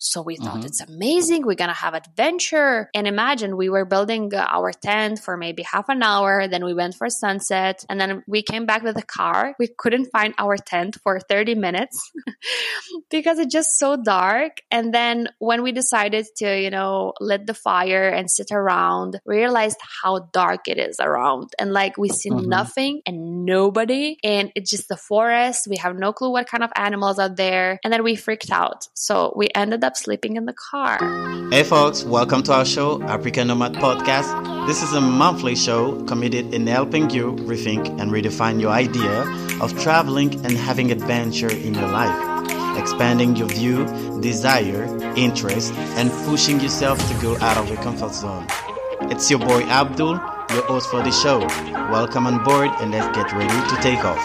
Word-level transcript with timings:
So 0.00 0.22
we 0.22 0.36
thought 0.36 0.58
mm-hmm. 0.58 0.66
it's 0.66 0.80
amazing. 0.80 1.46
We're 1.46 1.54
going 1.54 1.68
to 1.68 1.74
have 1.74 1.94
adventure. 1.94 2.90
And 2.94 3.06
imagine 3.06 3.56
we 3.56 3.68
were 3.68 3.84
building 3.84 4.32
our 4.34 4.72
tent 4.72 5.18
for 5.18 5.36
maybe 5.36 5.62
half 5.62 5.88
an 5.88 6.02
hour. 6.02 6.48
Then 6.48 6.64
we 6.64 6.74
went 6.74 6.94
for 6.94 7.08
sunset 7.08 7.84
and 7.88 8.00
then 8.00 8.22
we 8.26 8.42
came 8.42 8.66
back 8.66 8.82
with 8.82 8.96
a 8.96 9.02
car. 9.02 9.54
We 9.58 9.68
couldn't 9.68 10.06
find 10.06 10.34
our 10.38 10.56
tent 10.56 10.96
for 11.02 11.20
30 11.20 11.54
minutes 11.54 12.12
because 13.10 13.38
it's 13.38 13.52
just 13.52 13.78
so 13.78 13.96
dark. 13.96 14.62
And 14.70 14.92
then 14.92 15.28
when 15.38 15.62
we 15.62 15.72
decided 15.72 16.26
to, 16.36 16.60
you 16.60 16.70
know, 16.70 17.12
lit 17.20 17.46
the 17.46 17.54
fire 17.54 18.08
and 18.08 18.30
sit 18.30 18.52
around, 18.52 19.20
realized 19.24 19.78
how 20.02 20.28
dark 20.32 20.68
it 20.68 20.78
is 20.78 21.00
around. 21.00 21.52
And 21.58 21.72
like 21.72 21.96
we 21.96 22.08
see 22.08 22.30
mm-hmm. 22.30 22.48
nothing 22.48 23.02
and 23.06 23.44
nobody. 23.44 24.18
And 24.22 24.52
it's 24.54 24.70
just 24.70 24.88
the 24.88 24.96
forest. 24.96 25.66
We 25.68 25.76
have 25.78 25.96
no 25.96 26.12
clue 26.12 26.30
what 26.30 26.48
kind 26.48 26.62
of 26.62 26.70
animals 26.76 27.18
are 27.18 27.28
there. 27.28 27.78
And 27.82 27.92
then 27.92 28.04
we 28.04 28.16
freaked 28.16 28.50
out. 28.50 28.88
So 28.94 29.32
we 29.36 29.48
ended 29.54 29.84
up 29.84 29.87
sleeping 29.96 30.36
in 30.36 30.44
the 30.44 30.52
car. 30.52 30.98
Hey 31.50 31.62
folks, 31.62 32.04
welcome 32.04 32.42
to 32.44 32.52
our 32.52 32.64
show, 32.64 33.02
Africa 33.04 33.44
Nomad 33.44 33.74
Podcast. 33.74 34.66
This 34.66 34.82
is 34.82 34.92
a 34.92 35.00
monthly 35.00 35.56
show 35.56 36.04
committed 36.04 36.52
in 36.52 36.66
helping 36.66 37.08
you 37.10 37.32
rethink 37.48 37.88
and 38.00 38.10
redefine 38.10 38.60
your 38.60 38.70
idea 38.70 39.22
of 39.62 39.72
traveling 39.80 40.34
and 40.44 40.52
having 40.52 40.92
adventure 40.92 41.50
in 41.50 41.74
your 41.74 41.88
life, 41.88 42.78
expanding 42.78 43.34
your 43.36 43.48
view, 43.48 43.86
desire, 44.20 44.84
interest, 45.16 45.72
and 45.96 46.10
pushing 46.28 46.60
yourself 46.60 46.98
to 47.08 47.14
go 47.22 47.36
out 47.38 47.56
of 47.56 47.68
your 47.68 47.78
comfort 47.78 48.12
zone. 48.12 48.46
It's 49.10 49.30
your 49.30 49.38
boy 49.38 49.62
Abdul, 49.62 50.20
your 50.50 50.64
host 50.66 50.90
for 50.90 51.02
the 51.02 51.12
show. 51.12 51.38
Welcome 51.90 52.26
on 52.26 52.44
board 52.44 52.68
and 52.80 52.90
let's 52.90 53.16
get 53.16 53.32
ready 53.32 53.48
to 53.48 53.76
take 53.80 54.04
off. 54.04 54.22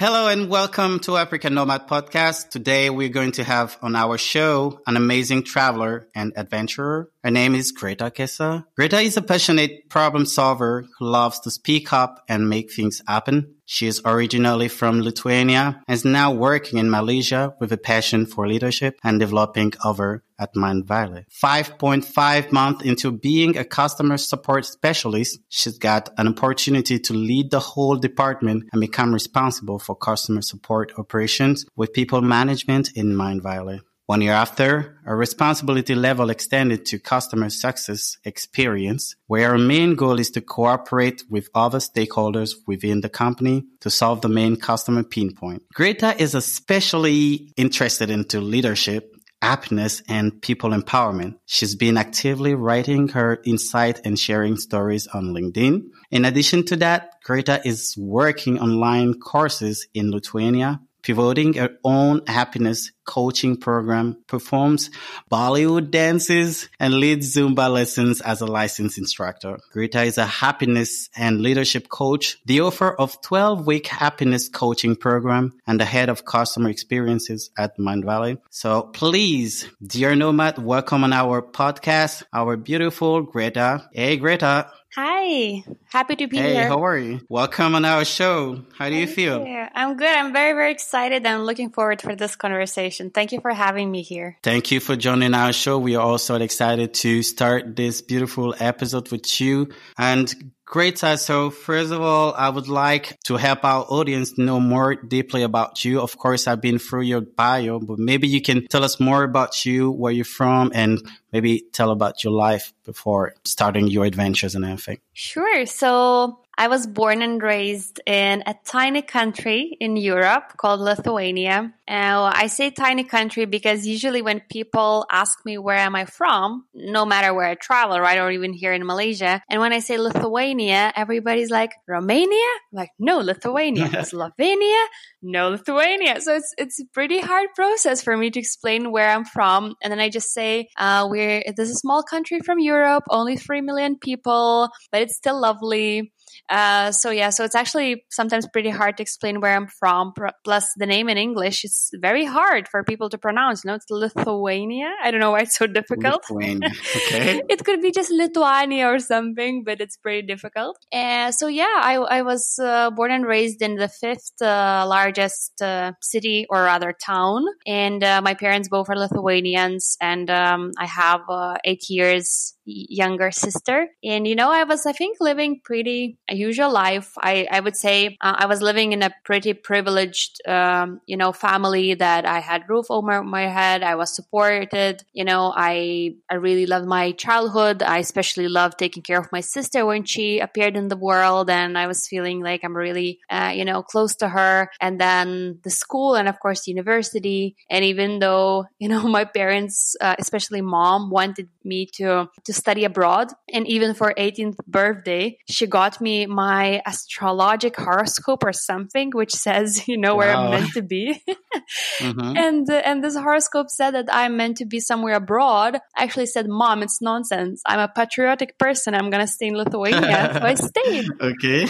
Hello 0.00 0.28
and 0.28 0.48
welcome 0.48 0.98
to 1.00 1.18
African 1.18 1.52
Nomad 1.52 1.86
Podcast. 1.86 2.48
Today 2.48 2.88
we're 2.88 3.10
going 3.10 3.32
to 3.32 3.44
have 3.44 3.76
on 3.82 3.94
our 3.94 4.16
show 4.16 4.80
an 4.86 4.96
amazing 4.96 5.42
traveler 5.42 6.08
and 6.14 6.32
adventurer. 6.36 7.10
Her 7.22 7.30
name 7.30 7.54
is 7.54 7.70
Greta 7.70 8.04
Kesa. 8.04 8.64
Greta 8.76 8.98
is 9.00 9.18
a 9.18 9.20
passionate 9.20 9.90
problem 9.90 10.24
solver 10.24 10.86
who 10.98 11.04
loves 11.04 11.40
to 11.40 11.50
speak 11.50 11.92
up 11.92 12.24
and 12.30 12.48
make 12.48 12.72
things 12.72 13.02
happen. 13.06 13.56
She 13.72 13.86
is 13.86 14.02
originally 14.04 14.66
from 14.66 15.00
Lithuania 15.00 15.80
and 15.86 15.94
is 15.94 16.04
now 16.04 16.32
working 16.32 16.80
in 16.80 16.90
Malaysia 16.90 17.54
with 17.60 17.70
a 17.70 17.76
passion 17.76 18.26
for 18.26 18.48
leadership 18.48 18.98
and 19.04 19.20
developing 19.20 19.74
over 19.84 20.24
at 20.40 20.52
Mindvalley. 20.56 21.26
5.5 21.30 22.50
months 22.50 22.84
into 22.84 23.12
being 23.12 23.56
a 23.56 23.64
customer 23.64 24.16
support 24.16 24.64
specialist, 24.64 25.38
she's 25.50 25.78
got 25.78 26.08
an 26.18 26.26
opportunity 26.26 26.98
to 26.98 27.14
lead 27.14 27.52
the 27.52 27.60
whole 27.60 27.94
department 27.94 28.64
and 28.72 28.80
become 28.80 29.14
responsible 29.14 29.78
for 29.78 29.94
customer 29.94 30.42
support 30.42 30.92
operations 30.98 31.64
with 31.76 31.92
people 31.92 32.22
management 32.22 32.90
in 32.96 33.14
Mindvalley. 33.14 33.82
One 34.10 34.22
year 34.22 34.32
after, 34.32 34.98
our 35.06 35.16
responsibility 35.16 35.94
level 35.94 36.30
extended 36.30 36.84
to 36.86 36.98
customer 36.98 37.48
success 37.48 38.16
experience, 38.24 39.14
where 39.28 39.50
our 39.50 39.56
main 39.56 39.94
goal 39.94 40.18
is 40.18 40.32
to 40.32 40.40
cooperate 40.40 41.22
with 41.30 41.48
other 41.54 41.78
stakeholders 41.78 42.56
within 42.66 43.02
the 43.02 43.08
company 43.08 43.66
to 43.82 43.88
solve 43.88 44.20
the 44.20 44.28
main 44.28 44.56
customer 44.56 45.04
pain 45.04 45.32
point. 45.32 45.62
Greta 45.72 46.20
is 46.20 46.34
especially 46.34 47.52
interested 47.56 48.10
into 48.10 48.40
leadership 48.40 49.14
happiness 49.40 50.02
and 50.08 50.42
people 50.42 50.70
empowerment. 50.70 51.36
She's 51.46 51.76
been 51.76 51.96
actively 51.96 52.56
writing 52.56 53.08
her 53.10 53.40
insight 53.44 54.00
and 54.04 54.18
sharing 54.18 54.56
stories 54.56 55.06
on 55.06 55.34
LinkedIn. 55.34 55.82
In 56.10 56.24
addition 56.24 56.64
to 56.66 56.76
that, 56.76 57.10
Greta 57.24 57.60
is 57.64 57.94
working 57.96 58.58
online 58.58 59.14
courses 59.20 59.86
in 59.94 60.10
Lithuania, 60.10 60.80
pivoting 61.02 61.54
her 61.54 61.70
own 61.84 62.22
happiness 62.26 62.92
coaching 63.10 63.56
program, 63.56 64.16
performs 64.28 64.88
Bollywood 65.30 65.90
dances, 65.90 66.68
and 66.78 66.94
leads 66.94 67.34
Zumba 67.34 67.72
lessons 67.72 68.20
as 68.20 68.40
a 68.40 68.46
licensed 68.46 68.98
instructor. 68.98 69.58
Greta 69.72 70.02
is 70.02 70.16
a 70.16 70.26
happiness 70.26 71.10
and 71.16 71.40
leadership 71.40 71.88
coach, 71.88 72.38
the 72.46 72.60
author 72.60 72.92
of 72.92 73.20
12 73.22 73.66
week 73.66 73.88
happiness 73.88 74.48
coaching 74.48 74.94
program, 74.94 75.52
and 75.66 75.80
the 75.80 75.84
head 75.84 76.08
of 76.08 76.24
customer 76.24 76.70
experiences 76.70 77.50
at 77.58 77.76
Mindvalley. 77.78 78.38
So 78.50 78.82
please, 78.82 79.68
dear 79.84 80.14
Nomad, 80.14 80.58
welcome 80.58 81.02
on 81.02 81.12
our 81.12 81.42
podcast, 81.42 82.22
our 82.32 82.56
beautiful 82.56 83.22
Greta. 83.22 83.88
Hey, 83.92 84.16
Greta. 84.18 84.70
Hi, 84.96 85.62
happy 85.84 86.16
to 86.16 86.26
be 86.26 86.36
hey, 86.36 86.52
here. 86.52 86.62
Hey, 86.62 86.68
how 86.68 86.84
are 86.84 86.98
you? 86.98 87.20
Welcome 87.28 87.76
on 87.76 87.84
our 87.84 88.04
show. 88.04 88.64
How 88.76 88.88
do 88.88 88.96
Thank 88.96 89.08
you 89.08 89.14
feel? 89.14 89.68
I'm 89.72 89.96
good. 89.96 90.08
I'm 90.08 90.32
very, 90.32 90.52
very 90.52 90.72
excited. 90.72 91.24
I'm 91.24 91.42
looking 91.42 91.70
forward 91.70 92.02
for 92.02 92.16
this 92.16 92.34
conversation. 92.34 93.10
Thank 93.10 93.30
you 93.30 93.40
for 93.40 93.52
having 93.52 93.88
me 93.88 94.02
here. 94.02 94.36
Thank 94.42 94.72
you 94.72 94.80
for 94.80 94.96
joining 94.96 95.32
our 95.32 95.52
show. 95.52 95.78
We 95.78 95.94
are 95.94 96.04
also 96.04 96.34
excited 96.34 96.92
to 96.94 97.22
start 97.22 97.76
this 97.76 98.02
beautiful 98.02 98.52
episode 98.58 99.12
with 99.12 99.40
you. 99.40 99.68
And 99.96 100.52
Great, 100.70 100.98
So 100.98 101.50
first 101.50 101.90
of 101.90 102.00
all, 102.00 102.32
I 102.32 102.48
would 102.48 102.68
like 102.68 103.18
to 103.24 103.36
help 103.36 103.64
our 103.64 103.84
audience 103.88 104.38
know 104.38 104.60
more 104.60 104.94
deeply 104.94 105.42
about 105.42 105.84
you. 105.84 106.00
Of 106.00 106.16
course, 106.16 106.46
I've 106.46 106.60
been 106.60 106.78
through 106.78 107.00
your 107.00 107.22
bio, 107.22 107.80
but 107.80 107.98
maybe 107.98 108.28
you 108.28 108.40
can 108.40 108.68
tell 108.68 108.84
us 108.84 109.00
more 109.00 109.24
about 109.24 109.66
you, 109.66 109.90
where 109.90 110.12
you're 110.12 110.24
from, 110.24 110.70
and 110.72 111.02
maybe 111.32 111.64
tell 111.72 111.90
about 111.90 112.24
your 112.24 112.32
life 112.32 112.72
before 112.84 113.34
starting 113.44 113.88
your 113.88 114.04
adventures 114.04 114.54
and 114.54 114.64
everything. 114.64 114.98
Sure. 115.12 115.66
So 115.66 116.40
I 116.60 116.68
was 116.68 116.86
born 116.86 117.22
and 117.22 117.42
raised 117.42 118.02
in 118.04 118.42
a 118.44 118.54
tiny 118.66 119.00
country 119.00 119.78
in 119.80 119.96
Europe 119.96 120.58
called 120.58 120.80
Lithuania. 120.80 121.72
Now, 121.88 122.24
I 122.24 122.48
say 122.48 122.70
tiny 122.70 123.04
country 123.04 123.46
because 123.46 123.86
usually 123.86 124.20
when 124.20 124.40
people 124.40 125.06
ask 125.10 125.42
me 125.46 125.56
where 125.56 125.78
am 125.78 125.96
I 125.96 126.04
from, 126.04 126.66
no 126.74 127.06
matter 127.06 127.32
where 127.32 127.46
I 127.46 127.54
travel, 127.54 127.98
right, 127.98 128.18
or 128.18 128.30
even 128.30 128.52
here 128.52 128.74
in 128.74 128.84
Malaysia, 128.84 129.40
and 129.48 129.62
when 129.62 129.72
I 129.72 129.78
say 129.78 129.96
Lithuania, 129.96 130.92
everybody's 130.94 131.50
like 131.50 131.72
Romania, 131.88 132.50
I'm 132.72 132.76
like 132.76 132.90
no 132.98 133.20
Lithuania, 133.20 133.88
Slovenia, 134.10 134.84
no 135.22 135.50
Lithuania. 135.50 136.20
So 136.20 136.34
it's 136.34 136.54
it's 136.56 136.80
a 136.80 136.84
pretty 136.92 137.20
hard 137.20 137.48
process 137.54 138.02
for 138.02 138.16
me 138.16 138.30
to 138.30 138.38
explain 138.38 138.92
where 138.92 139.10
I'm 139.10 139.24
from, 139.24 139.74
and 139.82 139.90
then 139.90 140.00
I 140.00 140.08
just 140.08 140.32
say 140.32 140.68
uh, 140.78 141.06
we're 141.10 141.42
this 141.56 141.68
is 141.68 141.76
a 141.76 141.78
small 141.78 142.02
country 142.02 142.40
from 142.40 142.58
Europe, 142.58 143.04
only 143.10 143.36
three 143.36 143.60
million 143.60 143.98
people, 143.98 144.68
but 144.92 145.02
it's 145.02 145.16
still 145.16 145.40
lovely. 145.40 146.12
Uh, 146.48 146.92
so 146.92 147.10
yeah, 147.10 147.30
so 147.30 147.44
it's 147.44 147.54
actually 147.54 148.04
sometimes 148.10 148.46
pretty 148.52 148.70
hard 148.70 148.96
to 148.96 149.02
explain 149.02 149.40
where 149.40 149.54
I'm 149.54 149.68
from. 149.68 150.12
Plus, 150.44 150.72
the 150.76 150.86
name 150.86 151.08
in 151.08 151.18
English 151.18 151.64
is 151.64 151.90
very 151.94 152.24
hard 152.24 152.68
for 152.68 152.82
people 152.84 153.08
to 153.10 153.18
pronounce. 153.18 153.64
You 153.64 153.68
know, 153.68 153.74
it's 153.74 153.86
Lithuania. 153.90 154.90
I 155.02 155.10
don't 155.10 155.20
know 155.20 155.30
why 155.30 155.40
it's 155.40 155.56
so 155.56 155.66
difficult. 155.66 156.24
Lithuania. 156.30 156.70
Okay. 157.10 157.42
it 157.48 157.64
could 157.64 157.80
be 157.80 157.90
just 157.90 158.10
Lithuania 158.10 158.88
or 158.88 158.98
something, 158.98 159.64
but 159.64 159.80
it's 159.80 159.96
pretty 159.96 160.26
difficult. 160.26 160.76
Uh, 160.92 161.30
so 161.32 161.46
yeah, 161.46 161.76
I, 161.76 161.94
I 161.94 162.22
was 162.22 162.58
uh, 162.62 162.90
born 162.90 163.10
and 163.10 163.26
raised 163.26 163.62
in 163.62 163.76
the 163.76 163.88
fifth 163.88 164.40
uh, 164.40 164.84
largest 164.86 165.60
uh, 165.62 165.92
city 166.00 166.46
or 166.50 166.62
rather 166.62 166.92
town, 166.92 167.44
and 167.66 168.02
uh, 168.02 168.20
my 168.22 168.34
parents 168.34 168.68
both 168.68 168.88
are 168.88 168.96
Lithuanians, 168.96 169.96
and 170.00 170.30
um, 170.30 170.72
I 170.78 170.86
have 170.86 171.20
eight 171.64 171.88
years 171.88 172.54
younger 172.88 173.30
sister. 173.30 173.88
And, 174.04 174.26
you 174.26 174.34
know, 174.34 174.50
I 174.50 174.64
was, 174.64 174.86
I 174.86 174.92
think, 174.92 175.18
living 175.20 175.60
pretty 175.64 176.18
a 176.28 176.34
usual 176.34 176.72
life. 176.72 177.12
I, 177.18 177.46
I 177.50 177.60
would 177.60 177.76
say 177.76 178.16
uh, 178.20 178.36
I 178.38 178.46
was 178.46 178.62
living 178.62 178.92
in 178.92 179.02
a 179.02 179.10
pretty 179.24 179.52
privileged, 179.54 180.46
um, 180.46 181.00
you 181.06 181.16
know, 181.16 181.32
family 181.32 181.94
that 181.94 182.24
I 182.26 182.40
had 182.40 182.68
roof 182.68 182.86
over 182.90 183.22
my 183.22 183.48
head. 183.48 183.82
I 183.82 183.94
was 183.94 184.14
supported. 184.14 185.02
You 185.12 185.24
know, 185.24 185.52
I, 185.54 186.14
I 186.30 186.34
really 186.34 186.66
loved 186.66 186.86
my 186.86 187.12
childhood. 187.12 187.82
I 187.82 187.98
especially 187.98 188.48
loved 188.48 188.78
taking 188.78 189.02
care 189.02 189.18
of 189.18 189.32
my 189.32 189.40
sister 189.40 189.84
when 189.84 190.04
she 190.04 190.40
appeared 190.40 190.76
in 190.76 190.88
the 190.88 190.96
world. 190.96 191.50
And 191.50 191.76
I 191.76 191.86
was 191.86 192.06
feeling 192.06 192.40
like 192.40 192.62
I'm 192.64 192.76
really, 192.76 193.20
uh, 193.30 193.52
you 193.54 193.64
know, 193.64 193.82
close 193.82 194.14
to 194.16 194.28
her. 194.28 194.70
And 194.80 195.00
then 195.00 195.58
the 195.62 195.70
school 195.70 196.14
and 196.14 196.28
of 196.28 196.38
course, 196.40 196.66
university. 196.66 197.56
And 197.68 197.84
even 197.84 198.18
though, 198.18 198.66
you 198.78 198.88
know, 198.88 199.02
my 199.02 199.24
parents, 199.24 199.96
uh, 200.00 200.16
especially 200.18 200.60
mom 200.60 201.10
wanted 201.10 201.48
me 201.64 201.86
to, 201.94 202.28
to 202.44 202.52
study 202.60 202.84
abroad. 202.84 203.32
And 203.52 203.66
even 203.66 203.94
for 203.94 204.14
18th 204.16 204.58
birthday, 204.66 205.38
she 205.48 205.66
got 205.66 206.00
me 206.00 206.26
my 206.26 206.82
astrologic 206.86 207.74
horoscope 207.76 208.44
or 208.44 208.52
something, 208.52 209.10
which 209.12 209.32
says, 209.32 209.88
you 209.88 209.98
know, 209.98 210.14
where 210.16 210.32
wow. 210.32 210.44
I'm 210.44 210.50
meant 210.50 210.72
to 210.74 210.82
be. 210.82 211.22
mm-hmm. 211.98 212.36
And, 212.50 212.68
uh, 212.70 212.82
and 212.84 213.02
this 213.02 213.16
horoscope 213.16 213.70
said 213.70 213.92
that 213.92 214.08
I'm 214.12 214.36
meant 214.36 214.58
to 214.58 214.66
be 214.66 214.80
somewhere 214.80 215.14
abroad. 215.14 215.78
I 215.96 216.04
actually 216.04 216.26
said, 216.26 216.46
mom, 216.48 216.82
it's 216.82 217.00
nonsense. 217.00 217.62
I'm 217.66 217.80
a 217.80 217.88
patriotic 217.88 218.58
person. 218.58 218.94
I'm 218.94 219.10
going 219.10 219.24
to 219.26 219.32
stay 219.32 219.48
in 219.48 219.54
Lithuania. 219.54 220.30
so 220.34 220.40
I 220.42 220.54
stayed. 220.54 221.06
Okay. 221.20 221.66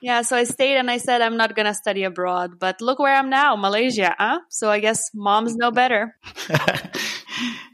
Yeah, 0.00 0.22
so 0.22 0.34
I 0.36 0.44
stayed 0.44 0.76
and 0.76 0.90
I 0.90 0.96
said 0.96 1.20
I'm 1.20 1.36
not 1.36 1.54
gonna 1.54 1.74
study 1.74 2.04
abroad, 2.04 2.58
but 2.58 2.80
look 2.80 2.98
where 2.98 3.14
I'm 3.14 3.28
now, 3.28 3.54
Malaysia, 3.56 4.16
huh? 4.18 4.40
So 4.48 4.70
I 4.70 4.80
guess 4.80 5.10
moms 5.12 5.56
know 5.56 5.70
better. 5.70 6.16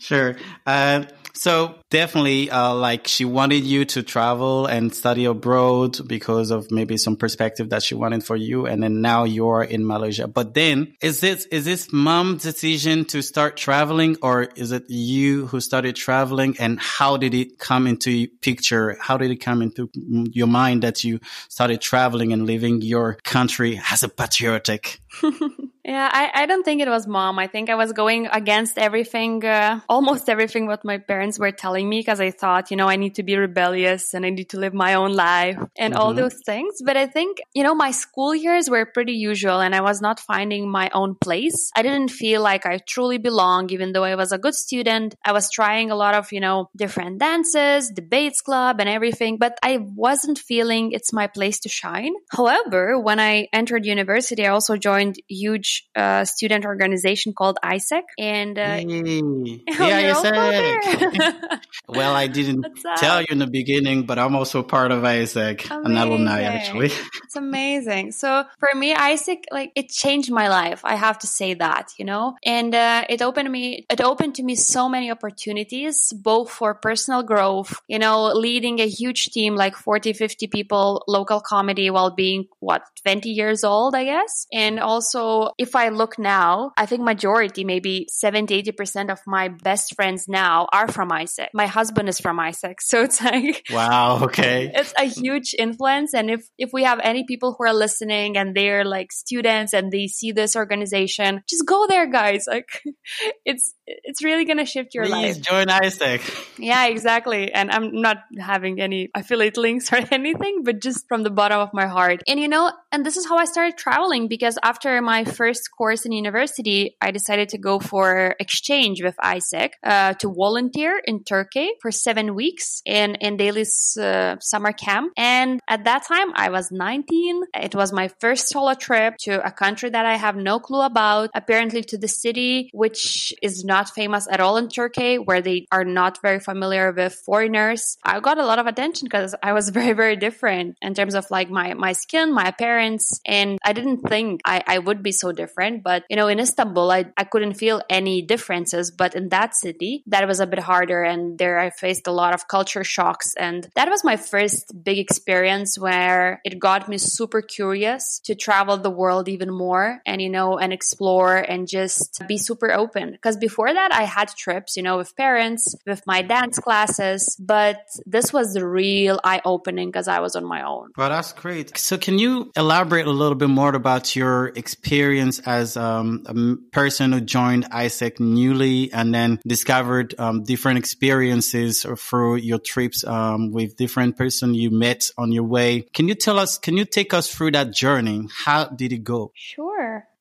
sure. 0.00 0.34
Uh, 0.66 1.04
So 1.36 1.74
definitely, 1.90 2.50
uh, 2.50 2.74
like 2.74 3.06
she 3.06 3.26
wanted 3.26 3.64
you 3.64 3.84
to 3.86 4.02
travel 4.02 4.64
and 4.66 4.94
study 4.94 5.26
abroad 5.26 5.98
because 6.08 6.50
of 6.50 6.70
maybe 6.70 6.96
some 6.96 7.16
perspective 7.16 7.68
that 7.70 7.82
she 7.82 7.94
wanted 7.94 8.24
for 8.24 8.36
you. 8.36 8.66
And 8.66 8.82
then 8.82 9.02
now 9.02 9.24
you're 9.24 9.62
in 9.62 9.86
Malaysia. 9.86 10.26
But 10.28 10.54
then 10.54 10.94
is 11.02 11.20
this, 11.20 11.44
is 11.46 11.66
this 11.66 11.92
mom's 11.92 12.42
decision 12.42 13.04
to 13.06 13.22
start 13.22 13.58
traveling 13.58 14.16
or 14.22 14.44
is 14.56 14.72
it 14.72 14.84
you 14.88 15.46
who 15.46 15.60
started 15.60 15.94
traveling? 15.94 16.56
And 16.58 16.80
how 16.80 17.18
did 17.18 17.34
it 17.34 17.58
come 17.58 17.86
into 17.86 18.28
picture? 18.40 18.96
How 18.98 19.18
did 19.18 19.30
it 19.30 19.36
come 19.36 19.60
into 19.60 19.90
your 20.32 20.46
mind 20.46 20.82
that 20.84 21.04
you 21.04 21.20
started 21.50 21.82
traveling 21.82 22.32
and 22.32 22.46
leaving 22.46 22.80
your 22.80 23.18
country 23.24 23.80
as 23.90 24.02
a 24.02 24.08
patriotic? 24.08 25.00
Yeah, 25.86 26.10
I, 26.12 26.42
I 26.42 26.46
don't 26.46 26.64
think 26.64 26.82
it 26.82 26.88
was 26.88 27.06
mom. 27.06 27.38
I 27.38 27.46
think 27.46 27.70
I 27.70 27.76
was 27.76 27.92
going 27.92 28.26
against 28.26 28.76
everything, 28.76 29.44
uh, 29.44 29.78
almost 29.88 30.28
everything 30.28 30.66
what 30.66 30.84
my 30.84 30.98
parents 30.98 31.38
were 31.38 31.52
telling 31.52 31.88
me 31.88 32.00
because 32.00 32.20
I 32.20 32.32
thought, 32.32 32.72
you 32.72 32.76
know, 32.76 32.88
I 32.88 32.96
need 32.96 33.14
to 33.14 33.22
be 33.22 33.36
rebellious 33.36 34.12
and 34.12 34.26
I 34.26 34.30
need 34.30 34.48
to 34.48 34.58
live 34.58 34.74
my 34.74 34.94
own 34.94 35.12
life 35.12 35.56
and 35.78 35.94
mm-hmm. 35.94 36.02
all 36.02 36.12
those 36.12 36.34
things. 36.44 36.82
But 36.84 36.96
I 36.96 37.06
think, 37.06 37.38
you 37.54 37.62
know, 37.62 37.72
my 37.72 37.92
school 37.92 38.34
years 38.34 38.68
were 38.68 38.84
pretty 38.84 39.12
usual 39.12 39.60
and 39.60 39.76
I 39.76 39.80
was 39.80 40.00
not 40.00 40.18
finding 40.18 40.68
my 40.68 40.90
own 40.92 41.14
place. 41.14 41.70
I 41.76 41.82
didn't 41.82 42.08
feel 42.08 42.42
like 42.42 42.66
I 42.66 42.78
truly 42.78 43.19
belong, 43.19 43.70
even 43.70 43.92
though 43.92 44.02
I 44.02 44.16
was 44.16 44.32
a 44.32 44.38
good 44.38 44.56
student. 44.56 45.14
I 45.24 45.30
was 45.30 45.52
trying 45.52 45.92
a 45.92 45.96
lot 45.96 46.16
of, 46.16 46.32
you 46.32 46.40
know, 46.40 46.69
different 46.76 47.20
dances, 47.20 47.90
debates 47.90 48.40
club 48.40 48.80
and 48.80 48.88
everything, 48.88 49.38
but 49.38 49.56
I 49.62 49.78
wasn't 49.78 50.40
feeling 50.40 50.90
it's 50.90 51.12
my 51.12 51.28
place 51.28 51.60
to 51.60 51.69
shine. 51.69 52.14
However, 52.32 52.98
when 52.98 53.20
I 53.20 53.46
entered 53.52 53.86
university, 53.86 54.44
I 54.44 54.50
also 54.50 54.76
joined 54.76 55.06
huge 55.29 55.88
uh, 55.94 56.25
student 56.25 56.64
organization 56.64 57.32
called 57.32 57.58
AIESEC. 57.64 58.03
And 58.19 58.58
uh, 58.58 58.62
oh, 59.81 59.87
yeah, 59.87 61.61
well, 61.88 62.14
I 62.14 62.26
didn't 62.26 62.67
tell 62.97 63.20
you 63.20 63.26
in 63.31 63.38
the 63.38 63.47
beginning, 63.47 64.06
but 64.06 64.19
I'm 64.19 64.35
also 64.35 64.62
part 64.62 64.91
of 64.93 65.03
AIESEC, 65.03 65.70
an 65.85 65.97
alumni 65.97 66.43
actually. 66.43 66.87
it's 67.25 67.37
amazing. 67.37 68.12
So 68.12 68.44
for 68.58 68.76
me, 68.76 68.94
AIESEC, 68.94 69.44
like 69.50 69.73
it 69.75 69.91
changed 69.91 70.31
my 70.31 70.49
life. 70.49 70.81
I 70.85 70.97
have 70.97 71.19
to 71.20 71.26
say 71.26 71.55
that, 71.55 71.93
you 71.99 72.05
know, 72.05 72.35
and 72.44 72.75
uh, 72.75 73.05
it 73.08 73.23
opened 73.23 73.50
me, 73.50 73.87
it 73.91 74.00
opened 74.00 74.37
to 74.37 74.43
me 74.43 74.55
so 74.55 74.88
many 74.88 75.11
opportunities, 75.11 76.12
both 76.12 76.50
for 76.50 76.75
personal 76.75 77.23
growth, 77.23 77.81
you 77.88 77.99
know, 77.99 78.26
leading 78.32 78.81
a 78.81 78.88
huge 78.88 79.26
team 79.26 79.55
like 79.55 79.76
40, 79.76 80.12
50 80.12 80.47
people, 80.47 81.05
local 81.06 81.41
committee 81.41 81.91
while 81.91 82.11
being 82.11 82.47
what 82.61 82.82
20 83.03 83.31
years 83.31 83.64
old, 83.64 83.94
I 83.94 84.05
guess, 84.05 84.47
and 84.53 84.81
also 84.96 85.52
if 85.58 85.76
I 85.76 85.90
look 85.90 86.19
now, 86.19 86.72
I 86.76 86.87
think 86.87 87.02
majority, 87.02 87.64
maybe 87.64 88.06
70, 88.10 88.62
80% 88.62 89.10
of 89.10 89.20
my 89.26 89.48
best 89.48 89.94
friends 89.94 90.26
now 90.26 90.66
are 90.72 90.88
from 90.88 91.10
AIESEC. 91.10 91.48
My 91.52 91.66
husband 91.66 92.08
is 92.08 92.19
from 92.19 92.38
AIESEC. 92.38 92.76
So 92.81 93.02
it's 93.02 93.20
like, 93.22 93.66
wow, 93.70 94.20
okay. 94.26 94.70
It's 94.75 94.94
a 94.98 95.04
huge 95.04 95.54
influence. 95.58 96.14
And 96.14 96.31
if, 96.31 96.43
if 96.56 96.70
we 96.72 96.84
have 96.84 97.00
any 97.02 97.25
people 97.25 97.54
who 97.56 97.64
are 97.64 97.75
listening 97.75 98.37
and 98.37 98.56
they're 98.56 98.84
like 98.84 99.12
students 99.12 99.75
and 99.75 99.93
they 99.93 100.06
see 100.06 100.32
this 100.32 100.56
organization, 100.56 101.43
just 101.48 101.66
go 101.66 101.87
there, 101.87 102.06
guys. 102.10 102.46
Like 102.48 102.82
it's, 103.44 103.75
it's 103.86 104.22
really 104.24 104.44
going 104.44 104.58
to 104.58 104.66
shift 104.66 104.94
your 104.94 105.04
Please 105.04 105.36
life. 105.36 105.42
join 105.42 105.66
AIESEC. 105.66 106.58
Yeah, 106.58 106.86
exactly. 106.86 107.52
And 107.52 107.70
I'm 107.70 108.00
not 108.00 108.18
having 108.38 108.80
any 108.80 109.10
affiliate 109.14 109.56
links 109.56 109.92
or 109.92 110.00
anything, 110.10 110.62
but 110.64 110.80
just 110.80 111.06
from 111.08 111.22
the 111.22 111.30
bottom 111.30 111.60
of 111.60 111.70
my 111.72 111.86
heart. 111.86 112.22
And 112.26 112.40
you 112.40 112.48
know, 112.48 112.72
and 112.90 113.04
this 113.04 113.16
is 113.16 113.26
how 113.26 113.36
I 113.36 113.44
started 113.44 113.76
traveling 113.76 114.28
because 114.28 114.58
after 114.62 115.00
my 115.02 115.24
first 115.24 115.70
course 115.76 116.04
in 116.04 116.12
university, 116.12 116.96
I 117.00 117.10
decided 117.10 117.50
to 117.50 117.58
go 117.58 117.78
for 117.78 118.34
exchange 118.40 119.02
with 119.02 119.16
AIESEC 119.22 119.70
uh, 119.84 120.14
to 120.14 120.32
volunteer 120.32 121.00
in 121.04 121.22
Turkey 121.22 121.70
for 121.80 121.90
seven 121.90 122.34
weeks 122.34 122.82
in, 122.84 123.14
in 123.16 123.36
Daily's 123.36 123.96
uh, 123.96 124.36
summer 124.40 124.72
camp. 124.72 125.12
And 125.16 125.60
at 125.68 125.84
that 125.84 126.06
time, 126.06 126.32
I 126.34 126.50
was 126.50 126.70
19. 126.72 127.42
It 127.54 127.74
was 127.74 127.92
my 127.92 128.08
first 128.20 128.48
solo 128.48 128.74
trip 128.74 129.14
to 129.20 129.44
a 129.46 129.50
country 129.50 129.90
that 129.90 130.06
I 130.06 130.16
have 130.16 130.36
no 130.36 130.58
clue 130.58 130.82
about, 130.82 131.30
apparently 131.34 131.82
to 131.84 131.98
the 131.98 132.08
city, 132.08 132.70
which 132.72 133.32
is 133.42 133.64
not 133.64 133.75
not 133.76 133.90
famous 133.90 134.26
at 134.34 134.40
all 134.40 134.56
in 134.56 134.69
Turkey, 134.69 135.19
where 135.19 135.43
they 135.43 135.67
are 135.70 135.84
not 135.84 136.23
very 136.23 136.40
familiar 136.40 136.87
with 136.93 137.14
foreigners. 137.28 137.99
I 138.02 138.20
got 138.20 138.38
a 138.38 138.46
lot 138.50 138.58
of 138.58 138.67
attention 138.67 139.05
because 139.06 139.34
I 139.43 139.52
was 139.52 139.69
very, 139.78 139.93
very 140.02 140.17
different 140.26 140.76
in 140.81 140.94
terms 140.94 141.14
of 141.14 141.31
like 141.31 141.50
my, 141.50 141.75
my 141.75 141.93
skin, 141.93 142.32
my 142.32 142.46
appearance. 142.49 143.20
And 143.26 143.58
I 143.62 143.73
didn't 143.78 144.00
think 144.12 144.40
I, 144.44 144.62
I 144.75 144.78
would 144.78 145.02
be 145.02 145.12
so 145.12 145.28
different. 145.43 145.82
But, 145.82 146.05
you 146.08 146.17
know, 146.17 146.28
in 146.28 146.40
Istanbul, 146.40 146.90
I, 146.90 147.00
I 147.17 147.25
couldn't 147.25 147.55
feel 147.64 147.82
any 147.90 148.23
differences. 148.23 148.90
But 149.02 149.14
in 149.14 149.28
that 149.37 149.55
city, 149.55 150.02
that 150.06 150.26
was 150.26 150.40
a 150.40 150.46
bit 150.46 150.61
harder. 150.61 151.02
And 151.02 151.38
there 151.38 151.58
I 151.58 151.69
faced 151.70 152.06
a 152.06 152.17
lot 152.22 152.32
of 152.32 152.49
culture 152.49 152.84
shocks. 152.84 153.34
And 153.37 153.69
that 153.75 153.90
was 153.90 154.02
my 154.05 154.17
first 154.17 154.72
big 154.88 154.99
experience 154.99 155.79
where 155.79 156.40
it 156.44 156.58
got 156.58 156.88
me 156.88 156.96
super 156.99 157.43
curious 157.43 158.20
to 158.26 158.34
travel 158.34 158.79
the 158.79 158.96
world 159.02 159.29
even 159.29 159.50
more 159.52 160.00
and, 160.06 160.22
you 160.22 160.31
know, 160.31 160.58
and 160.58 160.72
explore 160.72 161.37
and 161.37 161.69
just 161.69 162.22
be 162.26 162.38
super 162.38 162.70
open. 162.72 163.12
Because 163.12 163.37
before 163.37 163.65
before 163.66 163.74
that, 163.74 163.92
I 163.92 164.04
had 164.04 164.28
trips, 164.28 164.76
you 164.76 164.82
know, 164.82 164.96
with 164.96 165.16
parents, 165.16 165.74
with 165.86 166.06
my 166.06 166.22
dance 166.22 166.58
classes, 166.58 167.36
but 167.40 167.80
this 168.04 168.32
was 168.32 168.54
the 168.54 168.66
real 168.66 169.18
eye 169.24 169.40
opening 169.44 169.88
because 169.88 170.06
I 170.06 170.20
was 170.20 170.36
on 170.36 170.44
my 170.44 170.62
own. 170.62 170.90
Well, 170.96 171.08
that's 171.08 171.32
great. 171.32 171.76
So, 171.76 171.98
can 171.98 172.18
you 172.18 172.52
elaborate 172.56 173.06
a 173.06 173.10
little 173.10 173.34
bit 173.34 173.48
more 173.48 173.74
about 173.74 174.14
your 174.14 174.52
experience 174.54 175.40
as 175.40 175.76
um, 175.76 176.22
a 176.26 176.70
person 176.70 177.12
who 177.12 177.20
joined 177.20 177.64
AIESEC 177.70 178.20
newly 178.20 178.92
and 178.92 179.12
then 179.12 179.40
discovered 179.46 180.14
um, 180.19 180.44
different 180.44 180.78
experiences 180.78 181.84
through 181.98 182.36
your 182.36 182.60
trips 182.60 183.04
um, 183.04 183.50
with 183.50 183.76
different 183.76 184.16
person 184.16 184.54
you 184.54 184.70
met 184.70 185.10
on 185.19 185.32
your 185.32 185.44
way? 185.44 185.86
Can 185.92 186.06
you 186.06 186.14
tell 186.14 186.38
us? 186.38 186.56
Can 186.58 186.76
you 186.76 186.84
take 186.84 187.12
us 187.12 187.34
through 187.34 187.52
that 187.52 187.72
journey? 187.72 188.28
How 188.44 188.66
did 188.66 188.92
it 188.92 189.02
go? 189.02 189.32
Sure. 189.34 189.75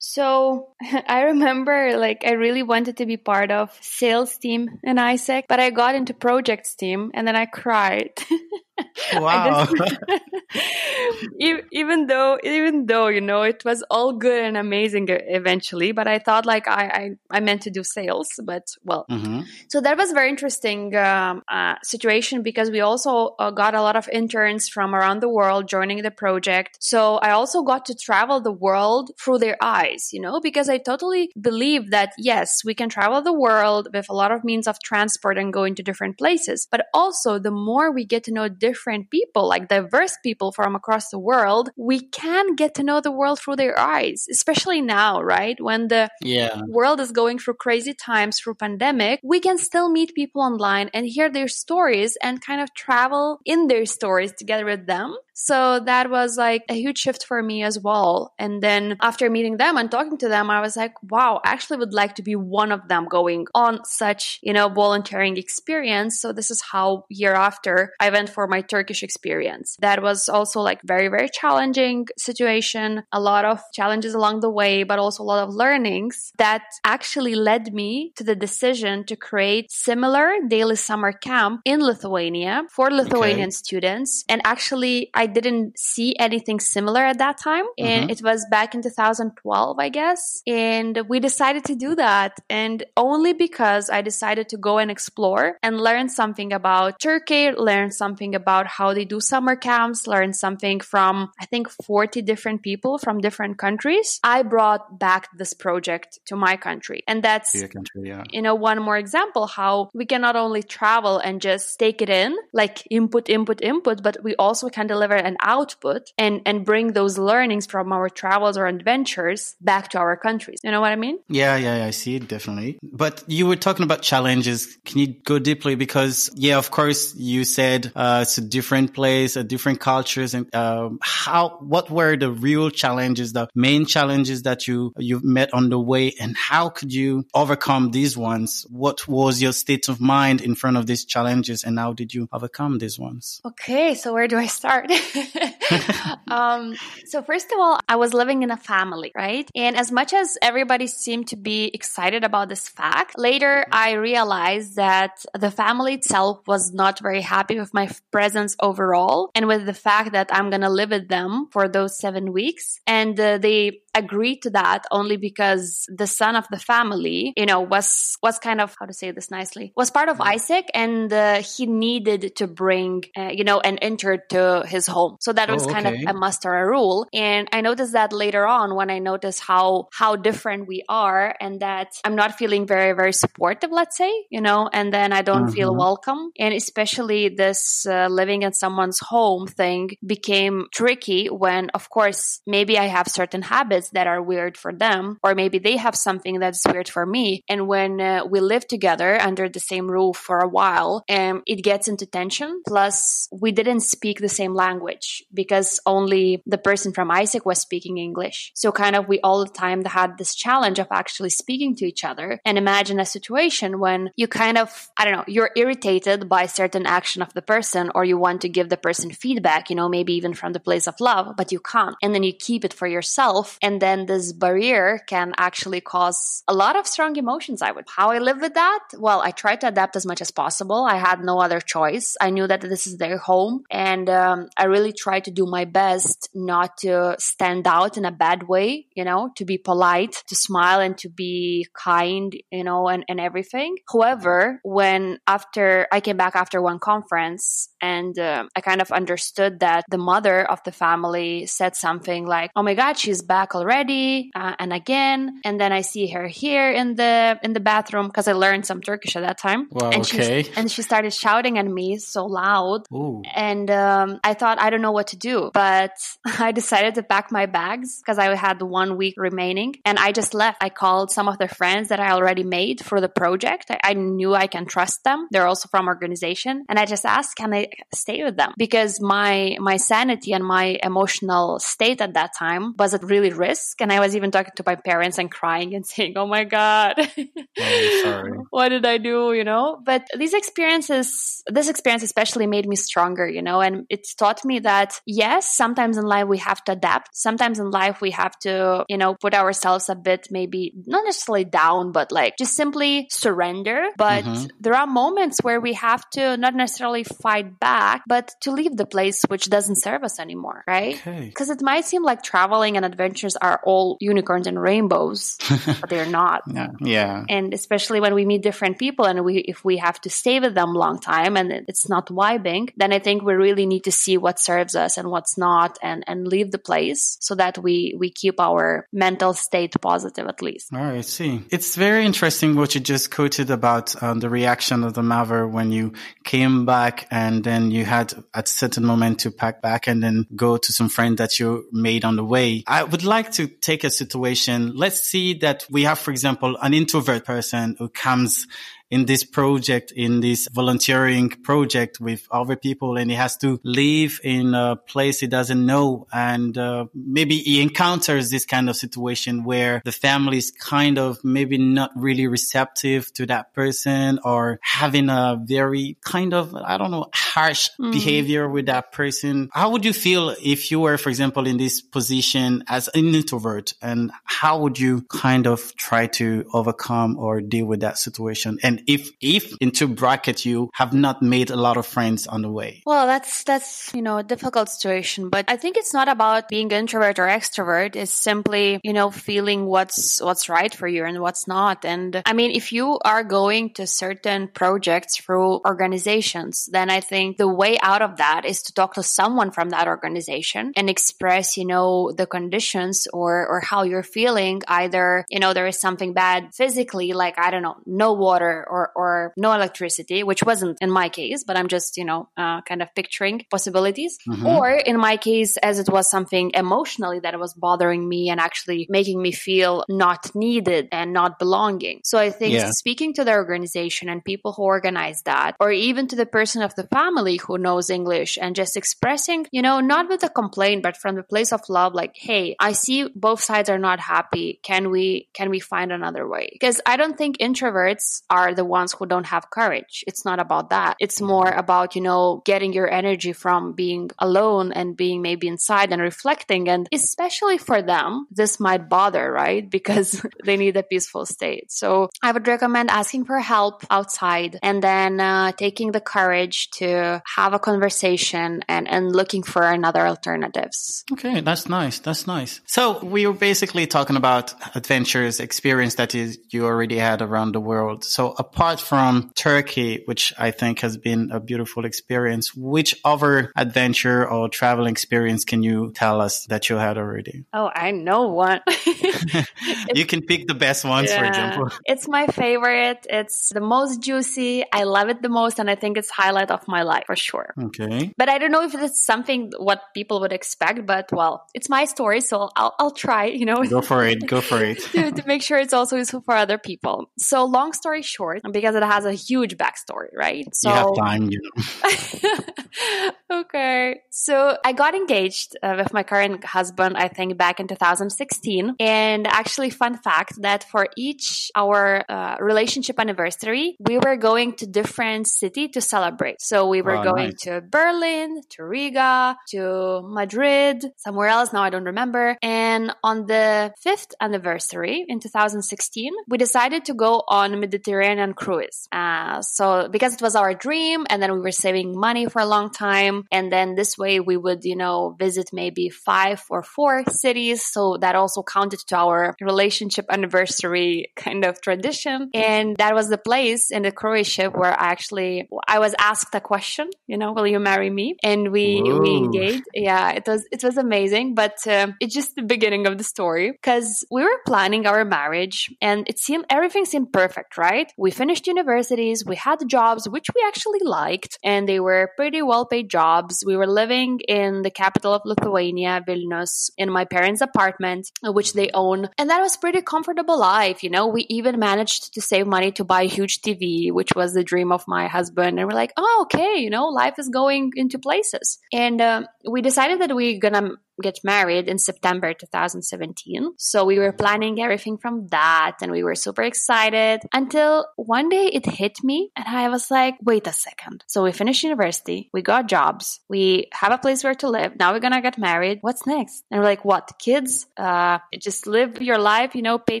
So 0.02 0.74
I 1.06 1.22
remember 1.22 1.96
like 1.96 2.24
I 2.26 2.32
really 2.32 2.64
wanted 2.64 2.96
to 2.98 3.06
be 3.06 3.16
part 3.16 3.50
of 3.52 3.70
sales 3.80 4.36
team 4.36 4.80
in 4.82 4.96
AIESEC, 4.96 5.44
but 5.48 5.60
I 5.60 5.70
got 5.70 5.94
into 5.94 6.12
projects 6.12 6.74
team 6.74 7.12
and 7.14 7.26
then 7.26 7.36
I 7.36 7.46
cried. 7.46 8.10
Wow. 9.14 9.68
even 11.38 12.06
though, 12.06 12.38
even 12.42 12.86
though, 12.86 13.08
you 13.08 13.20
know, 13.20 13.42
it 13.42 13.62
was 13.64 13.84
all 13.90 14.12
good 14.14 14.42
and 14.42 14.56
amazing 14.56 15.06
eventually, 15.08 15.92
but 15.92 16.08
I 16.08 16.18
thought 16.18 16.46
like 16.46 16.66
I, 16.66 17.16
I, 17.30 17.36
I 17.38 17.40
meant 17.40 17.62
to 17.62 17.70
do 17.70 17.84
sales, 17.84 18.28
but 18.42 18.68
well, 18.84 19.04
mm-hmm. 19.10 19.42
so 19.68 19.80
that 19.80 19.98
was 19.98 20.12
very 20.12 20.28
interesting 20.30 20.94
um, 20.96 21.42
uh, 21.48 21.74
situation 21.82 22.42
because 22.42 22.70
we 22.70 22.80
also 22.80 23.34
uh, 23.38 23.50
got 23.50 23.74
a 23.74 23.82
lot 23.82 23.96
of 23.96 24.08
interns 24.08 24.68
from 24.68 24.94
around 24.94 25.20
the 25.20 25.28
world 25.28 25.68
joining 25.68 26.02
the 26.02 26.10
project. 26.10 26.78
So 26.80 27.16
I 27.16 27.30
also 27.30 27.62
got 27.62 27.84
to 27.86 27.94
travel 27.94 28.40
the 28.40 28.52
world 28.52 29.10
through 29.18 29.38
their 29.38 29.56
eyes, 29.60 30.10
you 30.12 30.20
know, 30.20 30.40
because 30.40 30.68
I 30.68 30.78
totally 30.78 31.30
believe 31.38 31.90
that 31.90 32.12
yes, 32.18 32.64
we 32.64 32.74
can 32.74 32.88
travel 32.88 33.20
the 33.22 33.32
world 33.32 33.88
with 33.92 34.08
a 34.08 34.14
lot 34.14 34.32
of 34.32 34.44
means 34.44 34.66
of 34.66 34.78
transport 34.80 35.38
and 35.38 35.52
go 35.52 35.64
into 35.64 35.82
different 35.82 36.18
places, 36.18 36.66
but 36.70 36.86
also 36.94 37.38
the 37.38 37.50
more 37.50 37.92
we 37.92 38.04
get 38.04 38.24
to 38.24 38.32
know 38.32 38.48
different 38.48 38.71
people, 39.10 39.48
like 39.48 39.68
diverse 39.68 40.16
people 40.22 40.52
from 40.52 40.74
across 40.74 41.10
the 41.10 41.18
world, 41.18 41.70
we 41.76 42.00
can 42.00 42.54
get 42.54 42.74
to 42.74 42.82
know 42.82 43.00
the 43.00 43.10
world 43.10 43.38
through 43.38 43.56
their 43.56 43.78
eyes, 43.78 44.26
especially 44.30 44.80
now, 44.80 45.20
right? 45.20 45.60
When 45.60 45.88
the 45.88 46.10
yeah. 46.22 46.62
world 46.66 47.00
is 47.00 47.12
going 47.12 47.38
through 47.38 47.54
crazy 47.54 47.94
times 47.94 48.38
through 48.38 48.54
pandemic, 48.54 49.20
we 49.22 49.40
can 49.40 49.58
still 49.58 49.88
meet 49.88 50.14
people 50.14 50.42
online 50.42 50.90
and 50.94 51.06
hear 51.06 51.30
their 51.30 51.48
stories 51.48 52.16
and 52.22 52.44
kind 52.44 52.60
of 52.60 52.74
travel 52.74 53.40
in 53.44 53.66
their 53.66 53.86
stories 53.86 54.32
together 54.32 54.64
with 54.64 54.86
them. 54.86 55.16
So 55.34 55.80
that 55.80 56.10
was 56.10 56.36
like 56.36 56.62
a 56.68 56.74
huge 56.74 56.98
shift 56.98 57.24
for 57.24 57.42
me 57.42 57.62
as 57.62 57.78
well. 57.78 58.34
And 58.38 58.62
then 58.62 58.96
after 59.00 59.30
meeting 59.30 59.56
them 59.56 59.76
and 59.76 59.90
talking 59.90 60.18
to 60.18 60.28
them, 60.28 60.50
I 60.50 60.60
was 60.60 60.76
like, 60.76 60.94
wow, 61.02 61.40
I 61.44 61.52
actually 61.52 61.78
would 61.78 61.94
like 61.94 62.14
to 62.16 62.22
be 62.22 62.36
one 62.36 62.72
of 62.72 62.88
them 62.88 63.06
going 63.08 63.46
on 63.54 63.84
such, 63.84 64.38
you 64.42 64.52
know, 64.52 64.68
volunteering 64.68 65.36
experience. 65.36 66.20
So 66.20 66.32
this 66.32 66.50
is 66.50 66.62
how 66.72 67.04
year 67.08 67.34
after 67.34 67.92
I 68.00 68.10
went 68.10 68.28
for 68.28 68.46
my 68.46 68.60
Turkish 68.60 69.02
experience. 69.02 69.76
That 69.80 70.02
was 70.02 70.28
also 70.28 70.60
like 70.60 70.80
very, 70.82 71.08
very 71.08 71.28
challenging 71.28 72.06
situation, 72.16 73.02
a 73.12 73.20
lot 73.20 73.44
of 73.44 73.60
challenges 73.72 74.14
along 74.14 74.40
the 74.40 74.50
way, 74.50 74.82
but 74.82 74.98
also 74.98 75.22
a 75.22 75.24
lot 75.24 75.46
of 75.46 75.54
learnings 75.54 76.32
that 76.38 76.62
actually 76.84 77.34
led 77.34 77.72
me 77.72 78.12
to 78.16 78.24
the 78.24 78.36
decision 78.36 79.04
to 79.04 79.16
create 79.16 79.70
similar 79.70 80.32
daily 80.48 80.76
summer 80.76 81.12
camp 81.12 81.60
in 81.64 81.80
Lithuania 81.80 82.64
for 82.70 82.90
Lithuanian 82.90 83.48
okay. 83.48 83.50
students. 83.50 84.24
And 84.28 84.40
actually, 84.44 85.10
I 85.14 85.21
I 85.22 85.26
didn't 85.26 85.78
see 85.78 86.16
anything 86.18 86.58
similar 86.58 87.02
at 87.02 87.18
that 87.18 87.38
time. 87.38 87.64
And 87.78 88.02
mm-hmm. 88.02 88.10
it 88.10 88.22
was 88.22 88.44
back 88.50 88.74
in 88.74 88.82
2012, 88.82 89.78
I 89.78 89.88
guess. 89.88 90.42
And 90.48 91.00
we 91.08 91.20
decided 91.20 91.64
to 91.66 91.76
do 91.76 91.94
that. 91.94 92.40
And 92.50 92.84
only 92.96 93.32
because 93.32 93.88
I 93.88 94.02
decided 94.02 94.48
to 94.48 94.56
go 94.56 94.78
and 94.78 94.90
explore 94.90 95.58
and 95.62 95.80
learn 95.80 96.08
something 96.08 96.52
about 96.52 96.98
Turkey, 97.00 97.52
learn 97.52 97.92
something 97.92 98.34
about 98.34 98.66
how 98.66 98.94
they 98.94 99.04
do 99.04 99.20
summer 99.20 99.54
camps, 99.54 100.08
learn 100.08 100.32
something 100.32 100.80
from, 100.80 101.30
I 101.40 101.46
think, 101.46 101.70
40 101.70 102.22
different 102.22 102.62
people 102.62 102.98
from 102.98 103.20
different 103.20 103.58
countries. 103.58 104.18
I 104.24 104.42
brought 104.42 104.98
back 104.98 105.28
this 105.38 105.54
project 105.54 106.18
to 106.26 106.34
my 106.34 106.56
country. 106.56 107.04
And 107.06 107.22
that's, 107.22 107.52
country, 107.68 108.08
yeah. 108.08 108.24
you 108.30 108.42
know, 108.42 108.56
one 108.56 108.82
more 108.82 108.98
example 108.98 109.46
how 109.46 109.90
we 109.94 110.04
can 110.04 110.20
not 110.20 110.34
only 110.34 110.64
travel 110.64 111.18
and 111.18 111.40
just 111.40 111.78
take 111.78 112.02
it 112.02 112.10
in, 112.10 112.36
like 112.52 112.82
input, 112.90 113.28
input, 113.28 113.62
input, 113.62 114.02
but 114.02 114.16
we 114.24 114.34
also 114.34 114.68
can 114.68 114.88
deliver 114.88 115.11
an 115.14 115.36
output 115.42 116.12
and, 116.18 116.42
and 116.46 116.64
bring 116.64 116.92
those 116.92 117.18
learnings 117.18 117.66
from 117.66 117.92
our 117.92 118.08
travels 118.08 118.56
or 118.56 118.66
adventures 118.66 119.54
back 119.60 119.90
to 119.90 119.98
our 119.98 120.16
countries. 120.16 120.58
You 120.62 120.70
know 120.70 120.80
what 120.80 120.92
I 120.92 120.96
mean? 120.96 121.18
Yeah, 121.28 121.56
yeah, 121.56 121.78
yeah 121.78 121.86
I 121.86 121.90
see 121.90 122.16
it 122.16 122.28
definitely. 122.28 122.78
But 122.82 123.24
you 123.26 123.46
were 123.46 123.56
talking 123.56 123.84
about 123.84 124.02
challenges. 124.02 124.78
Can 124.84 124.98
you 125.00 125.06
go 125.24 125.38
deeply? 125.38 125.74
Because 125.74 126.30
yeah, 126.34 126.58
of 126.58 126.70
course, 126.70 127.14
you 127.16 127.44
said 127.44 127.92
uh, 127.94 128.20
it's 128.22 128.38
a 128.38 128.42
different 128.42 128.94
place, 128.94 129.36
a 129.36 129.44
different 129.44 129.80
cultures, 129.80 130.34
and 130.34 130.52
uh, 130.54 130.90
how? 131.00 131.58
What 131.60 131.90
were 131.90 132.16
the 132.16 132.30
real 132.30 132.70
challenges, 132.70 133.32
the 133.32 133.48
main 133.54 133.86
challenges 133.86 134.42
that 134.42 134.66
you 134.68 134.92
you 134.98 135.20
met 135.22 135.52
on 135.54 135.68
the 135.68 135.78
way, 135.78 136.14
and 136.20 136.36
how 136.36 136.68
could 136.68 136.92
you 136.92 137.24
overcome 137.34 137.90
these 137.90 138.16
ones? 138.16 138.66
What 138.68 139.08
was 139.08 139.42
your 139.42 139.52
state 139.52 139.88
of 139.88 140.00
mind 140.00 140.40
in 140.40 140.54
front 140.54 140.76
of 140.76 140.86
these 140.86 141.04
challenges, 141.04 141.64
and 141.64 141.78
how 141.78 141.92
did 141.92 142.14
you 142.14 142.28
overcome 142.32 142.78
these 142.78 142.98
ones? 142.98 143.40
Okay, 143.44 143.94
so 143.94 144.12
where 144.12 144.28
do 144.28 144.36
I 144.36 144.46
start? 144.46 144.90
um, 146.28 146.74
so 147.04 147.22
first 147.22 147.52
of 147.52 147.58
all, 147.58 147.78
I 147.88 147.96
was 147.96 148.14
living 148.14 148.42
in 148.42 148.50
a 148.50 148.56
family, 148.56 149.12
right? 149.14 149.48
And 149.54 149.76
as 149.76 149.92
much 149.92 150.12
as 150.12 150.38
everybody 150.42 150.86
seemed 150.86 151.28
to 151.28 151.36
be 151.36 151.70
excited 151.72 152.24
about 152.24 152.48
this 152.48 152.68
fact, 152.68 153.18
later 153.18 153.64
I 153.70 153.92
realized 153.92 154.76
that 154.76 155.24
the 155.38 155.50
family 155.50 155.94
itself 155.94 156.46
was 156.46 156.72
not 156.72 156.98
very 157.00 157.20
happy 157.20 157.58
with 157.58 157.74
my 157.74 157.90
presence 158.10 158.56
overall 158.60 159.30
and 159.34 159.46
with 159.46 159.66
the 159.66 159.74
fact 159.74 160.12
that 160.12 160.30
I'm 160.32 160.50
gonna 160.50 160.70
live 160.70 160.90
with 160.90 161.08
them 161.08 161.48
for 161.50 161.68
those 161.68 161.98
seven 161.98 162.32
weeks. 162.32 162.80
And 162.86 163.18
uh, 163.18 163.38
they 163.38 163.81
agreed 163.94 164.42
to 164.42 164.50
that 164.50 164.84
only 164.90 165.16
because 165.16 165.86
the 165.94 166.06
son 166.06 166.36
of 166.36 166.46
the 166.50 166.58
family, 166.58 167.32
you 167.36 167.46
know, 167.46 167.60
was 167.60 168.16
was 168.22 168.38
kind 168.38 168.60
of 168.60 168.74
how 168.78 168.86
to 168.86 168.92
say 168.92 169.10
this 169.10 169.30
nicely, 169.30 169.72
was 169.76 169.90
part 169.90 170.08
of 170.08 170.18
AIESEC, 170.18 170.64
and 170.74 171.12
uh, 171.12 171.42
he 171.42 171.66
needed 171.66 172.36
to 172.36 172.46
bring, 172.46 173.04
uh, 173.16 173.30
you 173.32 173.44
know, 173.44 173.60
an 173.60 173.78
intern 173.78 174.20
to 174.30 174.64
his 174.66 174.86
home. 174.86 175.16
So 175.20 175.32
that 175.32 175.50
was 175.50 175.66
oh, 175.66 175.70
okay. 175.70 175.82
kind 175.82 175.86
of 176.08 176.14
a 176.14 176.18
must 176.18 176.46
or 176.46 176.54
a 176.54 176.66
rule. 176.66 177.06
And 177.12 177.48
I 177.52 177.60
noticed 177.60 177.92
that 177.92 178.12
later 178.12 178.46
on 178.46 178.74
when 178.74 178.90
I 178.90 178.98
noticed 178.98 179.40
how 179.40 179.88
how 179.92 180.16
different 180.16 180.68
we 180.68 180.84
are, 180.88 181.34
and 181.40 181.60
that 181.60 181.88
I'm 182.04 182.16
not 182.16 182.38
feeling 182.38 182.66
very 182.66 182.92
very 182.94 183.12
supportive, 183.12 183.70
let's 183.70 183.96
say, 183.96 184.12
you 184.30 184.40
know, 184.40 184.68
and 184.72 184.92
then 184.92 185.12
I 185.12 185.22
don't 185.22 185.50
feel 185.50 185.70
mm-hmm. 185.70 185.78
welcome, 185.78 186.32
and 186.38 186.54
especially 186.54 187.28
this 187.28 187.86
uh, 187.86 188.08
living 188.08 188.42
in 188.42 188.52
someone's 188.52 189.00
home 189.00 189.46
thing 189.46 189.90
became 190.04 190.66
tricky 190.72 191.26
when, 191.26 191.70
of 191.70 191.90
course, 191.90 192.40
maybe 192.46 192.78
I 192.78 192.86
have 192.86 193.08
certain 193.08 193.42
habits 193.42 193.81
habits 193.82 193.90
that 193.92 194.06
are 194.06 194.22
weird 194.22 194.56
for 194.56 194.72
them, 194.72 195.18
or 195.22 195.34
maybe 195.34 195.58
they 195.58 195.76
have 195.76 195.94
something 195.94 196.40
that's 196.40 196.66
weird 196.66 196.88
for 196.88 197.04
me. 197.06 197.42
And 197.48 197.66
when 197.66 198.00
uh, 198.00 198.24
we 198.28 198.40
live 198.40 198.66
together 198.66 199.20
under 199.20 199.48
the 199.48 199.60
same 199.60 199.90
roof 199.90 200.16
for 200.16 200.38
a 200.38 200.48
while, 200.48 201.04
um, 201.08 201.42
it 201.46 201.62
gets 201.62 201.88
into 201.88 202.06
tension. 202.06 202.62
Plus, 202.66 203.28
we 203.32 203.52
didn't 203.52 203.80
speak 203.80 204.20
the 204.20 204.28
same 204.28 204.54
language 204.54 205.24
because 205.32 205.80
only 205.86 206.42
the 206.46 206.58
person 206.58 206.92
from 206.92 207.10
AIESEC 207.10 207.44
was 207.44 207.60
speaking 207.60 207.98
English. 207.98 208.52
So, 208.54 208.72
kind 208.72 208.96
of, 208.96 209.08
we 209.08 209.20
all 209.20 209.44
the 209.44 209.50
time 209.50 209.84
had 209.84 210.18
this 210.18 210.34
challenge 210.34 210.78
of 210.78 210.88
actually 210.90 211.30
speaking 211.30 211.76
to 211.76 211.86
each 211.86 212.04
other. 212.04 212.40
And 212.44 212.58
imagine 212.58 213.00
a 213.00 213.04
situation 213.04 213.78
when 213.78 214.10
you 214.16 214.28
kind 214.28 214.58
of, 214.58 214.88
I 214.96 215.04
don't 215.04 215.14
know, 215.16 215.24
you're 215.26 215.50
irritated 215.56 216.28
by 216.28 216.46
certain 216.46 216.86
action 216.86 217.22
of 217.22 217.32
the 217.34 217.42
person, 217.42 217.90
or 217.94 218.04
you 218.04 218.18
want 218.18 218.42
to 218.42 218.48
give 218.48 218.68
the 218.68 218.76
person 218.76 219.10
feedback, 219.10 219.70
you 219.70 219.76
know, 219.76 219.88
maybe 219.88 220.14
even 220.14 220.34
from 220.34 220.52
the 220.52 220.60
place 220.60 220.86
of 220.86 221.00
love, 221.00 221.34
but 221.36 221.52
you 221.52 221.60
can't. 221.60 221.96
And 222.02 222.14
then 222.14 222.22
you 222.22 222.32
keep 222.32 222.64
it 222.64 222.72
for 222.72 222.86
yourself. 222.86 223.58
And 223.62 223.71
and 223.72 223.80
then 223.80 224.04
this 224.04 224.34
barrier 224.34 225.00
can 225.06 225.32
actually 225.38 225.80
cause 225.80 226.42
a 226.46 226.52
lot 226.52 226.76
of 226.76 226.86
strong 226.86 227.16
emotions. 227.16 227.62
I 227.62 227.72
would. 227.72 227.86
How 227.88 228.10
I 228.10 228.18
live 228.18 228.38
with 228.38 228.52
that? 228.52 228.80
Well, 228.98 229.22
I 229.22 229.30
try 229.30 229.56
to 229.56 229.68
adapt 229.68 229.96
as 229.96 230.04
much 230.04 230.20
as 230.20 230.30
possible. 230.30 230.84
I 230.84 230.96
had 230.96 231.24
no 231.24 231.40
other 231.40 231.58
choice. 231.58 232.14
I 232.20 232.28
knew 232.28 232.46
that 232.46 232.60
this 232.60 232.86
is 232.86 232.98
their 232.98 233.16
home. 233.16 233.64
And 233.70 234.10
um, 234.10 234.48
I 234.58 234.64
really 234.64 234.92
try 234.92 235.20
to 235.20 235.30
do 235.30 235.46
my 235.46 235.64
best 235.64 236.28
not 236.34 236.76
to 236.78 237.16
stand 237.18 237.66
out 237.66 237.96
in 237.96 238.04
a 238.04 238.12
bad 238.12 238.42
way, 238.42 238.88
you 238.94 239.04
know, 239.04 239.30
to 239.36 239.46
be 239.46 239.56
polite, 239.56 240.22
to 240.26 240.34
smile 240.34 240.80
and 240.80 240.98
to 240.98 241.08
be 241.08 241.66
kind, 241.72 242.36
you 242.50 242.64
know, 242.64 242.88
and, 242.88 243.06
and 243.08 243.18
everything. 243.18 243.76
However, 243.90 244.60
when 244.64 245.18
after 245.26 245.86
I 245.90 246.00
came 246.00 246.18
back 246.18 246.36
after 246.36 246.60
one 246.60 246.78
conference 246.78 247.70
and 247.80 248.18
uh, 248.18 248.44
I 248.54 248.60
kind 248.60 248.82
of 248.82 248.92
understood 248.92 249.60
that 249.60 249.84
the 249.88 249.96
mother 249.96 250.44
of 250.44 250.60
the 250.64 250.72
family 250.72 251.46
said 251.46 251.74
something 251.74 252.26
like, 252.26 252.50
Oh 252.54 252.62
my 252.62 252.74
God, 252.74 252.98
she's 252.98 253.22
back 253.22 253.54
already 253.62 254.30
uh, 254.34 254.54
and 254.58 254.72
again 254.72 255.40
and 255.44 255.60
then 255.60 255.72
i 255.72 255.80
see 255.80 256.06
her 256.08 256.26
here 256.26 256.70
in 256.70 256.94
the 256.96 257.38
in 257.42 257.52
the 257.52 257.60
bathroom 257.60 258.06
because 258.06 258.26
i 258.28 258.32
learned 258.32 258.66
some 258.66 258.80
turkish 258.80 259.16
at 259.16 259.22
that 259.22 259.38
time. 259.38 259.68
Wow, 259.70 259.90
and 259.90 260.02
okay. 260.02 260.42
she 260.42 260.52
and 260.56 260.70
she 260.70 260.82
started 260.82 261.12
shouting 261.12 261.58
at 261.58 261.66
me 261.66 261.98
so 261.98 262.26
loud. 262.26 262.80
Ooh. 262.92 263.22
and 263.34 263.70
um, 263.70 264.20
i 264.24 264.34
thought 264.34 264.60
i 264.60 264.70
don't 264.70 264.82
know 264.82 264.96
what 264.98 265.08
to 265.08 265.16
do 265.16 265.50
but 265.54 265.92
i 266.48 266.52
decided 266.52 266.94
to 266.96 267.02
pack 267.02 267.30
my 267.30 267.46
bags 267.46 268.00
because 268.00 268.18
i 268.18 268.34
had 268.34 268.60
one 268.62 268.96
week 268.96 269.14
remaining. 269.16 269.70
And 269.84 269.98
i 269.98 270.12
just 270.12 270.34
left. 270.34 270.58
I 270.60 270.70
called 270.82 271.10
some 271.10 271.28
of 271.28 271.38
the 271.38 271.48
friends 271.48 271.88
that 271.90 272.00
i 272.00 272.10
already 272.12 272.44
made 272.44 272.84
for 272.84 273.00
the 273.00 273.08
project. 273.08 273.66
I, 273.70 273.78
I 273.90 273.92
knew 273.94 274.34
i 274.34 274.46
can 274.46 274.66
trust 274.66 275.04
them. 275.04 275.28
They're 275.30 275.46
also 275.46 275.68
from 275.68 275.86
organization. 275.86 276.64
And 276.68 276.78
i 276.78 276.84
just 276.94 277.04
asked 277.04 277.36
can 277.36 277.54
i 277.54 277.68
stay 277.94 278.18
with 278.24 278.36
them? 278.36 278.52
Because 278.56 279.00
my 279.00 279.56
my 279.60 279.76
sanity 279.76 280.32
and 280.32 280.44
my 280.44 280.66
emotional 280.82 281.58
state 281.58 282.00
at 282.00 282.14
that 282.14 282.30
time 282.38 282.74
was 282.78 282.94
at 282.94 283.04
really 283.04 283.32
risk 283.32 283.51
risk. 283.52 283.80
And 283.80 283.92
I 283.92 284.00
was 284.00 284.16
even 284.16 284.30
talking 284.30 284.52
to 284.56 284.62
my 284.64 284.76
parents 284.76 285.18
and 285.18 285.30
crying 285.30 285.74
and 285.74 285.86
saying, 285.92 286.14
Oh 286.16 286.26
my 286.26 286.44
God, 286.44 286.94
oh, 286.98 288.44
what 288.50 288.70
did 288.70 288.86
I 288.86 288.98
do? 288.98 289.32
You 289.32 289.44
know, 289.44 289.80
but 289.84 290.06
these 290.16 290.34
experiences, 290.34 291.42
this 291.46 291.68
experience 291.68 292.02
especially 292.02 292.46
made 292.46 292.66
me 292.66 292.76
stronger, 292.76 293.28
you 293.28 293.42
know, 293.42 293.60
and 293.60 293.86
it's 293.88 294.14
taught 294.14 294.44
me 294.44 294.60
that 294.60 295.00
yes, 295.06 295.54
sometimes 295.54 295.98
in 295.98 296.04
life 296.04 296.28
we 296.28 296.38
have 296.38 296.62
to 296.64 296.72
adapt. 296.72 297.16
Sometimes 297.16 297.58
in 297.58 297.70
life 297.70 298.00
we 298.00 298.10
have 298.10 298.38
to, 298.40 298.84
you 298.88 298.98
know, 298.98 299.14
put 299.14 299.34
ourselves 299.34 299.88
a 299.88 299.94
bit 299.94 300.28
maybe 300.30 300.72
not 300.86 301.04
necessarily 301.04 301.44
down, 301.44 301.92
but 301.92 302.12
like 302.12 302.36
just 302.38 302.54
simply 302.54 303.06
surrender. 303.10 303.88
But 303.96 304.24
mm-hmm. 304.24 304.46
there 304.60 304.74
are 304.74 304.86
moments 304.86 305.38
where 305.42 305.60
we 305.60 305.74
have 305.74 306.08
to 306.10 306.36
not 306.36 306.54
necessarily 306.54 307.04
fight 307.04 307.58
back, 307.60 308.02
but 308.06 308.32
to 308.42 308.50
leave 308.52 308.76
the 308.76 308.86
place 308.86 309.22
which 309.28 309.46
doesn't 309.50 309.76
serve 309.76 310.02
us 310.04 310.18
anymore, 310.18 310.64
right? 310.66 310.96
Because 311.04 311.50
okay. 311.50 311.58
it 311.58 311.62
might 311.62 311.84
seem 311.84 312.02
like 312.02 312.22
traveling 312.22 312.76
and 312.76 312.84
adventures 312.84 313.36
are 313.42 313.60
all 313.64 313.96
unicorns 314.00 314.46
and 314.46 314.60
rainbows, 314.60 315.36
but 315.80 315.90
they're 315.90 316.06
not. 316.06 316.42
Yeah. 316.46 316.68
yeah. 316.80 317.24
And 317.28 317.52
especially 317.52 318.00
when 318.00 318.14
we 318.14 318.24
meet 318.24 318.42
different 318.42 318.78
people 318.78 319.04
and 319.04 319.24
we, 319.24 319.38
if 319.38 319.64
we 319.64 319.78
have 319.78 320.00
to 320.02 320.10
stay 320.10 320.38
with 320.38 320.54
them 320.54 320.70
a 320.70 320.78
long 320.78 321.00
time 321.00 321.36
and 321.36 321.50
it's 321.68 321.88
not 321.88 322.06
vibing, 322.06 322.70
then 322.76 322.92
I 322.92 323.00
think 323.00 323.22
we 323.22 323.34
really 323.34 323.66
need 323.66 323.84
to 323.84 323.92
see 323.92 324.16
what 324.16 324.38
serves 324.38 324.76
us 324.76 324.96
and 324.96 325.10
what's 325.10 325.36
not 325.36 325.76
and, 325.82 326.04
and 326.06 326.26
leave 326.26 326.52
the 326.52 326.58
place 326.58 327.18
so 327.20 327.34
that 327.34 327.58
we, 327.58 327.94
we 327.98 328.10
keep 328.10 328.38
our 328.38 328.86
mental 328.92 329.34
state 329.34 329.74
positive 329.80 330.28
at 330.28 330.40
least. 330.40 330.72
All 330.72 330.78
right. 330.78 330.98
I 330.98 331.00
see. 331.00 331.42
It's 331.50 331.74
very 331.74 332.06
interesting 332.06 332.54
what 332.54 332.76
you 332.76 332.80
just 332.80 333.10
quoted 333.10 333.50
about 333.50 334.00
um, 334.02 334.20
the 334.20 334.30
reaction 334.30 334.84
of 334.84 334.94
the 334.94 335.02
mother 335.02 335.48
when 335.48 335.72
you 335.72 335.94
came 336.22 336.64
back 336.64 337.08
and 337.10 337.42
then 337.42 337.72
you 337.72 337.84
had 337.84 338.14
at 338.32 338.48
a 338.48 338.52
certain 338.52 338.84
moment 338.84 339.20
to 339.20 339.32
pack 339.32 339.60
back 339.60 339.88
and 339.88 340.00
then 340.00 340.26
go 340.36 340.56
to 340.56 340.72
some 340.72 340.88
friend 340.88 341.18
that 341.18 341.40
you 341.40 341.66
made 341.72 342.04
on 342.04 342.14
the 342.14 342.24
way. 342.24 342.62
I 342.68 342.84
would 342.84 343.02
like 343.02 343.31
to 343.34 343.46
take 343.46 343.84
a 343.84 343.90
situation. 343.90 344.76
Let's 344.76 345.00
see 345.00 345.34
that 345.34 345.66
we 345.70 345.84
have, 345.84 345.98
for 345.98 346.10
example, 346.10 346.56
an 346.62 346.74
introvert 346.74 347.24
person 347.24 347.76
who 347.78 347.88
comes 347.88 348.46
in 348.92 349.06
this 349.06 349.24
project, 349.24 349.90
in 349.96 350.20
this 350.20 350.46
volunteering 350.52 351.30
project 351.30 351.98
with 351.98 352.28
other 352.30 352.56
people 352.56 352.98
and 352.98 353.10
he 353.10 353.16
has 353.16 353.38
to 353.38 353.58
live 353.64 354.20
in 354.22 354.52
a 354.54 354.76
place 354.76 355.18
he 355.20 355.26
doesn't 355.26 355.64
know. 355.64 356.06
And 356.12 356.58
uh, 356.58 356.84
maybe 356.94 357.38
he 357.38 357.62
encounters 357.62 358.28
this 358.28 358.44
kind 358.44 358.68
of 358.68 358.76
situation 358.76 359.44
where 359.44 359.80
the 359.86 359.92
family 359.92 360.36
is 360.36 360.50
kind 360.50 360.98
of 360.98 361.24
maybe 361.24 361.56
not 361.56 361.90
really 361.96 362.26
receptive 362.26 363.10
to 363.14 363.24
that 363.26 363.54
person 363.54 364.18
or 364.24 364.60
having 364.62 365.08
a 365.08 365.40
very 365.42 365.96
kind 366.04 366.34
of, 366.34 366.54
I 366.54 366.76
don't 366.76 366.90
know, 366.90 367.06
harsh 367.14 367.70
mm. 367.80 367.92
behavior 367.92 368.46
with 368.46 368.66
that 368.66 368.92
person. 368.92 369.48
How 369.54 369.70
would 369.70 369.86
you 369.86 369.94
feel 369.94 370.36
if 370.42 370.70
you 370.70 370.80
were, 370.80 370.98
for 370.98 371.08
example, 371.08 371.46
in 371.46 371.56
this 371.56 371.80
position 371.80 372.62
as 372.68 372.88
an 372.88 373.14
introvert 373.14 373.72
and 373.80 374.12
how 374.24 374.58
would 374.58 374.78
you 374.78 375.00
kind 375.08 375.46
of 375.46 375.74
try 375.76 376.08
to 376.08 376.44
overcome 376.52 377.16
or 377.16 377.40
deal 377.40 377.64
with 377.64 377.80
that 377.80 377.96
situation? 377.96 378.58
And 378.62 378.81
If, 378.86 379.10
if 379.20 379.52
into 379.60 379.86
bracket, 379.88 380.44
you 380.44 380.70
have 380.74 380.92
not 380.92 381.22
made 381.22 381.50
a 381.50 381.56
lot 381.56 381.76
of 381.76 381.86
friends 381.86 382.26
on 382.26 382.42
the 382.42 382.50
way. 382.50 382.82
Well, 382.86 383.06
that's, 383.06 383.44
that's, 383.44 383.92
you 383.94 384.02
know, 384.02 384.18
a 384.18 384.22
difficult 384.22 384.68
situation, 384.68 385.28
but 385.28 385.44
I 385.48 385.56
think 385.56 385.76
it's 385.76 385.94
not 385.94 386.08
about 386.08 386.48
being 386.48 386.70
introvert 386.70 387.18
or 387.18 387.26
extrovert. 387.26 387.96
It's 387.96 388.12
simply, 388.12 388.80
you 388.82 388.92
know, 388.92 389.10
feeling 389.10 389.66
what's, 389.66 390.20
what's 390.20 390.48
right 390.48 390.74
for 390.74 390.88
you 390.88 391.04
and 391.04 391.20
what's 391.20 391.46
not. 391.46 391.84
And 391.84 392.22
I 392.24 392.32
mean, 392.32 392.50
if 392.50 392.72
you 392.72 392.98
are 393.04 393.24
going 393.24 393.74
to 393.74 393.86
certain 393.86 394.48
projects 394.48 395.16
through 395.16 395.60
organizations, 395.64 396.68
then 396.70 396.90
I 396.90 397.00
think 397.00 397.36
the 397.36 397.48
way 397.48 397.78
out 397.82 398.02
of 398.02 398.16
that 398.18 398.44
is 398.44 398.62
to 398.62 398.72
talk 398.72 398.94
to 398.94 399.02
someone 399.02 399.50
from 399.50 399.70
that 399.70 399.88
organization 399.88 400.72
and 400.76 400.88
express, 400.90 401.56
you 401.56 401.66
know, 401.66 402.12
the 402.12 402.26
conditions 402.26 403.06
or, 403.12 403.46
or 403.46 403.60
how 403.60 403.82
you're 403.82 404.02
feeling. 404.02 404.62
Either, 404.68 405.24
you 405.30 405.40
know, 405.40 405.52
there 405.52 405.66
is 405.66 405.80
something 405.80 406.12
bad 406.12 406.54
physically, 406.54 407.12
like, 407.12 407.38
I 407.38 407.50
don't 407.50 407.62
know, 407.62 407.76
no 407.86 408.12
water 408.12 408.64
or, 408.72 408.90
or 408.96 409.32
no 409.36 409.52
electricity, 409.52 410.22
which 410.22 410.42
wasn't 410.42 410.78
in 410.80 410.90
my 410.90 411.08
case, 411.08 411.44
but 411.46 411.56
I'm 411.58 411.68
just, 411.68 411.96
you 411.98 412.04
know, 412.04 412.28
uh, 412.36 412.62
kind 412.62 412.80
of 412.82 412.88
picturing 412.94 413.44
possibilities. 413.50 414.16
Mm-hmm. 414.28 414.46
Or 414.46 414.70
in 414.70 414.98
my 414.98 415.16
case, 415.18 415.56
as 415.58 415.78
it 415.78 415.88
was 415.88 416.10
something 416.10 416.52
emotionally 416.54 417.20
that 417.20 417.38
was 417.38 417.52
bothering 417.54 418.08
me 418.08 418.30
and 418.30 418.40
actually 418.40 418.86
making 418.88 419.20
me 419.20 419.32
feel 419.32 419.84
not 419.88 420.34
needed 420.34 420.88
and 420.90 421.12
not 421.12 421.38
belonging. 421.38 422.00
So 422.04 422.18
I 422.18 422.30
think 422.30 422.54
yeah. 422.54 422.70
speaking 422.70 423.12
to 423.14 423.24
the 423.24 423.32
organization 423.32 424.08
and 424.08 424.24
people 424.24 424.52
who 424.52 424.62
organize 424.62 425.22
that, 425.22 425.56
or 425.60 425.70
even 425.70 426.08
to 426.08 426.16
the 426.16 426.26
person 426.26 426.62
of 426.62 426.74
the 426.74 426.84
family 426.84 427.36
who 427.36 427.58
knows 427.58 427.90
English 427.90 428.38
and 428.40 428.56
just 428.56 428.76
expressing, 428.76 429.46
you 429.52 429.62
know, 429.62 429.80
not 429.80 430.08
with 430.08 430.22
a 430.22 430.30
complaint, 430.30 430.82
but 430.82 430.96
from 430.96 431.14
the 431.14 431.22
place 431.22 431.52
of 431.52 431.60
love, 431.68 431.92
like, 431.94 432.14
hey, 432.16 432.56
I 432.58 432.72
see 432.72 433.08
both 433.14 433.40
sides 433.42 433.68
are 433.68 433.78
not 433.78 434.00
happy. 434.00 434.60
Can 434.62 434.90
we, 434.90 435.28
can 435.34 435.50
we 435.50 435.60
find 435.60 435.92
another 435.92 436.26
way? 436.26 436.48
Because 436.52 436.80
I 436.86 436.96
don't 436.96 437.18
think 437.18 437.38
introverts 437.38 438.22
are 438.30 438.54
the 438.54 438.61
ones 438.64 438.92
who 438.92 439.06
don't 439.06 439.26
have 439.26 439.50
courage. 439.50 440.04
It's 440.06 440.24
not 440.24 440.40
about 440.40 440.70
that. 440.70 440.96
It's 441.00 441.20
more 441.20 441.48
about, 441.50 441.94
you 441.94 442.02
know, 442.02 442.42
getting 442.44 442.72
your 442.72 442.90
energy 442.90 443.32
from 443.32 443.72
being 443.72 444.10
alone 444.18 444.72
and 444.72 444.96
being 444.96 445.22
maybe 445.22 445.48
inside 445.48 445.92
and 445.92 446.00
reflecting. 446.02 446.68
And 446.68 446.88
especially 446.92 447.58
for 447.58 447.82
them, 447.82 448.26
this 448.30 448.60
might 448.60 448.88
bother, 448.88 449.30
right? 449.30 449.68
Because 449.82 450.24
they 450.44 450.56
need 450.56 450.76
a 450.76 450.82
peaceful 450.82 451.26
state. 451.26 451.72
So 451.72 452.08
I 452.22 452.30
would 452.30 452.46
recommend 452.46 452.90
asking 452.90 453.24
for 453.24 453.40
help 453.40 453.84
outside 453.90 454.58
and 454.62 454.82
then 454.82 455.18
uh, 455.18 455.52
taking 455.52 455.92
the 455.92 456.00
courage 456.00 456.70
to 456.72 457.20
have 457.34 457.52
a 457.52 457.58
conversation 457.58 458.62
and, 458.68 458.88
and 458.88 459.14
looking 459.14 459.42
for 459.42 459.62
another 459.62 460.06
alternatives. 460.06 461.04
Okay, 461.12 461.40
that's 461.40 461.68
nice. 461.68 461.98
That's 461.98 462.26
nice. 462.26 462.60
So 462.66 463.02
we 463.04 463.26
were 463.26 463.32
basically 463.32 463.86
talking 463.86 464.16
about 464.16 464.54
adventures, 464.74 465.40
experience 465.40 465.96
that 465.96 466.14
is 466.14 466.38
you 466.50 466.64
already 466.64 466.98
had 466.98 467.22
around 467.22 467.52
the 467.52 467.60
world. 467.60 468.04
So 468.04 468.34
apart 468.42 468.80
from 468.80 469.30
Turkey, 469.36 470.02
which 470.06 470.32
I 470.36 470.50
think 470.50 470.80
has 470.80 470.96
been 470.96 471.30
a 471.30 471.38
beautiful 471.38 471.84
experience, 471.84 472.54
which 472.54 472.90
other 473.04 473.52
adventure 473.56 474.28
or 474.28 474.48
travel 474.48 474.86
experience 474.86 475.44
can 475.44 475.62
you 475.62 475.92
tell 475.94 476.20
us 476.20 476.34
that 476.46 476.68
you 476.68 476.76
had 476.76 476.98
already? 476.98 477.44
Oh, 477.52 477.70
I 477.72 477.92
know 477.92 478.22
one. 478.28 478.60
you 479.94 480.06
can 480.06 480.22
pick 480.22 480.48
the 480.48 480.58
best 480.66 480.84
ones, 480.84 481.10
yeah, 481.10 481.18
for 481.18 481.24
example. 481.24 481.68
It's 481.92 482.08
my 482.08 482.26
favorite. 482.26 483.06
It's 483.08 483.50
the 483.50 483.60
most 483.60 484.02
juicy. 484.02 484.64
I 484.72 484.82
love 484.96 485.08
it 485.08 485.22
the 485.22 485.28
most, 485.28 485.60
and 485.60 485.70
I 485.70 485.76
think 485.76 485.96
it's 485.96 486.10
highlight 486.10 486.50
of 486.50 486.66
my 486.66 486.82
life 486.82 487.04
for 487.06 487.16
sure. 487.16 487.54
Okay. 487.68 488.12
But 488.16 488.28
I 488.28 488.38
don't 488.38 488.50
know 488.50 488.64
if 488.64 488.74
it's 488.74 489.04
something 489.04 489.52
what 489.58 489.80
people 489.94 490.20
would 490.22 490.32
expect, 490.32 490.84
but 490.86 491.10
well, 491.12 491.46
it's 491.54 491.68
my 491.68 491.84
story, 491.84 492.20
so 492.20 492.50
I'll, 492.56 492.74
I'll 492.80 492.96
try, 493.06 493.26
you 493.26 493.46
know. 493.46 493.62
Go 493.62 493.82
for 493.82 494.04
it. 494.04 494.26
Go 494.26 494.40
for 494.40 494.62
it. 494.64 494.80
to, 494.94 495.12
to 495.12 495.22
make 495.26 495.42
sure 495.42 495.58
it's 495.58 495.76
also 495.80 495.96
useful 495.96 496.22
for 496.26 496.34
other 496.34 496.58
people. 496.58 497.10
So 497.18 497.44
long 497.44 497.72
story 497.72 498.02
short, 498.02 498.31
because 498.52 498.74
it 498.74 498.82
has 498.82 499.04
a 499.04 499.12
huge 499.12 499.56
backstory, 499.56 500.14
right? 500.16 500.46
So 500.54 500.70
you 500.70 500.74
have 500.74 500.96
time, 500.96 501.30
you 501.30 501.40
know. 501.42 502.30
okay. 503.30 504.00
So 504.10 504.56
I 504.64 504.72
got 504.72 504.94
engaged 504.94 505.56
uh, 505.62 505.74
with 505.78 505.92
my 505.92 506.02
current 506.02 506.44
husband, 506.44 506.96
I 506.96 507.08
think 507.08 507.36
back 507.36 507.60
in 507.60 507.68
2016. 507.68 508.76
And 508.78 509.26
actually, 509.26 509.70
fun 509.70 509.96
fact 509.96 510.40
that 510.42 510.64
for 510.64 510.88
each 510.96 511.50
our 511.54 512.04
uh, 512.08 512.36
relationship 512.40 512.98
anniversary, 512.98 513.76
we 513.80 513.98
were 513.98 514.16
going 514.16 514.54
to 514.54 514.66
different 514.66 515.26
city 515.28 515.68
to 515.68 515.80
celebrate. 515.80 516.40
So 516.40 516.68
we 516.68 516.82
were 516.82 516.96
oh, 516.96 517.04
going 517.04 517.30
nice. 517.30 517.42
to 517.42 517.60
Berlin, 517.60 518.40
to 518.50 518.64
Riga, 518.64 519.36
to 519.50 520.02
Madrid, 520.04 520.84
somewhere 520.96 521.28
else. 521.28 521.52
Now 521.52 521.62
I 521.62 521.70
don't 521.70 521.84
remember. 521.84 522.36
And 522.42 522.94
on 523.02 523.26
the 523.26 523.72
fifth 523.80 524.14
anniversary 524.20 525.04
in 525.08 525.20
2016, 525.20 526.12
we 526.28 526.38
decided 526.38 526.84
to 526.86 526.94
go 526.94 527.22
on 527.28 527.58
Mediterranean 527.60 528.21
cruise. 528.30 528.86
Uh, 528.92 529.42
so 529.42 529.88
because 529.90 530.14
it 530.14 530.22
was 530.22 530.36
our 530.36 530.54
dream, 530.54 531.04
and 531.10 531.20
then 531.20 531.32
we 531.32 531.40
were 531.40 531.50
saving 531.50 531.98
money 531.98 532.26
for 532.26 532.40
a 532.40 532.46
long 532.46 532.70
time, 532.70 533.24
and 533.32 533.50
then 533.50 533.74
this 533.74 533.98
way 533.98 534.20
we 534.20 534.36
would, 534.36 534.64
you 534.64 534.76
know, 534.76 535.16
visit 535.18 535.50
maybe 535.52 535.88
five 535.88 536.40
or 536.48 536.62
four 536.62 537.02
cities. 537.10 537.64
So 537.64 537.96
that 538.00 538.14
also 538.14 538.44
counted 538.44 538.80
to 538.88 538.96
our 538.96 539.34
relationship 539.40 540.06
anniversary 540.08 541.10
kind 541.16 541.44
of 541.44 541.60
tradition. 541.60 542.30
And 542.34 542.76
that 542.76 542.94
was 542.94 543.08
the 543.08 543.18
place 543.18 543.72
in 543.72 543.82
the 543.82 543.90
cruise 543.90 544.28
ship 544.28 544.54
where 544.54 544.78
I 544.78 544.92
actually 544.92 545.48
I 545.66 545.78
was 545.78 545.94
asked 545.98 546.34
a 546.34 546.40
question, 546.40 546.90
you 547.06 547.16
know, 547.16 547.32
will 547.32 547.46
you 547.46 547.58
marry 547.58 547.90
me? 547.90 548.16
And 548.22 548.52
we 548.52 548.80
Whoa. 548.80 549.00
we 549.00 549.10
engaged. 549.16 549.64
Yeah, 549.74 550.12
it 550.12 550.24
was 550.26 550.46
it 550.52 550.62
was 550.62 550.76
amazing, 550.76 551.34
but 551.34 551.56
uh, 551.66 551.88
it's 552.00 552.14
just 552.14 552.36
the 552.36 552.42
beginning 552.42 552.86
of 552.86 552.98
the 552.98 553.04
story 553.04 553.50
because 553.50 554.04
we 554.10 554.22
were 554.22 554.38
planning 554.46 554.86
our 554.86 555.04
marriage 555.04 555.58
and 555.80 556.06
it 556.08 556.18
seemed 556.18 556.44
everything 556.50 556.84
seemed 556.84 557.12
perfect, 557.12 557.56
right? 557.56 557.90
We 557.96 558.10
finished 558.12 558.46
universities, 558.46 559.24
we 559.26 559.36
had 559.36 559.58
jobs 559.68 560.08
which 560.08 560.26
we 560.34 560.42
actually 560.46 560.80
liked 560.82 561.38
and 561.42 561.68
they 561.68 561.80
were 561.80 562.10
pretty 562.16 562.42
well 562.42 562.66
paid 562.66 562.88
jobs. 562.88 563.42
We 563.46 563.56
were 563.56 563.66
living 563.66 564.20
in 564.28 564.62
the 564.62 564.70
capital 564.70 565.14
of 565.14 565.22
Lithuania, 565.24 566.02
Vilnius, 566.06 566.70
in 566.76 566.90
my 566.90 567.04
parents' 567.04 567.40
apartment, 567.40 568.10
which 568.22 568.52
they 568.52 568.70
own. 568.72 569.08
And 569.18 569.30
that 569.30 569.40
was 569.40 569.56
pretty 569.56 569.82
comfortable 569.82 570.38
life, 570.38 570.82
you 570.82 570.90
know. 570.90 571.06
We 571.06 571.26
even 571.28 571.58
managed 571.58 572.14
to 572.14 572.20
save 572.20 572.46
money 572.46 572.72
to 572.72 572.84
buy 572.84 573.02
a 573.02 573.08
huge 573.08 573.40
TV, 573.40 573.92
which 573.92 574.14
was 574.14 574.34
the 574.34 574.44
dream 574.44 574.72
of 574.72 574.84
my 574.86 575.08
husband. 575.08 575.58
And 575.58 575.68
we're 575.68 575.74
like, 575.74 575.92
oh, 575.96 576.26
okay, 576.26 576.56
you 576.58 576.70
know, 576.70 576.88
life 576.88 577.18
is 577.18 577.28
going 577.28 577.72
into 577.76 577.98
places. 577.98 578.58
And 578.72 579.00
uh, 579.00 579.22
we 579.48 579.62
decided 579.62 580.00
that 580.00 580.14
we're 580.14 580.38
gonna 580.38 580.72
get 581.00 581.18
married 581.24 581.68
in 581.68 581.78
September 581.78 582.34
2017. 582.34 583.52
So 583.58 583.84
we 583.84 583.98
were 583.98 584.12
planning 584.12 584.60
everything 584.60 584.98
from 584.98 585.28
that 585.28 585.76
and 585.80 585.92
we 585.92 586.02
were 586.02 586.14
super 586.14 586.42
excited 586.42 587.20
until 587.32 587.86
one 587.96 588.28
day 588.28 588.46
it 588.46 588.66
hit 588.66 588.98
me 589.02 589.30
and 589.36 589.46
I 589.46 589.68
was 589.68 589.90
like, 589.90 590.16
wait 590.22 590.46
a 590.46 590.52
second. 590.52 591.04
So 591.06 591.22
we 591.22 591.32
finished 591.32 591.62
university, 591.62 592.30
we 592.32 592.42
got 592.42 592.68
jobs, 592.68 593.20
we 593.28 593.68
have 593.72 593.92
a 593.92 593.98
place 593.98 594.24
where 594.24 594.34
to 594.34 594.48
live. 594.48 594.76
Now 594.78 594.92
we're 594.92 595.00
gonna 595.00 595.22
get 595.22 595.38
married. 595.38 595.78
What's 595.80 596.06
next? 596.06 596.44
And 596.50 596.60
we're 596.60 596.66
like, 596.66 596.84
what? 596.84 597.12
Kids? 597.18 597.66
Uh, 597.76 598.18
just 598.38 598.66
live 598.66 599.00
your 599.00 599.18
life, 599.18 599.54
you 599.54 599.62
know, 599.62 599.78
pay 599.78 600.00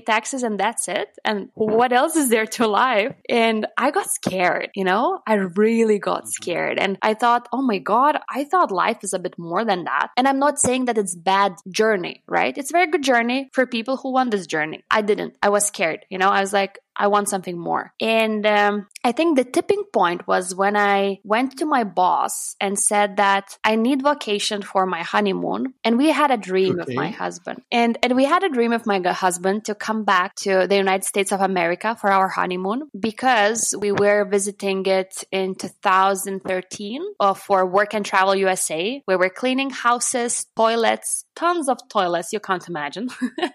taxes 0.00 0.42
and 0.42 0.58
that's 0.58 0.88
it. 0.88 1.08
And 1.24 1.48
what 1.54 1.92
else 1.92 2.16
is 2.16 2.28
there 2.28 2.46
to 2.46 2.66
life? 2.66 3.14
And 3.28 3.66
I 3.76 3.90
got 3.90 4.10
scared, 4.10 4.70
you 4.74 4.84
know, 4.84 5.20
I 5.26 5.34
really 5.34 5.98
got 5.98 6.28
scared. 6.28 6.78
And 6.78 6.98
I 7.02 7.14
thought, 7.14 7.48
oh 7.52 7.62
my 7.62 7.78
God, 7.78 8.18
I 8.28 8.44
thought 8.44 8.70
life 8.70 8.98
is 9.02 9.12
a 9.12 9.18
bit 9.18 9.38
more 9.38 9.64
than 9.64 9.84
that. 9.84 10.08
And 10.16 10.26
I'm 10.28 10.38
not 10.38 10.58
saying 10.58 10.81
that 10.86 10.98
it's 10.98 11.14
bad 11.14 11.54
journey, 11.70 12.22
right? 12.26 12.56
It's 12.56 12.70
a 12.70 12.72
very 12.72 12.86
good 12.86 13.02
journey 13.02 13.50
for 13.52 13.66
people 13.66 13.96
who 13.96 14.12
want 14.12 14.30
this 14.30 14.46
journey. 14.46 14.84
I 14.90 15.02
didn't. 15.02 15.36
I 15.42 15.48
was 15.48 15.64
scared. 15.64 16.04
You 16.10 16.18
know, 16.18 16.28
I 16.28 16.40
was 16.40 16.52
like, 16.52 16.78
I 16.96 17.06
want 17.08 17.28
something 17.28 17.58
more. 17.58 17.92
And 18.00 18.46
um, 18.46 18.86
I 19.04 19.12
think 19.12 19.36
the 19.36 19.44
tipping 19.44 19.84
point 19.92 20.26
was 20.26 20.54
when 20.54 20.76
I 20.76 21.20
went 21.24 21.58
to 21.58 21.66
my 21.66 21.84
boss 21.84 22.54
and 22.60 22.78
said 22.78 23.16
that 23.16 23.58
I 23.64 23.76
need 23.76 24.02
vacation 24.02 24.62
for 24.62 24.86
my 24.86 25.02
honeymoon. 25.02 25.74
And 25.84 25.98
we 25.98 26.10
had 26.10 26.30
a 26.30 26.36
dream 26.36 26.72
okay. 26.72 26.84
with 26.86 26.94
my 26.94 27.08
husband. 27.08 27.62
And, 27.72 27.98
and 28.02 28.14
we 28.14 28.24
had 28.24 28.44
a 28.44 28.48
dream 28.48 28.70
with 28.70 28.86
my 28.86 29.00
husband 29.00 29.64
to 29.66 29.74
come 29.74 30.04
back 30.04 30.34
to 30.36 30.66
the 30.68 30.76
United 30.76 31.04
States 31.04 31.32
of 31.32 31.40
America 31.40 31.96
for 32.00 32.12
our 32.12 32.28
honeymoon 32.28 32.90
because 32.98 33.74
we 33.78 33.92
were 33.92 34.24
visiting 34.24 34.84
it 34.86 35.24
in 35.32 35.54
2013 35.54 37.02
uh, 37.20 37.34
for 37.34 37.66
Work 37.66 37.94
and 37.94 38.04
Travel 38.04 38.34
USA. 38.34 39.02
We 39.06 39.16
were 39.16 39.30
cleaning 39.30 39.70
houses, 39.70 40.46
toilets, 40.56 41.24
tons 41.34 41.68
of 41.68 41.78
toilets. 41.88 42.32
You 42.32 42.40
can't 42.40 42.66
imagine. 42.68 43.08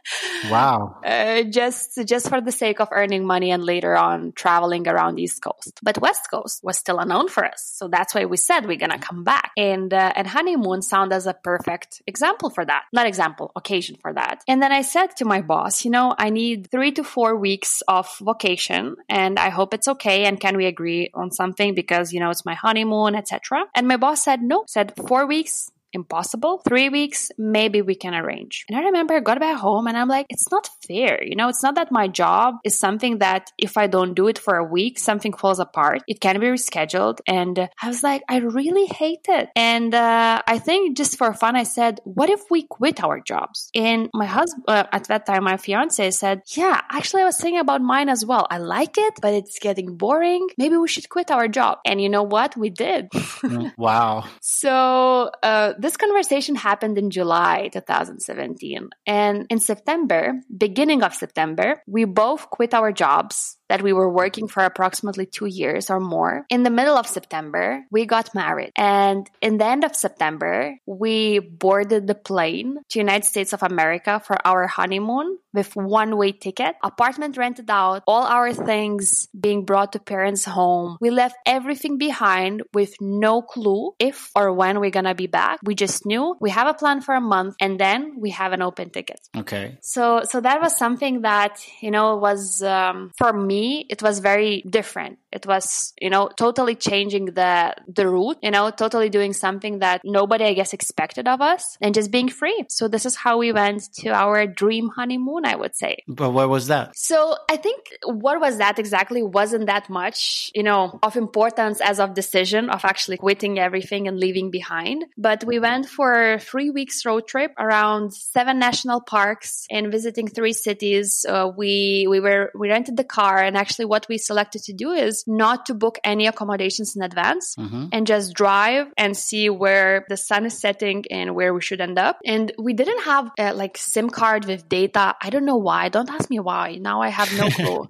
wow. 0.49 0.99
Uh, 1.05 1.43
just, 1.43 2.01
just 2.05 2.29
for 2.29 2.41
the 2.41 2.51
sake 2.51 2.79
of 2.79 2.89
earning 2.91 3.26
money 3.27 3.51
and 3.51 3.63
later 3.63 3.95
on 3.95 4.31
traveling 4.33 4.87
around 4.87 5.19
East 5.19 5.41
Coast. 5.41 5.79
But 5.83 5.99
West 6.01 6.29
Coast 6.31 6.63
was 6.63 6.77
still 6.77 6.99
unknown 6.99 7.27
for 7.27 7.45
us. 7.45 7.61
So 7.75 7.87
that's 7.87 8.15
why 8.15 8.25
we 8.25 8.37
said 8.37 8.65
we're 8.65 8.77
going 8.77 8.91
to 8.91 8.97
come 8.97 9.23
back. 9.23 9.51
And, 9.57 9.93
uh, 9.93 10.13
and 10.15 10.27
honeymoon 10.27 10.81
sound 10.81 11.13
as 11.13 11.27
a 11.27 11.33
perfect 11.33 12.01
example 12.07 12.49
for 12.49 12.65
that. 12.65 12.85
Not 12.93 13.05
example, 13.05 13.51
occasion 13.55 13.97
for 14.01 14.13
that. 14.13 14.43
And 14.47 14.61
then 14.61 14.71
I 14.71 14.81
said 14.81 15.15
to 15.17 15.25
my 15.25 15.41
boss, 15.41 15.85
you 15.85 15.91
know, 15.91 16.15
I 16.17 16.29
need 16.29 16.69
three 16.71 16.91
to 16.93 17.03
four 17.03 17.35
weeks 17.35 17.83
of 17.87 18.09
vacation 18.21 18.95
and 19.09 19.37
I 19.37 19.49
hope 19.49 19.73
it's 19.73 19.87
okay. 19.87 20.25
And 20.25 20.39
can 20.39 20.57
we 20.57 20.65
agree 20.65 21.11
on 21.13 21.31
something 21.31 21.75
because, 21.75 22.13
you 22.13 22.19
know, 22.19 22.29
it's 22.29 22.45
my 22.45 22.55
honeymoon, 22.55 23.15
etc. 23.15 23.65
And 23.75 23.87
my 23.87 23.97
boss 23.97 24.23
said, 24.23 24.41
no, 24.41 24.63
said 24.67 24.93
four 25.07 25.25
weeks 25.25 25.71
impossible. 25.97 26.61
Three 26.67 26.89
weeks, 26.89 27.31
maybe 27.37 27.81
we 27.81 27.95
can 27.95 28.13
arrange. 28.13 28.65
And 28.69 28.77
I 28.79 28.83
remember 28.83 29.15
I 29.15 29.19
got 29.19 29.39
back 29.39 29.57
home 29.57 29.87
and 29.87 29.97
I'm 29.97 30.07
like, 30.07 30.27
it's 30.29 30.49
not 30.51 30.69
fair. 30.87 31.23
You 31.23 31.35
know, 31.35 31.49
it's 31.49 31.63
not 31.63 31.75
that 31.75 31.91
my 31.91 32.07
job 32.07 32.55
is 32.63 32.79
something 32.79 33.17
that 33.19 33.51
if 33.57 33.77
I 33.77 33.87
don't 33.87 34.13
do 34.13 34.27
it 34.27 34.39
for 34.39 34.55
a 34.55 34.63
week, 34.63 34.99
something 34.99 35.33
falls 35.33 35.59
apart. 35.59 36.03
It 36.07 36.21
can 36.21 36.39
be 36.39 36.47
rescheduled. 36.47 37.19
And 37.27 37.69
I 37.81 37.87
was 37.87 38.03
like, 38.03 38.21
I 38.29 38.37
really 38.37 38.85
hate 38.85 39.25
it. 39.27 39.49
And 39.55 39.93
uh, 39.93 40.41
I 40.47 40.59
think 40.59 40.95
just 40.95 41.17
for 41.17 41.33
fun, 41.33 41.55
I 41.55 41.63
said, 41.63 41.99
what 42.03 42.29
if 42.29 42.41
we 42.49 42.63
quit 42.63 43.03
our 43.03 43.19
jobs? 43.19 43.69
And 43.75 44.09
my 44.13 44.25
husband, 44.25 44.63
uh, 44.67 44.85
at 44.91 45.07
that 45.07 45.25
time, 45.25 45.43
my 45.43 45.57
fiance 45.57 46.11
said, 46.11 46.41
yeah, 46.55 46.81
actually, 46.91 47.23
I 47.23 47.25
was 47.25 47.37
thinking 47.37 47.59
about 47.59 47.81
mine 47.81 48.09
as 48.09 48.25
well. 48.25 48.47
I 48.49 48.59
like 48.59 48.97
it, 48.97 49.15
but 49.21 49.33
it's 49.33 49.59
getting 49.59 49.97
boring. 49.97 50.47
Maybe 50.57 50.77
we 50.77 50.87
should 50.87 51.09
quit 51.09 51.31
our 51.31 51.47
job. 51.47 51.79
And 51.85 52.01
you 52.01 52.09
know 52.09 52.23
what? 52.23 52.55
We 52.55 52.69
did. 52.69 53.09
wow. 53.77 54.25
So 54.41 55.31
uh, 55.43 55.73
this 55.87 55.95
conversation 55.95 56.55
happened 56.55 56.97
in 56.97 57.09
July 57.09 57.69
2017. 57.71 58.89
And 59.05 59.47
in 59.49 59.59
September, 59.61 60.33
beginning 60.51 61.01
of 61.01 61.13
September, 61.13 61.81
we 61.87 62.03
both 62.03 62.49
quit 62.49 62.73
our 62.73 62.91
jobs 62.91 63.56
that 63.69 63.81
we 63.81 63.93
were 63.93 64.09
working 64.09 64.47
for 64.47 64.63
approximately 64.63 65.25
two 65.25 65.45
years 65.45 65.89
or 65.89 65.99
more. 65.99 66.45
In 66.49 66.63
the 66.63 66.69
middle 66.69 66.97
of 66.97 67.07
September, 67.07 67.83
we 67.91 68.05
got 68.05 68.33
married. 68.33 68.71
And 68.77 69.29
in 69.41 69.57
the 69.57 69.65
end 69.65 69.83
of 69.83 69.95
September, 69.95 70.75
we 70.85 71.39
boarded 71.39 72.07
the 72.07 72.15
plane 72.15 72.77
to 72.89 72.99
United 72.99 73.25
States 73.25 73.53
of 73.53 73.63
America 73.63 74.21
for 74.23 74.37
our 74.45 74.67
honeymoon 74.67 75.37
with 75.57 75.75
one 75.75 76.17
way 76.17 76.31
ticket, 76.31 76.75
apartment 76.83 77.35
rented 77.35 77.69
out, 77.69 78.03
all 78.05 78.23
our 78.23 78.53
things 78.53 79.27
being 79.37 79.65
brought 79.65 79.93
to 79.93 79.99
parents' 79.99 80.45
home. 80.45 80.97
We 81.01 81.09
left 81.09 81.35
everything 81.45 81.97
behind 81.97 82.61
with 82.73 82.93
no 83.01 83.41
clue 83.41 83.93
if 83.97 84.29
or 84.35 84.53
when 84.53 84.79
we're 84.79 84.91
gonna 84.91 85.15
be 85.15 85.27
back. 85.27 85.59
We 85.63 85.73
just 85.73 86.05
knew 86.05 86.35
we 86.39 86.51
have 86.51 86.67
a 86.67 86.75
plan 86.75 87.01
for 87.01 87.15
a 87.15 87.21
month 87.21 87.55
and 87.59 87.79
then 87.79 88.19
we 88.19 88.29
have 88.31 88.53
an 88.53 88.61
open 88.61 88.91
ticket. 88.91 89.19
Okay. 89.35 89.77
So, 89.81 90.21
so 90.29 90.41
that 90.41 90.61
was 90.61 90.77
something 90.77 91.21
that, 91.21 91.59
you 91.81 91.89
know, 91.89 92.17
was, 92.17 92.61
um, 92.61 93.11
for 93.17 93.33
me, 93.33 93.56
me, 93.57 93.85
it 93.89 94.01
was 94.07 94.15
very 94.19 94.53
different. 94.77 95.15
It 95.37 95.45
was, 95.45 95.93
you 96.05 96.09
know, 96.13 96.23
totally 96.43 96.75
changing 96.89 97.25
the 97.39 97.53
the 97.97 98.05
route, 98.15 98.39
you 98.45 98.51
know, 98.55 98.65
totally 98.83 99.09
doing 99.17 99.33
something 99.33 99.79
that 99.85 100.01
nobody, 100.03 100.45
I 100.51 100.53
guess, 100.59 100.73
expected 100.73 101.25
of 101.27 101.39
us 101.41 101.63
and 101.83 101.93
just 101.93 102.09
being 102.17 102.29
free. 102.41 102.59
So 102.69 102.87
this 102.87 103.05
is 103.09 103.15
how 103.23 103.33
we 103.43 103.51
went 103.51 103.81
to 104.01 104.09
our 104.23 104.47
dream 104.61 104.85
honeymoon, 104.99 105.43
I 105.45 105.55
would 105.61 105.75
say. 105.75 105.93
But 106.07 106.31
what 106.31 106.49
was 106.55 106.67
that? 106.73 106.85
So 107.09 107.17
I 107.53 107.57
think 107.65 107.79
what 108.03 108.37
was 108.45 108.57
that 108.63 108.79
exactly 108.79 109.21
wasn't 109.39 109.65
that 109.73 109.89
much, 109.89 110.51
you 110.55 110.63
know, 110.69 110.81
of 111.07 111.15
importance 111.15 111.77
as 111.81 111.99
of 111.99 112.13
decision 112.13 112.69
of 112.75 112.85
actually 112.91 113.17
quitting 113.17 113.59
everything 113.67 114.07
and 114.07 114.15
leaving 114.25 114.49
behind. 114.59 115.05
But 115.17 115.43
we 115.43 115.57
went 115.59 115.85
for 115.97 116.33
a 116.33 116.39
three 116.39 116.69
weeks 116.79 117.05
road 117.05 117.27
trip 117.27 117.51
around 117.65 118.13
seven 118.13 118.59
national 118.59 119.01
parks 119.01 119.65
and 119.69 119.91
visiting 119.97 120.27
three 120.27 120.53
cities. 120.53 121.25
Uh, 121.27 121.49
we 121.61 122.07
we 122.13 122.19
were 122.19 122.45
we 122.59 122.69
rented 122.69 122.97
the 122.97 123.09
car 123.19 123.37
and 123.47 123.57
actually, 123.57 123.85
what 123.85 124.07
we 124.09 124.17
selected 124.17 124.63
to 124.63 124.73
do 124.73 124.91
is 124.91 125.23
not 125.25 125.65
to 125.67 125.73
book 125.73 125.99
any 126.03 126.27
accommodations 126.27 126.95
in 126.95 127.01
advance 127.01 127.55
mm-hmm. 127.55 127.87
and 127.91 128.05
just 128.05 128.33
drive 128.33 128.87
and 128.97 129.15
see 129.15 129.49
where 129.49 130.05
the 130.09 130.17
sun 130.17 130.45
is 130.45 130.59
setting 130.59 131.05
and 131.09 131.33
where 131.33 131.53
we 131.53 131.61
should 131.61 131.81
end 131.81 131.97
up. 131.97 132.19
And 132.25 132.51
we 132.59 132.73
didn't 132.73 133.03
have 133.03 133.31
a, 133.39 133.53
like 133.53 133.77
SIM 133.77 134.09
card 134.09 134.45
with 134.45 134.67
data. 134.67 135.15
I 135.21 135.29
don't 135.29 135.45
know 135.45 135.57
why. 135.57 135.89
Don't 135.89 136.09
ask 136.09 136.29
me 136.29 136.39
why. 136.39 136.75
Now 136.75 137.01
I 137.01 137.09
have 137.09 137.35
no 137.37 137.49
clue. 137.57 137.87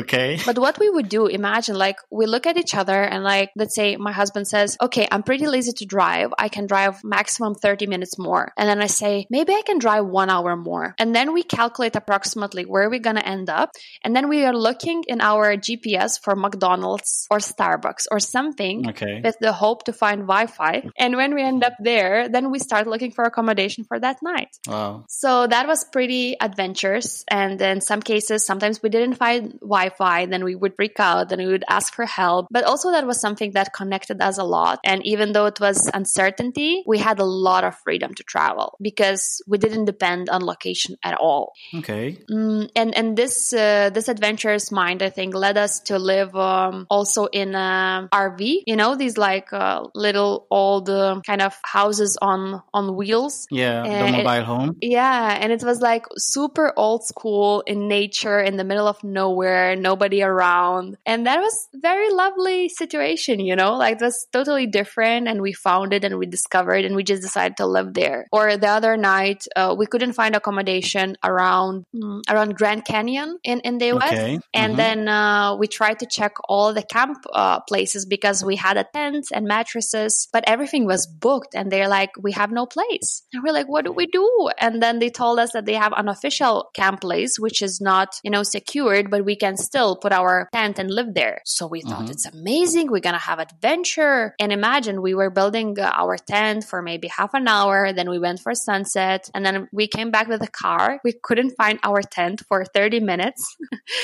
okay. 0.00 0.38
But 0.44 0.58
what 0.58 0.78
we 0.78 0.90
would 0.90 1.08
do, 1.08 1.26
imagine 1.26 1.76
like 1.76 1.98
we 2.10 2.26
look 2.26 2.46
at 2.46 2.56
each 2.56 2.74
other 2.74 3.00
and 3.02 3.22
like, 3.22 3.50
let's 3.56 3.74
say 3.74 3.96
my 3.96 4.12
husband 4.12 4.48
says, 4.48 4.76
okay, 4.82 5.06
I'm 5.10 5.22
pretty 5.22 5.46
lazy 5.46 5.72
to 5.72 5.86
drive. 5.86 6.32
I 6.38 6.48
can 6.48 6.66
drive 6.66 7.04
maximum 7.04 7.54
30 7.54 7.86
minutes 7.86 8.18
more. 8.18 8.52
And 8.56 8.68
then 8.68 8.82
I 8.82 8.86
say, 8.86 9.26
maybe 9.30 9.52
I 9.52 9.62
can 9.62 9.78
drive 9.78 10.06
one 10.06 10.30
hour 10.30 10.56
more. 10.56 10.94
And 10.98 11.14
then 11.14 11.32
we 11.32 11.42
calculate 11.44 11.94
approximately 11.94 12.64
where 12.64 12.90
we're 12.90 12.98
going 12.98 13.16
to 13.16 13.26
end 13.26 13.48
up. 13.48 13.70
And 14.02 14.16
then 14.16 14.28
we 14.28 14.44
are 14.44 14.56
looking 14.56 14.95
looking 14.96 15.12
in 15.12 15.20
our 15.20 15.56
GPS 15.56 16.20
for 16.22 16.34
McDonald's 16.36 17.26
or 17.30 17.38
Starbucks 17.38 18.06
or 18.10 18.20
something 18.20 18.90
okay. 18.90 19.20
with 19.22 19.36
the 19.40 19.52
hope 19.52 19.84
to 19.84 19.92
find 19.92 20.22
Wi 20.22 20.46
Fi. 20.46 20.84
And 20.98 21.16
when 21.16 21.34
we 21.34 21.42
end 21.42 21.64
up 21.64 21.74
there, 21.80 22.28
then 22.28 22.50
we 22.50 22.58
start 22.58 22.86
looking 22.86 23.12
for 23.12 23.24
accommodation 23.24 23.84
for 23.84 23.98
that 23.98 24.18
night. 24.22 24.56
Wow. 24.66 25.04
So 25.08 25.46
that 25.46 25.66
was 25.66 25.84
pretty 25.84 26.36
adventurous. 26.40 27.24
And 27.28 27.60
in 27.60 27.80
some 27.80 28.02
cases, 28.02 28.46
sometimes 28.46 28.82
we 28.82 28.88
didn't 28.88 29.14
find 29.14 29.58
Wi 29.60 29.90
Fi, 29.90 30.26
then 30.26 30.44
we 30.44 30.54
would 30.54 30.74
freak 30.76 30.98
out, 30.98 31.28
then 31.28 31.38
we 31.38 31.46
would 31.46 31.64
ask 31.68 31.94
for 31.94 32.06
help. 32.06 32.46
But 32.50 32.64
also, 32.64 32.90
that 32.90 33.06
was 33.06 33.20
something 33.20 33.52
that 33.52 33.72
connected 33.72 34.20
us 34.20 34.38
a 34.38 34.44
lot. 34.44 34.80
And 34.84 35.04
even 35.06 35.32
though 35.32 35.46
it 35.46 35.60
was 35.60 35.90
uncertainty, 35.92 36.82
we 36.86 36.98
had 36.98 37.18
a 37.18 37.24
lot 37.24 37.64
of 37.64 37.74
freedom 37.84 38.14
to 38.14 38.22
travel 38.22 38.76
because 38.80 39.42
we 39.46 39.58
didn't 39.58 39.86
depend 39.86 40.28
on 40.28 40.44
location 40.44 40.96
at 41.02 41.14
all. 41.14 41.52
Okay. 41.74 42.18
Mm, 42.30 42.70
and 42.74 42.96
and 42.96 43.16
this 43.16 43.52
uh, 43.52 43.90
this 43.90 44.08
adventurous 44.08 44.70
mind 44.86 45.02
I 45.02 45.10
think, 45.10 45.34
led 45.34 45.56
us 45.58 45.80
to 45.88 45.98
live 45.98 46.34
um, 46.36 46.86
also 46.88 47.26
in 47.26 47.54
a 47.54 48.08
RV. 48.12 48.62
You 48.66 48.76
know, 48.76 48.94
these 48.94 49.16
like 49.18 49.52
uh, 49.52 49.84
little 49.94 50.46
old 50.50 50.88
uh, 50.88 51.20
kind 51.26 51.42
of 51.42 51.54
houses 51.64 52.18
on 52.20 52.62
on 52.72 52.96
wheels. 52.96 53.46
Yeah, 53.50 53.82
and 53.84 54.14
the 54.14 54.18
mobile 54.18 54.44
home. 54.44 54.70
Yeah, 54.80 55.38
and 55.40 55.52
it 55.52 55.62
was 55.62 55.80
like 55.80 56.04
super 56.16 56.72
old 56.76 57.04
school 57.04 57.62
in 57.66 57.88
nature, 57.88 58.38
in 58.38 58.56
the 58.56 58.64
middle 58.64 58.88
of 58.88 59.02
nowhere, 59.02 59.76
nobody 59.76 60.22
around, 60.22 60.96
and 61.04 61.26
that 61.26 61.38
was 61.40 61.54
very 61.74 62.10
lovely 62.12 62.68
situation. 62.68 63.40
You 63.40 63.56
know, 63.56 63.76
like 63.76 63.96
it 63.96 64.04
was 64.04 64.26
totally 64.32 64.66
different, 64.66 65.28
and 65.28 65.42
we 65.42 65.52
found 65.52 65.92
it 65.92 66.04
and 66.04 66.18
we 66.18 66.26
discovered, 66.26 66.84
and 66.84 66.94
we 66.94 67.02
just 67.02 67.22
decided 67.22 67.56
to 67.58 67.66
live 67.66 67.94
there. 67.94 68.26
Or 68.32 68.56
the 68.56 68.68
other 68.68 68.96
night, 68.96 69.40
uh, 69.56 69.74
we 69.76 69.86
couldn't 69.86 70.14
find 70.14 70.36
accommodation 70.36 71.16
around 71.24 71.84
mm, 71.94 72.22
around 72.30 72.56
Grand 72.56 72.84
Canyon 72.84 73.38
in 73.42 73.60
in 73.60 73.78
the 73.78 73.90
US, 73.96 74.12
okay. 74.12 74.38
and 74.54 74.75
then 74.76 75.08
uh, 75.08 75.56
we 75.56 75.66
tried 75.66 75.98
to 76.00 76.06
check 76.06 76.36
all 76.48 76.72
the 76.72 76.82
camp 76.82 77.18
uh, 77.32 77.60
places 77.60 78.06
because 78.06 78.44
we 78.44 78.56
had 78.56 78.76
a 78.76 78.84
tent 78.84 79.26
and 79.32 79.46
mattresses, 79.46 80.28
but 80.32 80.44
everything 80.46 80.86
was 80.86 81.06
booked. 81.06 81.54
And 81.54 81.70
they're 81.70 81.88
like, 81.88 82.10
we 82.20 82.32
have 82.32 82.50
no 82.50 82.66
place. 82.66 83.22
And 83.32 83.42
we're 83.42 83.52
like, 83.52 83.68
what 83.68 83.84
do 83.84 83.92
we 83.92 84.06
do? 84.06 84.50
And 84.58 84.82
then 84.82 84.98
they 84.98 85.10
told 85.10 85.38
us 85.38 85.52
that 85.52 85.66
they 85.66 85.74
have 85.74 85.92
an 85.96 86.08
official 86.08 86.70
camp 86.74 87.00
place, 87.00 87.38
which 87.38 87.62
is 87.62 87.80
not, 87.80 88.20
you 88.22 88.30
know, 88.30 88.42
secured, 88.42 89.10
but 89.10 89.24
we 89.24 89.36
can 89.36 89.56
still 89.56 89.96
put 89.96 90.12
our 90.12 90.48
tent 90.52 90.78
and 90.78 90.90
live 90.90 91.14
there. 91.14 91.40
So 91.44 91.66
we 91.66 91.82
thought 91.82 92.02
mm-hmm. 92.02 92.10
it's 92.10 92.26
amazing. 92.26 92.90
We're 92.90 93.00
going 93.00 93.14
to 93.14 93.20
have 93.20 93.38
adventure. 93.38 94.34
And 94.38 94.52
imagine 94.52 95.02
we 95.02 95.14
were 95.14 95.30
building 95.30 95.78
uh, 95.78 95.92
our 95.94 96.16
tent 96.16 96.64
for 96.64 96.82
maybe 96.82 97.08
half 97.08 97.34
an 97.34 97.48
hour. 97.48 97.92
Then 97.92 98.10
we 98.10 98.18
went 98.18 98.40
for 98.40 98.54
sunset 98.54 99.30
and 99.34 99.44
then 99.44 99.68
we 99.72 99.88
came 99.88 100.10
back 100.10 100.28
with 100.28 100.42
a 100.42 100.48
car. 100.48 101.00
We 101.04 101.12
couldn't 101.12 101.56
find 101.56 101.78
our 101.82 102.02
tent 102.02 102.42
for 102.48 102.64
30 102.64 103.00
minutes 103.00 103.56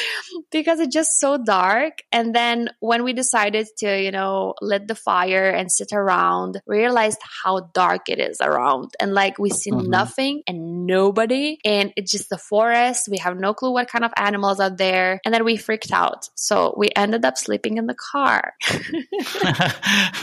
because 0.63 0.79
it's 0.79 0.95
just 0.95 1.19
so 1.19 1.37
dark. 1.37 2.03
And 2.13 2.33
then 2.33 2.71
when 2.79 3.03
we 3.03 3.13
decided 3.13 3.67
to, 3.79 4.01
you 4.01 4.13
know, 4.13 4.55
lit 4.61 4.87
the 4.87 4.95
fire 4.95 5.51
and 5.51 5.71
sit 5.71 5.93
around, 5.93 6.61
realized 6.67 7.19
how 7.43 7.71
dark 7.75 8.09
it 8.09 8.21
is 8.21 8.39
around. 8.41 8.93
And 9.01 9.13
like 9.13 9.39
we 9.39 9.51
see 9.51 9.73
mm-hmm. 9.73 9.91
nothing 9.91 10.43
and 10.47 10.87
nobody. 10.87 11.59
And 11.65 11.93
it's 11.97 12.13
just 12.13 12.31
the 12.31 12.39
forest. 12.39 13.09
We 13.11 13.19
have 13.19 13.37
no 13.37 13.55
clue 13.55 13.73
what 13.73 13.89
kind 13.89 14.05
of 14.05 14.13
animals 14.17 14.61
are 14.61 14.71
there. 14.71 15.21
And 15.25 15.35
then 15.35 15.45
we 15.45 15.57
freaked 15.57 15.93
out. 15.93 16.29
So 16.37 16.75
we 16.77 16.91
ended 16.95 17.25
up 17.25 17.37
sleeping 17.37 17.79
in 17.79 17.87
the 17.87 17.97
car. 17.97 18.55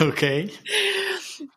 okay. 0.00 0.50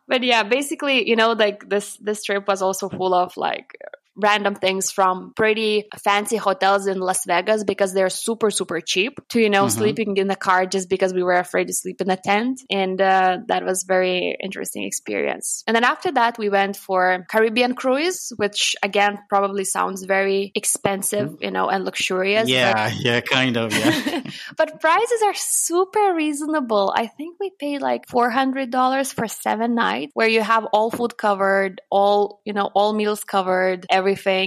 But 0.06 0.22
yeah, 0.22 0.42
basically, 0.42 1.08
you 1.08 1.16
know, 1.16 1.32
like 1.32 1.68
this 1.68 1.96
this 1.96 2.22
trip 2.22 2.46
was 2.46 2.60
also 2.60 2.90
full 2.90 3.14
of 3.14 3.36
like 3.36 3.72
random 4.16 4.54
things 4.54 4.90
from 4.90 5.32
pretty 5.34 5.84
fancy 6.02 6.36
hotels 6.36 6.86
in 6.86 7.00
Las 7.00 7.24
Vegas 7.26 7.64
because 7.64 7.94
they're 7.94 8.10
super, 8.10 8.50
super 8.50 8.80
cheap 8.80 9.18
to, 9.30 9.40
you 9.40 9.50
know, 9.50 9.64
mm-hmm. 9.64 9.78
sleeping 9.78 10.16
in 10.16 10.28
the 10.28 10.36
car 10.36 10.66
just 10.66 10.88
because 10.88 11.12
we 11.12 11.22
were 11.22 11.34
afraid 11.34 11.66
to 11.66 11.74
sleep 11.74 12.00
in 12.00 12.10
a 12.10 12.16
tent. 12.16 12.62
And 12.70 13.00
uh, 13.00 13.38
that 13.48 13.64
was 13.64 13.84
very 13.84 14.36
interesting 14.42 14.84
experience. 14.84 15.64
And 15.66 15.74
then 15.74 15.84
after 15.84 16.12
that, 16.12 16.38
we 16.38 16.48
went 16.48 16.76
for 16.76 17.26
Caribbean 17.28 17.74
cruise, 17.74 18.32
which 18.36 18.76
again, 18.82 19.18
probably 19.28 19.64
sounds 19.64 20.04
very 20.04 20.52
expensive, 20.54 21.30
mm-hmm. 21.30 21.44
you 21.44 21.50
know, 21.50 21.68
and 21.68 21.84
luxurious. 21.84 22.48
Yeah, 22.48 22.90
but, 22.90 22.96
yeah, 23.04 23.20
kind 23.20 23.56
of, 23.56 23.72
yeah. 23.72 24.22
but 24.56 24.80
prices 24.80 25.22
are 25.24 25.34
super 25.34 26.14
reasonable. 26.14 26.92
I 26.94 27.06
think 27.06 27.38
we 27.40 27.50
paid 27.58 27.80
like 27.80 28.06
$400 28.06 29.12
for 29.12 29.26
seven 29.28 29.74
nights 29.74 30.12
where 30.14 30.28
you 30.28 30.42
have 30.42 30.64
all 30.66 30.90
food 30.90 31.16
covered, 31.16 31.80
all, 31.90 32.40
you 32.44 32.52
know, 32.52 32.70
all 32.74 32.92
meals 32.92 33.24
covered, 33.24 33.86
everything. 33.90 34.03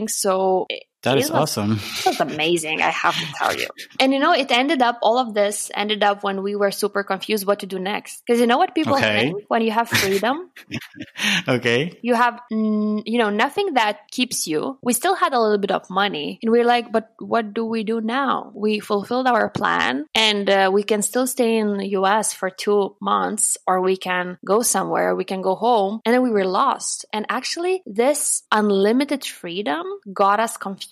So 0.07 0.67
That 1.03 1.17
is 1.17 1.29
awesome. 1.29 1.79
It 1.99 2.05
was 2.05 2.19
amazing, 2.19 2.81
I 2.81 2.89
have 2.89 3.15
to 3.15 3.25
tell 3.37 3.55
you. 3.55 3.67
And 3.99 4.13
you 4.13 4.19
know, 4.19 4.33
it 4.33 4.51
ended 4.51 4.81
up, 4.81 4.97
all 5.01 5.19
of 5.19 5.33
this 5.33 5.71
ended 5.73 6.03
up 6.03 6.23
when 6.23 6.41
we 6.41 6.55
were 6.55 6.71
super 6.71 7.03
confused 7.03 7.45
what 7.45 7.59
to 7.59 7.65
do 7.67 7.77
next. 7.77 8.23
Because 8.25 8.39
you 8.39 8.47
know 8.47 8.57
what 8.57 8.73
people 8.73 8.95
okay. 8.95 9.31
think 9.31 9.43
when 9.47 9.61
you 9.61 9.71
have 9.71 9.89
freedom? 9.89 10.49
okay. 11.47 11.99
You 12.01 12.15
have, 12.15 12.41
you 12.49 13.17
know, 13.17 13.29
nothing 13.29 13.75
that 13.75 14.09
keeps 14.11 14.47
you. 14.47 14.79
We 14.81 14.93
still 14.93 15.15
had 15.15 15.33
a 15.33 15.39
little 15.39 15.59
bit 15.59 15.71
of 15.71 15.89
money. 15.89 16.39
And 16.41 16.51
we 16.51 16.59
we're 16.59 16.65
like, 16.65 16.91
but 16.91 17.13
what 17.19 17.53
do 17.53 17.63
we 17.65 17.83
do 17.83 18.01
now? 18.01 18.51
We 18.55 18.79
fulfilled 18.79 19.27
our 19.27 19.49
plan 19.49 20.05
and 20.15 20.49
uh, 20.49 20.71
we 20.73 20.83
can 20.83 21.03
still 21.03 21.27
stay 21.27 21.57
in 21.57 21.77
the 21.77 21.89
US 21.99 22.33
for 22.33 22.49
two 22.49 22.95
months 22.99 23.57
or 23.67 23.81
we 23.81 23.97
can 23.97 24.39
go 24.43 24.61
somewhere, 24.61 25.15
we 25.15 25.25
can 25.25 25.41
go 25.41 25.55
home. 25.55 26.01
And 26.05 26.13
then 26.13 26.23
we 26.23 26.31
were 26.31 26.45
lost. 26.45 27.05
And 27.13 27.25
actually, 27.29 27.83
this 27.85 28.43
unlimited 28.51 29.23
freedom 29.23 29.85
got 30.11 30.39
us 30.39 30.57
confused. 30.57 30.86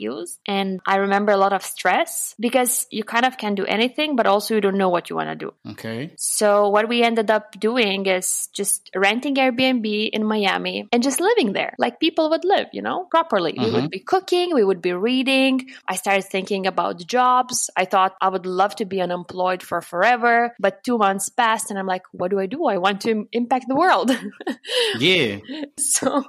And 0.48 0.80
I 0.86 0.98
remember 0.98 1.32
a 1.32 1.38
lot 1.38 1.54
of 1.54 1.64
stress 1.64 2.36
because 2.40 2.88
you 2.92 3.04
kind 3.04 3.26
of 3.26 3.38
can 3.38 3.56
do 3.56 3.66
anything, 3.66 4.16
but 4.16 4.28
also 4.28 4.56
you 4.56 4.62
don't 4.62 4.78
know 4.78 4.90
what 4.90 5.10
you 5.10 5.16
want 5.16 5.30
to 5.30 5.36
do. 5.36 5.54
Okay. 5.72 6.12
So 6.18 6.70
what 6.70 6.90
we 6.90 7.04
ended 7.04 7.32
up 7.32 7.60
doing 7.60 8.06
is 8.06 8.50
just 8.54 8.90
renting 8.96 9.36
Airbnb 9.36 10.10
in 10.10 10.26
Miami 10.26 10.88
and 10.92 11.04
just 11.04 11.20
living 11.20 11.54
there 11.54 11.76
like 11.78 12.00
people 12.00 12.30
would 12.30 12.46
live, 12.46 12.68
you 12.74 12.82
know, 12.82 13.06
properly. 13.12 13.54
Mm-hmm. 13.54 13.64
We 13.64 13.72
would 13.72 13.80
mm-hmm. 13.84 13.90
be 13.90 14.00
cooking, 14.00 14.54
we 14.54 14.64
would 14.64 14.82
be 14.82 14.94
reading. 14.94 15.70
I 15.88 15.96
started 15.96 16.26
thinking 16.26 16.68
about 16.68 17.06
jobs. 17.06 17.70
I 17.76 17.86
thought 17.86 18.16
I 18.22 18.30
would 18.30 18.46
love 18.46 18.76
to 18.78 18.86
be 18.86 19.02
unemployed 19.02 19.62
for 19.62 19.82
forever, 19.82 20.56
but 20.60 20.84
two 20.84 20.98
months 20.98 21.30
passed 21.30 21.70
and 21.70 21.80
I'm 21.80 21.88
like, 21.88 22.04
what 22.12 22.32
do 22.32 22.40
I 22.40 22.46
do? 22.48 22.66
I 22.66 22.78
want 22.78 23.02
to 23.02 23.28
impact 23.32 23.66
the 23.68 23.76
world. 23.76 24.12
yeah. 25.00 25.38
So, 25.78 26.24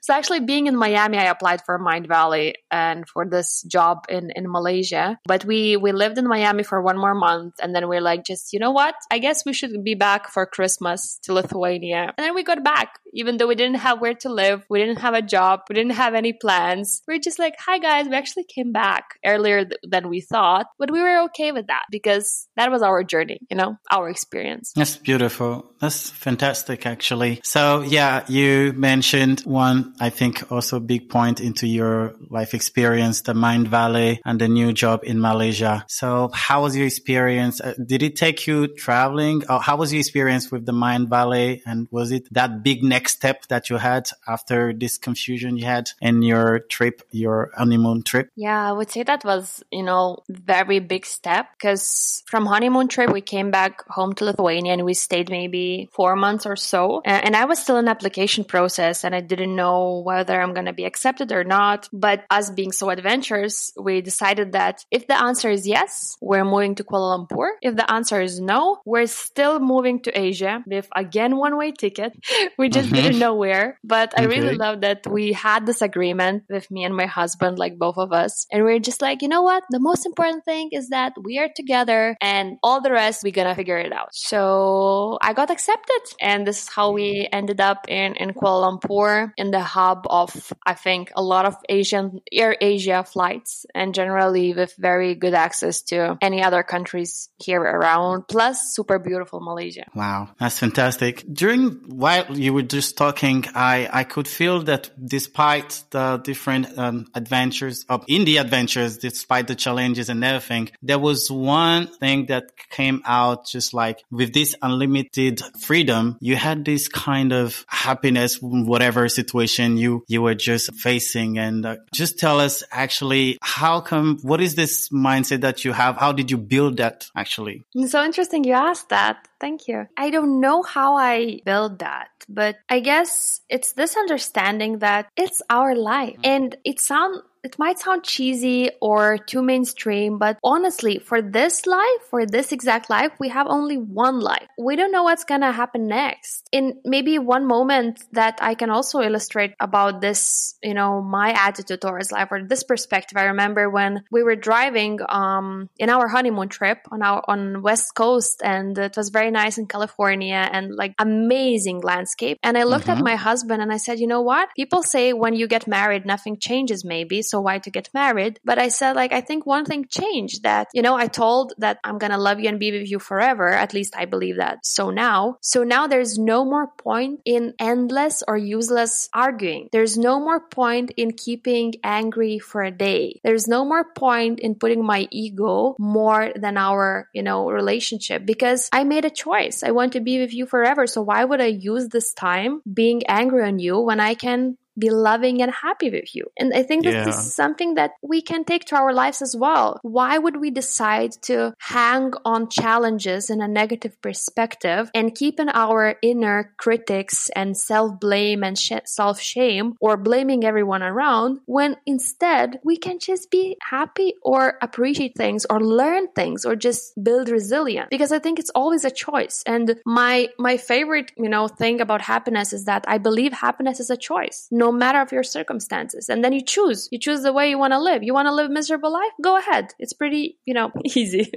so 0.00 0.14
actually 0.14 0.40
being 0.40 0.66
in 0.66 0.76
Miami, 0.76 1.18
I 1.18 1.24
applied 1.24 1.64
for 1.64 1.78
Mindvalley 1.78 2.54
and 2.70 2.93
for 3.02 3.26
this 3.26 3.62
job 3.62 4.04
in, 4.08 4.30
in 4.36 4.50
Malaysia, 4.50 5.18
but 5.26 5.44
we, 5.44 5.76
we 5.76 5.90
lived 5.90 6.18
in 6.18 6.28
Miami 6.28 6.62
for 6.62 6.80
one 6.80 6.96
more 6.98 7.14
month 7.14 7.54
and 7.60 7.74
then 7.74 7.88
we're 7.88 8.00
like, 8.00 8.24
just, 8.24 8.52
you 8.52 8.60
know 8.60 8.70
what? 8.70 8.94
I 9.10 9.18
guess 9.18 9.44
we 9.44 9.52
should 9.52 9.82
be 9.82 9.94
back 9.94 10.30
for 10.30 10.46
Christmas 10.46 11.18
to 11.24 11.32
Lithuania. 11.32 12.14
And 12.16 12.24
then 12.24 12.34
we 12.34 12.44
got 12.44 12.62
back, 12.62 13.00
even 13.12 13.38
though 13.38 13.48
we 13.48 13.56
didn't 13.56 13.76
have 13.76 14.00
where 14.00 14.14
to 14.14 14.28
live. 14.28 14.64
We 14.70 14.78
didn't 14.78 15.00
have 15.00 15.14
a 15.14 15.22
job. 15.22 15.60
We 15.68 15.74
didn't 15.74 15.92
have 15.92 16.14
any 16.14 16.32
plans. 16.32 17.02
We 17.08 17.16
are 17.16 17.18
just 17.18 17.38
like, 17.38 17.54
hi 17.58 17.78
guys, 17.78 18.06
we 18.08 18.14
actually 18.14 18.44
came 18.44 18.72
back 18.72 19.04
earlier 19.24 19.64
th- 19.64 19.80
than 19.82 20.08
we 20.08 20.20
thought, 20.20 20.66
but 20.78 20.90
we 20.90 21.00
were 21.00 21.24
okay 21.24 21.52
with 21.52 21.66
that 21.66 21.84
because 21.90 22.46
that 22.56 22.70
was 22.70 22.82
our 22.82 23.02
journey, 23.02 23.40
you 23.50 23.56
know, 23.56 23.76
our 23.90 24.08
experience. 24.08 24.72
That's 24.76 24.96
beautiful. 24.96 25.72
That's 25.80 26.10
fantastic, 26.10 26.86
actually. 26.86 27.40
So 27.44 27.82
yeah, 27.82 28.24
you 28.28 28.72
mentioned 28.74 29.40
one, 29.40 29.94
I 30.00 30.10
think 30.10 30.50
also 30.50 30.80
big 30.80 31.08
point 31.08 31.40
into 31.40 31.66
your 31.66 32.14
life 32.30 32.54
experience, 32.54 32.83
the 32.84 33.34
Mindvalley 33.34 34.20
and 34.24 34.40
the 34.40 34.48
new 34.48 34.72
job 34.72 35.00
in 35.04 35.20
Malaysia. 35.20 35.84
So 35.88 36.30
how 36.32 36.62
was 36.62 36.76
your 36.76 36.86
experience? 36.86 37.60
Uh, 37.60 37.74
did 37.84 38.02
it 38.02 38.16
take 38.16 38.46
you 38.46 38.68
traveling? 38.68 39.42
Or 39.48 39.60
how 39.60 39.76
was 39.76 39.92
your 39.92 40.00
experience 40.00 40.50
with 40.52 40.66
the 40.66 40.72
Mindvalley? 40.72 41.62
And 41.66 41.88
was 41.90 42.12
it 42.12 42.32
that 42.32 42.62
big 42.62 42.82
next 42.82 43.12
step 43.12 43.46
that 43.46 43.70
you 43.70 43.76
had 43.76 44.10
after 44.26 44.72
this 44.72 44.98
confusion 44.98 45.56
you 45.56 45.64
had 45.64 45.90
in 46.00 46.22
your 46.22 46.60
trip, 46.60 47.02
your 47.10 47.52
honeymoon 47.56 48.02
trip? 48.02 48.30
Yeah, 48.36 48.68
I 48.68 48.72
would 48.72 48.90
say 48.90 49.02
that 49.02 49.24
was, 49.24 49.62
you 49.70 49.82
know, 49.82 50.18
very 50.28 50.78
big 50.80 51.06
step 51.06 51.48
because 51.52 52.22
from 52.26 52.46
honeymoon 52.46 52.88
trip, 52.88 53.10
we 53.12 53.20
came 53.20 53.50
back 53.50 53.86
home 53.88 54.14
to 54.14 54.24
Lithuania 54.24 54.72
and 54.72 54.84
we 54.84 54.94
stayed 54.94 55.30
maybe 55.30 55.88
four 55.92 56.16
months 56.16 56.46
or 56.46 56.56
so. 56.56 57.00
And 57.04 57.34
I 57.34 57.46
was 57.46 57.58
still 57.58 57.78
in 57.78 57.88
application 57.88 58.44
process 58.44 59.04
and 59.04 59.14
I 59.14 59.20
didn't 59.20 59.54
know 59.56 60.02
whether 60.04 60.40
I'm 60.40 60.52
going 60.52 60.66
to 60.66 60.72
be 60.72 60.84
accepted 60.84 61.32
or 61.32 61.44
not. 61.44 61.88
But 61.92 62.24
us 62.30 62.50
being 62.50 62.72
so 62.76 62.90
adventurous, 62.90 63.72
we 63.80 64.00
decided 64.00 64.52
that 64.52 64.84
if 64.90 65.06
the 65.06 65.20
answer 65.20 65.50
is 65.50 65.66
yes, 65.66 66.16
we're 66.20 66.44
moving 66.44 66.74
to 66.76 66.84
Kuala 66.84 67.26
Lumpur. 67.26 67.50
If 67.62 67.76
the 67.76 67.90
answer 67.90 68.20
is 68.20 68.40
no, 68.40 68.80
we're 68.84 69.06
still 69.06 69.60
moving 69.60 70.00
to 70.02 70.18
Asia 70.18 70.62
with 70.66 70.88
again 70.94 71.36
one 71.36 71.56
way 71.56 71.72
ticket. 71.72 72.12
we 72.58 72.68
just 72.68 72.88
mm-hmm. 72.88 72.96
didn't 72.96 73.18
know 73.18 73.34
where. 73.34 73.78
But 73.84 74.18
I 74.18 74.24
really 74.24 74.54
love 74.54 74.82
that 74.82 75.06
we 75.06 75.32
had 75.32 75.66
this 75.66 75.82
agreement 75.82 76.44
with 76.48 76.70
me 76.70 76.84
and 76.84 76.96
my 76.96 77.06
husband, 77.06 77.58
like 77.58 77.78
both 77.78 77.98
of 77.98 78.12
us. 78.12 78.46
And 78.50 78.64
we're 78.64 78.78
just 78.78 79.02
like, 79.02 79.22
you 79.22 79.28
know 79.28 79.42
what? 79.42 79.62
The 79.70 79.80
most 79.80 80.06
important 80.06 80.44
thing 80.44 80.70
is 80.72 80.88
that 80.88 81.12
we 81.22 81.38
are 81.38 81.48
together 81.54 82.16
and 82.20 82.58
all 82.62 82.80
the 82.80 82.90
rest, 82.90 83.22
we're 83.22 83.32
going 83.32 83.48
to 83.48 83.54
figure 83.54 83.78
it 83.78 83.92
out. 83.92 84.14
So 84.14 85.18
I 85.20 85.32
got 85.32 85.50
accepted. 85.50 86.02
And 86.20 86.46
this 86.46 86.62
is 86.62 86.68
how 86.68 86.92
we 86.92 87.28
ended 87.32 87.60
up 87.60 87.86
in, 87.88 88.14
in 88.16 88.34
Kuala 88.34 88.64
Lumpur 88.64 89.32
in 89.36 89.50
the 89.50 89.60
hub 89.60 90.06
of, 90.08 90.52
I 90.66 90.74
think, 90.74 91.12
a 91.16 91.22
lot 91.22 91.46
of 91.46 91.56
Asian, 91.68 92.20
Air 92.32 92.56
Asia 92.64 93.04
flights 93.04 93.66
and 93.74 93.94
generally 93.94 94.54
with 94.54 94.72
very 94.78 95.14
good 95.14 95.34
access 95.34 95.82
to 95.90 96.16
any 96.20 96.42
other 96.42 96.62
countries 96.62 97.28
here 97.38 97.60
around, 97.60 98.26
plus 98.28 98.74
super 98.74 98.98
beautiful 98.98 99.40
Malaysia. 99.40 99.84
Wow. 99.94 100.20
That's 100.40 100.58
fantastic. 100.58 101.24
During 101.30 101.62
while 102.02 102.26
you 102.44 102.52
were 102.56 102.68
just 102.78 102.96
talking, 102.96 103.44
I, 103.54 103.88
I 103.92 104.04
could 104.04 104.28
feel 104.28 104.62
that 104.70 104.90
despite 105.16 105.82
the 105.90 106.06
different 106.24 106.78
um, 106.78 107.06
adventures 107.14 107.84
of 107.88 108.04
in 108.08 108.24
the 108.24 108.38
adventures, 108.38 108.98
despite 108.98 109.46
the 109.46 109.54
challenges 109.54 110.08
and 110.08 110.24
everything, 110.24 110.70
there 110.82 110.98
was 110.98 111.30
one 111.30 111.86
thing 111.86 112.26
that 112.26 112.44
came 112.70 113.02
out 113.04 113.46
just 113.46 113.74
like 113.74 114.02
with 114.10 114.32
this 114.32 114.54
unlimited 114.62 115.42
freedom, 115.60 116.16
you 116.20 116.36
had 116.36 116.64
this 116.64 116.88
kind 116.88 117.32
of 117.32 117.64
happiness, 117.68 118.38
whatever 118.40 119.08
situation 119.08 119.76
you, 119.76 120.04
you 120.08 120.22
were 120.22 120.34
just 120.34 120.74
facing. 120.74 121.38
And 121.38 121.66
uh, 121.66 121.76
just 121.92 122.18
tell 122.18 122.40
us 122.40 122.53
actually, 122.70 123.38
how 123.40 123.80
come, 123.80 124.18
what 124.22 124.40
is 124.40 124.54
this 124.54 124.88
mindset 124.90 125.40
that 125.40 125.64
you 125.64 125.72
have? 125.72 125.96
How 125.96 126.12
did 126.12 126.30
you 126.30 126.38
build 126.38 126.76
that 126.76 127.08
actually? 127.16 127.66
It's 127.74 127.92
so 127.92 128.04
interesting 128.04 128.44
you 128.44 128.54
asked 128.54 128.90
that. 128.90 129.26
Thank 129.40 129.66
you. 129.68 129.86
I 129.96 130.10
don't 130.10 130.40
know 130.40 130.62
how 130.62 130.96
I 130.96 131.40
build 131.44 131.80
that, 131.80 132.08
but 132.28 132.56
I 132.68 132.80
guess 132.80 133.40
it's 133.48 133.72
this 133.72 133.96
understanding 133.96 134.78
that 134.78 135.08
it's 135.16 135.42
our 135.50 135.74
life. 135.74 136.14
Mm-hmm. 136.14 136.34
And 136.34 136.56
it 136.64 136.80
sounds 136.80 137.20
it 137.44 137.58
might 137.58 137.78
sound 137.78 138.02
cheesy 138.02 138.70
or 138.80 139.18
too 139.18 139.42
mainstream, 139.42 140.18
but 140.18 140.38
honestly, 140.42 140.98
for 140.98 141.20
this 141.20 141.66
life, 141.66 142.00
for 142.08 142.24
this 142.24 142.52
exact 142.52 142.88
life, 142.88 143.12
we 143.20 143.28
have 143.28 143.46
only 143.46 143.76
one 143.76 144.18
life. 144.18 144.48
We 144.58 144.76
don't 144.76 144.90
know 144.90 145.02
what's 145.02 145.24
gonna 145.24 145.52
happen 145.52 145.86
next. 145.86 146.48
In 146.52 146.80
maybe 146.84 147.18
one 147.18 147.46
moment 147.46 148.02
that 148.12 148.38
I 148.40 148.54
can 148.54 148.70
also 148.70 149.00
illustrate 149.00 149.52
about 149.60 150.00
this, 150.00 150.54
you 150.62 150.72
know, 150.72 151.02
my 151.02 151.32
attitude 151.32 151.82
towards 151.82 152.10
life 152.10 152.28
or 152.30 152.42
this 152.42 152.64
perspective. 152.64 153.18
I 153.18 153.24
remember 153.24 153.68
when 153.68 154.04
we 154.10 154.22
were 154.22 154.36
driving 154.36 155.00
um 155.08 155.68
in 155.78 155.90
our 155.90 156.08
honeymoon 156.08 156.48
trip 156.48 156.78
on 156.90 157.02
our 157.02 157.22
on 157.28 157.60
West 157.60 157.94
Coast 157.94 158.40
and 158.42 158.78
it 158.78 158.96
was 158.96 159.10
very 159.10 159.30
nice 159.30 159.58
in 159.58 159.66
California 159.66 160.48
and 160.50 160.74
like 160.74 160.94
amazing 160.98 161.80
landscape. 161.80 162.38
And 162.42 162.56
I 162.56 162.62
looked 162.62 162.86
mm-hmm. 162.86 163.04
at 163.04 163.10
my 163.12 163.16
husband 163.16 163.60
and 163.60 163.70
I 163.70 163.76
said, 163.76 164.00
you 164.00 164.06
know 164.06 164.22
what? 164.22 164.48
People 164.56 164.82
say 164.82 165.12
when 165.12 165.34
you 165.34 165.46
get 165.46 165.66
married, 165.66 166.06
nothing 166.06 166.38
changes 166.38 166.84
maybe. 166.84 167.20
So 167.20 167.33
so 167.34 167.40
why 167.40 167.58
to 167.58 167.70
get 167.70 167.90
married? 167.92 168.38
But 168.44 168.60
I 168.60 168.68
said, 168.68 168.94
like, 168.94 169.12
I 169.12 169.20
think 169.20 169.44
one 169.44 169.64
thing 169.64 169.86
changed 169.90 170.44
that, 170.44 170.68
you 170.72 170.82
know, 170.82 170.94
I 170.94 171.08
told 171.08 171.52
that 171.58 171.80
I'm 171.82 171.98
going 171.98 172.12
to 172.12 172.16
love 172.16 172.38
you 172.38 172.48
and 172.48 172.60
be 172.60 172.70
with 172.70 172.88
you 172.88 173.00
forever. 173.00 173.48
At 173.48 173.74
least 173.74 173.96
I 173.96 174.04
believe 174.04 174.36
that. 174.36 174.64
So 174.64 174.90
now, 174.90 175.38
so 175.40 175.64
now 175.64 175.88
there's 175.88 176.16
no 176.16 176.44
more 176.44 176.68
point 176.68 177.22
in 177.24 177.54
endless 177.58 178.22
or 178.28 178.36
useless 178.36 179.08
arguing. 179.12 179.68
There's 179.72 179.98
no 179.98 180.20
more 180.20 180.38
point 180.38 180.92
in 180.96 181.10
keeping 181.10 181.74
angry 181.82 182.38
for 182.38 182.62
a 182.62 182.70
day. 182.70 183.20
There's 183.24 183.48
no 183.48 183.64
more 183.64 183.82
point 183.82 184.38
in 184.38 184.54
putting 184.54 184.86
my 184.86 185.08
ego 185.10 185.74
more 185.80 186.30
than 186.36 186.56
our, 186.56 187.08
you 187.12 187.24
know, 187.24 187.50
relationship 187.50 188.24
because 188.24 188.68
I 188.72 188.84
made 188.84 189.04
a 189.04 189.10
choice. 189.10 189.64
I 189.64 189.72
want 189.72 189.94
to 189.94 190.00
be 190.00 190.20
with 190.20 190.32
you 190.32 190.46
forever. 190.46 190.86
So 190.86 191.02
why 191.02 191.24
would 191.24 191.40
I 191.40 191.46
use 191.46 191.88
this 191.88 192.12
time 192.12 192.62
being 192.72 193.04
angry 193.08 193.42
on 193.42 193.58
you 193.58 193.80
when 193.80 193.98
I 193.98 194.14
can 194.14 194.56
be 194.78 194.90
loving 194.90 195.42
and 195.42 195.52
happy 195.52 195.90
with 195.90 196.14
you. 196.14 196.24
And 196.38 196.52
I 196.54 196.62
think 196.62 196.84
yeah. 196.84 197.04
this 197.04 197.18
is 197.18 197.34
something 197.34 197.74
that 197.74 197.92
we 198.02 198.20
can 198.22 198.44
take 198.44 198.64
to 198.66 198.76
our 198.76 198.92
lives 198.92 199.22
as 199.22 199.36
well. 199.36 199.78
Why 199.82 200.18
would 200.18 200.36
we 200.36 200.50
decide 200.50 201.12
to 201.22 201.54
hang 201.58 202.12
on 202.24 202.48
challenges 202.48 203.30
in 203.30 203.40
a 203.40 203.48
negative 203.48 204.00
perspective 204.00 204.90
and 204.94 205.14
keep 205.14 205.40
in 205.40 205.48
our 205.48 205.96
inner 206.02 206.52
critics 206.56 207.30
and 207.36 207.56
self 207.56 208.00
blame 208.00 208.42
and 208.42 208.58
sh- 208.58 208.72
self 208.84 209.20
shame 209.20 209.74
or 209.80 209.96
blaming 209.96 210.44
everyone 210.44 210.82
around 210.82 211.40
when 211.46 211.76
instead 211.86 212.60
we 212.64 212.76
can 212.76 212.98
just 212.98 213.30
be 213.30 213.56
happy 213.62 214.14
or 214.22 214.58
appreciate 214.62 215.16
things 215.16 215.46
or 215.48 215.60
learn 215.60 216.08
things 216.08 216.44
or 216.44 216.56
just 216.56 216.92
build 217.02 217.28
resilience? 217.28 217.88
Because 217.90 218.12
I 218.12 218.18
think 218.18 218.38
it's 218.38 218.50
always 218.54 218.84
a 218.84 218.90
choice. 218.90 219.42
And 219.46 219.76
my, 219.84 220.28
my 220.38 220.56
favorite, 220.56 221.12
you 221.16 221.28
know, 221.28 221.48
thing 221.48 221.80
about 221.80 222.02
happiness 222.02 222.52
is 222.52 222.64
that 222.64 222.84
I 222.88 222.98
believe 222.98 223.32
happiness 223.32 223.80
is 223.80 223.90
a 223.90 223.96
choice. 223.96 224.48
No 224.50 224.63
no 224.64 224.72
matter 224.72 225.00
of 225.00 225.12
your 225.12 225.22
circumstances. 225.22 226.08
And 226.08 226.24
then 226.24 226.32
you 226.32 226.42
choose. 226.42 226.88
You 226.90 226.98
choose 226.98 227.20
the 227.22 227.34
way 227.38 227.50
you 227.50 227.58
want 227.58 227.74
to 227.74 227.80
live. 227.88 228.02
You 228.02 228.14
want 228.14 228.28
to 228.28 228.34
live 228.34 228.50
miserable 228.50 228.92
life? 229.00 229.14
Go 229.22 229.36
ahead. 229.36 229.64
It's 229.78 229.92
pretty, 229.92 230.38
you 230.46 230.54
know, 230.54 230.72
easy. 231.00 231.30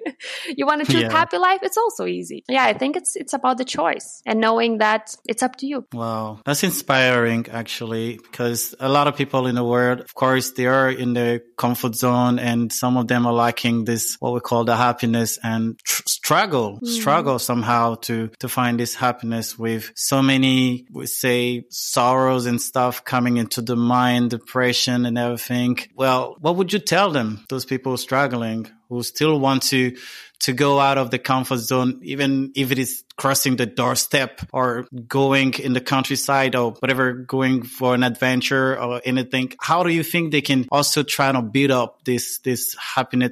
you 0.57 0.65
want 0.65 0.79
to 0.85 0.91
choose 0.91 1.03
yeah. 1.03 1.11
happy 1.11 1.37
life? 1.37 1.59
It's 1.61 1.79
also 1.83 2.05
easy. 2.05 2.45
Yeah, 2.47 2.63
I 2.63 2.73
think 2.81 2.95
it's 2.95 3.15
it's 3.15 3.33
about 3.33 3.57
the 3.57 3.65
choice 3.65 4.21
and 4.25 4.39
knowing 4.39 4.77
that 4.85 5.03
it's 5.25 5.43
up 5.43 5.57
to 5.57 5.65
you. 5.71 5.85
Wow. 5.91 6.39
That's 6.45 6.63
inspiring 6.63 7.47
actually 7.51 8.07
because 8.23 8.61
a 8.79 8.89
lot 8.97 9.07
of 9.09 9.17
people 9.17 9.47
in 9.47 9.55
the 9.55 9.67
world, 9.73 9.99
of 9.99 10.13
course, 10.15 10.51
they 10.51 10.67
are 10.67 10.89
in 10.89 11.11
the 11.13 11.41
comfort 11.57 11.95
zone 11.95 12.39
and 12.39 12.71
some 12.71 12.95
of 12.95 13.07
them 13.11 13.25
are 13.27 13.33
lacking 13.33 13.83
this 13.83 14.15
what 14.21 14.33
we 14.33 14.39
call 14.39 14.63
the 14.63 14.77
happiness 14.77 15.37
and 15.43 15.77
tr- 15.83 16.03
struggle, 16.07 16.79
mm. 16.79 16.87
struggle 16.87 17.39
somehow 17.39 17.95
to 18.07 18.29
to 18.39 18.47
find 18.47 18.79
this 18.79 18.95
happiness 18.95 19.59
with 19.59 19.91
so 19.95 20.21
many 20.21 20.85
we 20.93 21.05
say 21.07 21.63
sorrows 21.69 22.45
and 22.45 22.61
stuff 22.61 23.03
coming 23.17 23.37
into 23.37 23.63
the 23.63 23.75
mind, 23.75 24.29
depression 24.29 25.03
and 25.07 25.17
everything. 25.17 25.75
Well, 25.95 26.35
what 26.39 26.55
would 26.57 26.71
you 26.71 26.77
tell 26.77 27.09
them, 27.09 27.43
those 27.49 27.65
people 27.65 27.97
struggling 27.97 28.67
who 28.89 29.01
still 29.01 29.39
want 29.39 29.63
to 29.63 29.97
to 30.39 30.53
go 30.53 30.79
out 30.79 30.97
of 30.97 31.11
the 31.11 31.19
comfort 31.19 31.57
zone, 31.57 31.99
even 32.03 32.51
if 32.55 32.71
it 32.71 32.79
is 32.79 33.03
crossing 33.17 33.55
the 33.55 33.65
doorstep 33.65 34.41
or 34.53 34.87
going 35.07 35.53
in 35.55 35.73
the 35.73 35.81
countryside 35.81 36.55
or 36.55 36.71
whatever, 36.73 37.13
going 37.13 37.63
for 37.63 37.95
an 37.95 38.03
adventure 38.03 38.79
or 38.79 39.01
anything. 39.03 39.51
How 39.59 39.83
do 39.83 39.89
you 39.89 40.03
think 40.03 40.31
they 40.31 40.41
can 40.41 40.67
also 40.71 41.01
try 41.03 41.31
to 41.31 41.41
build 41.41 41.71
up 41.71 42.03
this, 42.03 42.37
this 42.39 42.75
happiness, 42.75 43.31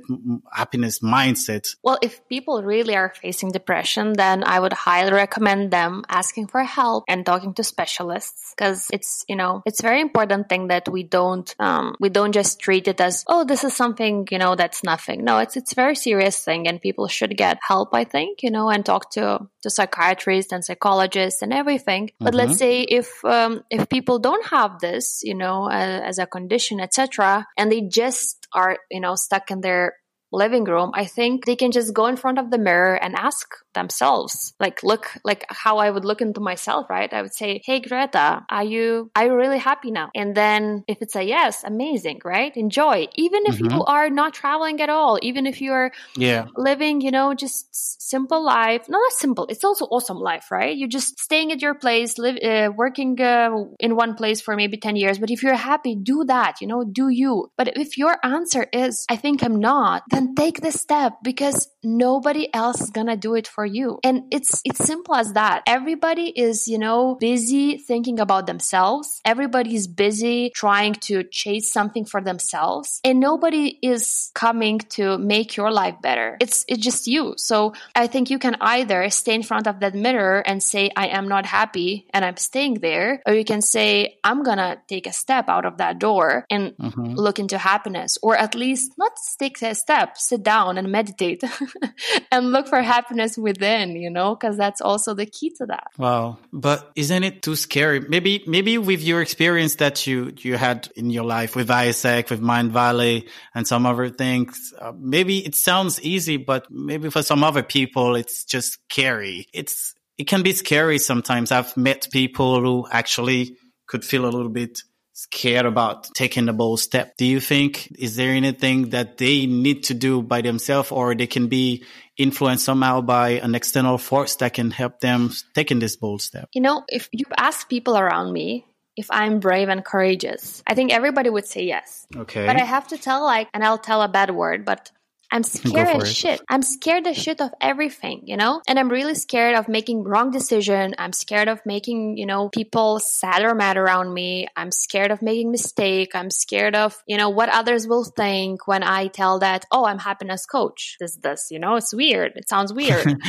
happiness 0.51 0.99
mindset? 0.99 1.75
Well, 1.83 1.99
if 2.01 2.27
people 2.27 2.63
really 2.63 2.95
are 2.95 3.13
facing 3.21 3.51
depression, 3.51 4.13
then 4.13 4.43
I 4.43 4.59
would 4.59 4.73
highly 4.73 5.13
recommend 5.13 5.69
them 5.71 6.03
asking 6.09 6.47
for 6.47 6.63
help 6.63 7.03
and 7.07 7.25
talking 7.25 7.53
to 7.53 7.63
specialists 7.63 8.53
because 8.57 8.89
it's, 8.91 9.23
you 9.29 9.35
know, 9.35 9.61
it's 9.65 9.81
very 9.81 10.01
important 10.01 10.49
thing 10.49 10.67
that 10.69 10.89
we 10.89 11.03
don't, 11.03 11.53
um, 11.59 11.95
we 11.99 12.09
don't 12.09 12.31
just 12.31 12.59
treat 12.59 12.87
it 12.87 12.99
as, 12.99 13.23
oh, 13.27 13.43
this 13.43 13.63
is 13.63 13.75
something, 13.75 14.27
you 14.31 14.39
know, 14.39 14.55
that's 14.55 14.83
nothing. 14.83 15.23
No, 15.23 15.37
it's, 15.37 15.55
it's 15.55 15.73
very 15.73 15.95
serious 15.95 16.43
thing 16.43 16.67
and 16.67 16.81
people 16.81 16.94
should 17.07 17.35
get 17.37 17.59
help, 17.67 17.89
I 17.93 18.03
think, 18.03 18.43
you 18.43 18.51
know, 18.51 18.69
and 18.69 18.85
talk 18.85 19.11
to, 19.11 19.39
to 19.63 19.69
psychiatrists 19.69 20.51
and 20.51 20.63
psychologists 20.63 21.41
and 21.41 21.53
everything. 21.53 22.11
But 22.19 22.33
mm-hmm. 22.33 22.37
let's 22.37 22.57
say 22.57 22.81
if 22.81 23.23
um, 23.25 23.63
if 23.69 23.89
people 23.89 24.19
don't 24.19 24.45
have 24.47 24.79
this, 24.79 25.21
you 25.23 25.35
know, 25.35 25.65
uh, 25.65 26.01
as 26.03 26.17
a 26.17 26.25
condition, 26.25 26.79
etc., 26.79 27.45
and 27.57 27.71
they 27.71 27.81
just 27.81 28.47
are, 28.53 28.77
you 28.89 29.01
know, 29.01 29.15
stuck 29.15 29.51
in 29.51 29.61
their 29.61 29.95
living 30.35 30.65
room, 30.65 30.91
I 30.93 31.05
think 31.05 31.45
they 31.45 31.55
can 31.55 31.71
just 31.71 31.93
go 31.93 32.05
in 32.07 32.17
front 32.17 32.39
of 32.39 32.51
the 32.51 32.57
mirror 32.57 32.95
and 32.95 33.15
ask 33.15 33.55
themselves, 33.73 34.53
like 34.59 34.83
look 34.83 35.11
like 35.23 35.45
how 35.49 35.77
I 35.77 35.89
would 35.89 36.05
look 36.05 36.21
into 36.21 36.41
myself, 36.41 36.89
right? 36.89 37.11
I 37.11 37.21
would 37.21 37.33
say, 37.33 37.61
"Hey 37.63 37.79
Greta, 37.79 38.45
are 38.49 38.63
you 38.63 39.11
are 39.15 39.25
you 39.25 39.35
really 39.35 39.59
happy 39.59 39.91
now?" 39.91 40.09
And 40.15 40.35
then 40.35 40.83
if 40.87 40.97
it's 41.01 41.15
a 41.15 41.23
yes, 41.23 41.63
amazing, 41.63 42.21
right? 42.23 42.55
Enjoy. 42.55 43.07
Even 43.15 43.43
if 43.45 43.55
mm-hmm. 43.55 43.75
you 43.75 43.83
are 43.83 44.09
not 44.09 44.33
traveling 44.33 44.81
at 44.81 44.89
all, 44.89 45.19
even 45.21 45.45
if 45.45 45.61
you're 45.61 45.91
yeah 46.15 46.47
living, 46.55 47.01
you 47.01 47.11
know, 47.11 47.33
just 47.33 47.67
simple 48.01 48.43
life. 48.43 48.87
No, 48.89 48.99
not 48.99 49.11
simple. 49.13 49.45
It's 49.49 49.63
also 49.63 49.85
awesome 49.85 50.17
life, 50.17 50.51
right? 50.51 50.75
You're 50.75 50.89
just 50.89 51.19
staying 51.19 51.51
at 51.51 51.61
your 51.61 51.75
place, 51.75 52.17
live 52.17 52.37
uh, 52.43 52.71
working 52.75 53.19
uh, 53.21 53.51
in 53.79 53.95
one 53.95 54.15
place 54.15 54.41
for 54.41 54.55
maybe 54.55 54.77
10 54.77 54.95
years, 54.95 55.19
but 55.19 55.31
if 55.31 55.43
you're 55.43 55.55
happy, 55.55 55.95
do 55.95 56.23
that, 56.25 56.61
you 56.61 56.67
know, 56.67 56.83
do 56.83 57.09
you. 57.09 57.51
But 57.57 57.77
if 57.77 57.97
your 57.97 58.17
answer 58.23 58.65
is 58.71 59.05
I 59.09 59.15
think 59.15 59.43
I'm 59.43 59.59
not, 59.59 60.03
then 60.09 60.24
take 60.33 60.61
the 60.61 60.71
step 60.71 61.17
because 61.23 61.67
nobody 61.83 62.47
else 62.53 62.81
is 62.81 62.89
gonna 62.89 63.17
do 63.17 63.35
it 63.35 63.47
for 63.47 63.65
you. 63.65 63.99
And 64.03 64.23
it's 64.31 64.61
it's 64.65 64.83
simple 64.83 65.15
as 65.15 65.33
that. 65.33 65.63
Everybody 65.67 66.29
is, 66.29 66.67
you 66.67 66.79
know, 66.79 67.15
busy 67.19 67.77
thinking 67.77 68.19
about 68.19 68.47
themselves. 68.47 69.21
Everybody 69.25 69.75
is 69.75 69.87
busy 69.87 70.51
trying 70.55 70.95
to 71.07 71.23
chase 71.23 71.71
something 71.71 72.05
for 72.05 72.21
themselves. 72.21 72.99
And 73.03 73.19
nobody 73.19 73.77
is 73.81 74.31
coming 74.33 74.79
to 74.97 75.17
make 75.17 75.55
your 75.55 75.71
life 75.71 75.95
better. 76.01 76.37
It's 76.39 76.65
it's 76.67 76.83
just 76.83 77.07
you. 77.07 77.35
So 77.37 77.73
I 77.95 78.07
think 78.07 78.29
you 78.29 78.39
can 78.39 78.55
either 78.61 79.09
stay 79.09 79.35
in 79.35 79.43
front 79.43 79.67
of 79.67 79.79
that 79.81 79.93
mirror 79.93 80.39
and 80.45 80.61
say, 80.61 80.91
I 80.95 81.07
am 81.07 81.27
not 81.27 81.45
happy 81.45 82.07
and 82.13 82.25
I'm 82.25 82.37
staying 82.37 82.75
there, 82.75 83.21
or 83.25 83.33
you 83.33 83.45
can 83.45 83.61
say, 83.61 84.17
I'm 84.23 84.43
gonna 84.43 84.77
take 84.87 85.07
a 85.07 85.13
step 85.13 85.49
out 85.49 85.65
of 85.65 85.77
that 85.77 85.99
door 85.99 86.45
and 86.49 86.75
mm-hmm. 86.77 87.13
look 87.13 87.39
into 87.39 87.57
happiness, 87.57 88.17
or 88.21 88.35
at 88.35 88.55
least 88.55 88.93
not 88.97 89.11
take 89.39 89.61
a 89.61 89.75
step 89.75 90.14
sit 90.17 90.43
down 90.43 90.77
and 90.77 90.91
meditate 90.91 91.43
and 92.31 92.51
look 92.51 92.67
for 92.67 92.81
happiness 92.81 93.37
within, 93.37 93.95
you 93.95 94.09
know, 94.09 94.35
because 94.35 94.57
that's 94.57 94.81
also 94.81 95.13
the 95.13 95.25
key 95.25 95.51
to 95.57 95.65
that. 95.67 95.87
Wow. 95.97 96.37
But 96.51 96.91
isn't 96.95 97.23
it 97.23 97.41
too 97.41 97.55
scary? 97.55 97.99
Maybe, 97.99 98.43
maybe 98.47 98.77
with 98.77 99.01
your 99.01 99.21
experience 99.21 99.75
that 99.75 100.07
you, 100.07 100.33
you 100.37 100.57
had 100.57 100.89
in 100.95 101.09
your 101.09 101.23
life 101.23 101.55
with 101.55 101.69
AIESEC, 101.69 102.29
with 102.29 102.41
Mindvalley 102.41 103.27
and 103.53 103.67
some 103.67 103.85
other 103.85 104.09
things, 104.09 104.73
uh, 104.79 104.93
maybe 104.97 105.45
it 105.45 105.55
sounds 105.55 106.01
easy, 106.01 106.37
but 106.37 106.69
maybe 106.69 107.09
for 107.09 107.23
some 107.23 107.43
other 107.43 107.63
people, 107.63 108.15
it's 108.15 108.45
just 108.45 108.79
scary. 108.89 109.47
It's, 109.53 109.93
it 110.17 110.27
can 110.27 110.43
be 110.43 110.53
scary 110.53 110.97
sometimes. 110.97 111.51
I've 111.51 111.75
met 111.75 112.07
people 112.11 112.61
who 112.61 112.87
actually 112.89 113.57
could 113.87 114.03
feel 114.03 114.25
a 114.25 114.31
little 114.31 114.49
bit 114.49 114.81
scared 115.15 115.65
about 115.65 116.13
taking 116.13 116.45
the 116.45 116.51
bold 116.51 116.79
step. 116.81 117.15
Do 117.17 117.25
you 117.25 117.39
think 117.39 117.87
is 117.97 118.17
there 118.17 118.31
anything 118.31 118.89
that 118.89 119.17
they 119.17 119.45
need 119.45 119.83
to 119.83 119.93
do 119.93 120.21
by 120.21 120.41
themselves 120.41 120.91
or 120.91 121.15
they 121.15 121.25
can 121.25 121.47
be 121.47 121.85
influenced 122.17 122.65
somehow 122.65 122.99
by 122.99 123.39
an 123.39 123.55
external 123.55 123.97
force 123.97 124.35
that 124.37 124.53
can 124.53 124.71
help 124.71 124.99
them 124.99 125.31
taking 125.53 125.79
this 125.79 125.95
bold 125.95 126.21
step? 126.21 126.49
You 126.53 126.61
know, 126.61 126.83
if 126.89 127.07
you 127.13 127.25
ask 127.37 127.69
people 127.69 127.97
around 127.97 128.33
me, 128.33 128.65
if 128.97 129.07
I'm 129.09 129.39
brave 129.39 129.69
and 129.69 129.83
courageous, 129.83 130.61
I 130.67 130.73
think 130.73 130.91
everybody 130.91 131.29
would 131.29 131.45
say 131.47 131.63
yes. 131.63 132.07
Okay. 132.13 132.45
But 132.45 132.57
I 132.57 132.65
have 132.65 132.89
to 132.89 132.97
tell 132.97 133.23
like, 133.23 133.47
and 133.53 133.63
I'll 133.63 133.77
tell 133.77 134.01
a 134.01 134.09
bad 134.09 134.31
word, 134.31 134.65
but 134.65 134.91
I'm 135.31 135.43
scared 135.43 136.01
as 136.01 136.15
shit. 136.15 136.41
I'm 136.49 136.61
scared 136.61 137.07
as 137.07 137.17
shit 137.17 137.41
of 137.41 137.51
everything, 137.61 138.21
you 138.25 138.37
know? 138.37 138.61
And 138.67 138.79
I'm 138.79 138.89
really 138.89 139.15
scared 139.15 139.55
of 139.55 139.67
making 139.67 140.03
wrong 140.03 140.31
decision. 140.31 140.95
I'm 140.97 141.13
scared 141.13 141.47
of 141.47 141.59
making, 141.65 142.17
you 142.17 142.25
know, 142.25 142.49
people 142.49 142.99
sad 142.99 143.43
or 143.43 143.55
mad 143.55 143.77
around 143.77 144.13
me. 144.13 144.47
I'm 144.55 144.71
scared 144.71 145.11
of 145.11 145.21
making 145.21 145.51
mistake. 145.51 146.15
I'm 146.15 146.29
scared 146.29 146.75
of, 146.75 147.01
you 147.07 147.17
know, 147.17 147.29
what 147.29 147.49
others 147.49 147.87
will 147.87 148.03
think 148.03 148.67
when 148.67 148.83
I 148.83 149.07
tell 149.07 149.39
that, 149.39 149.65
oh, 149.71 149.85
I'm 149.85 149.99
happiness 149.99 150.45
coach. 150.45 150.97
This, 150.99 151.15
this, 151.15 151.47
you 151.51 151.59
know, 151.59 151.75
it's 151.75 151.93
weird. 151.93 152.33
It 152.35 152.49
sounds 152.49 152.73
weird. 152.73 153.05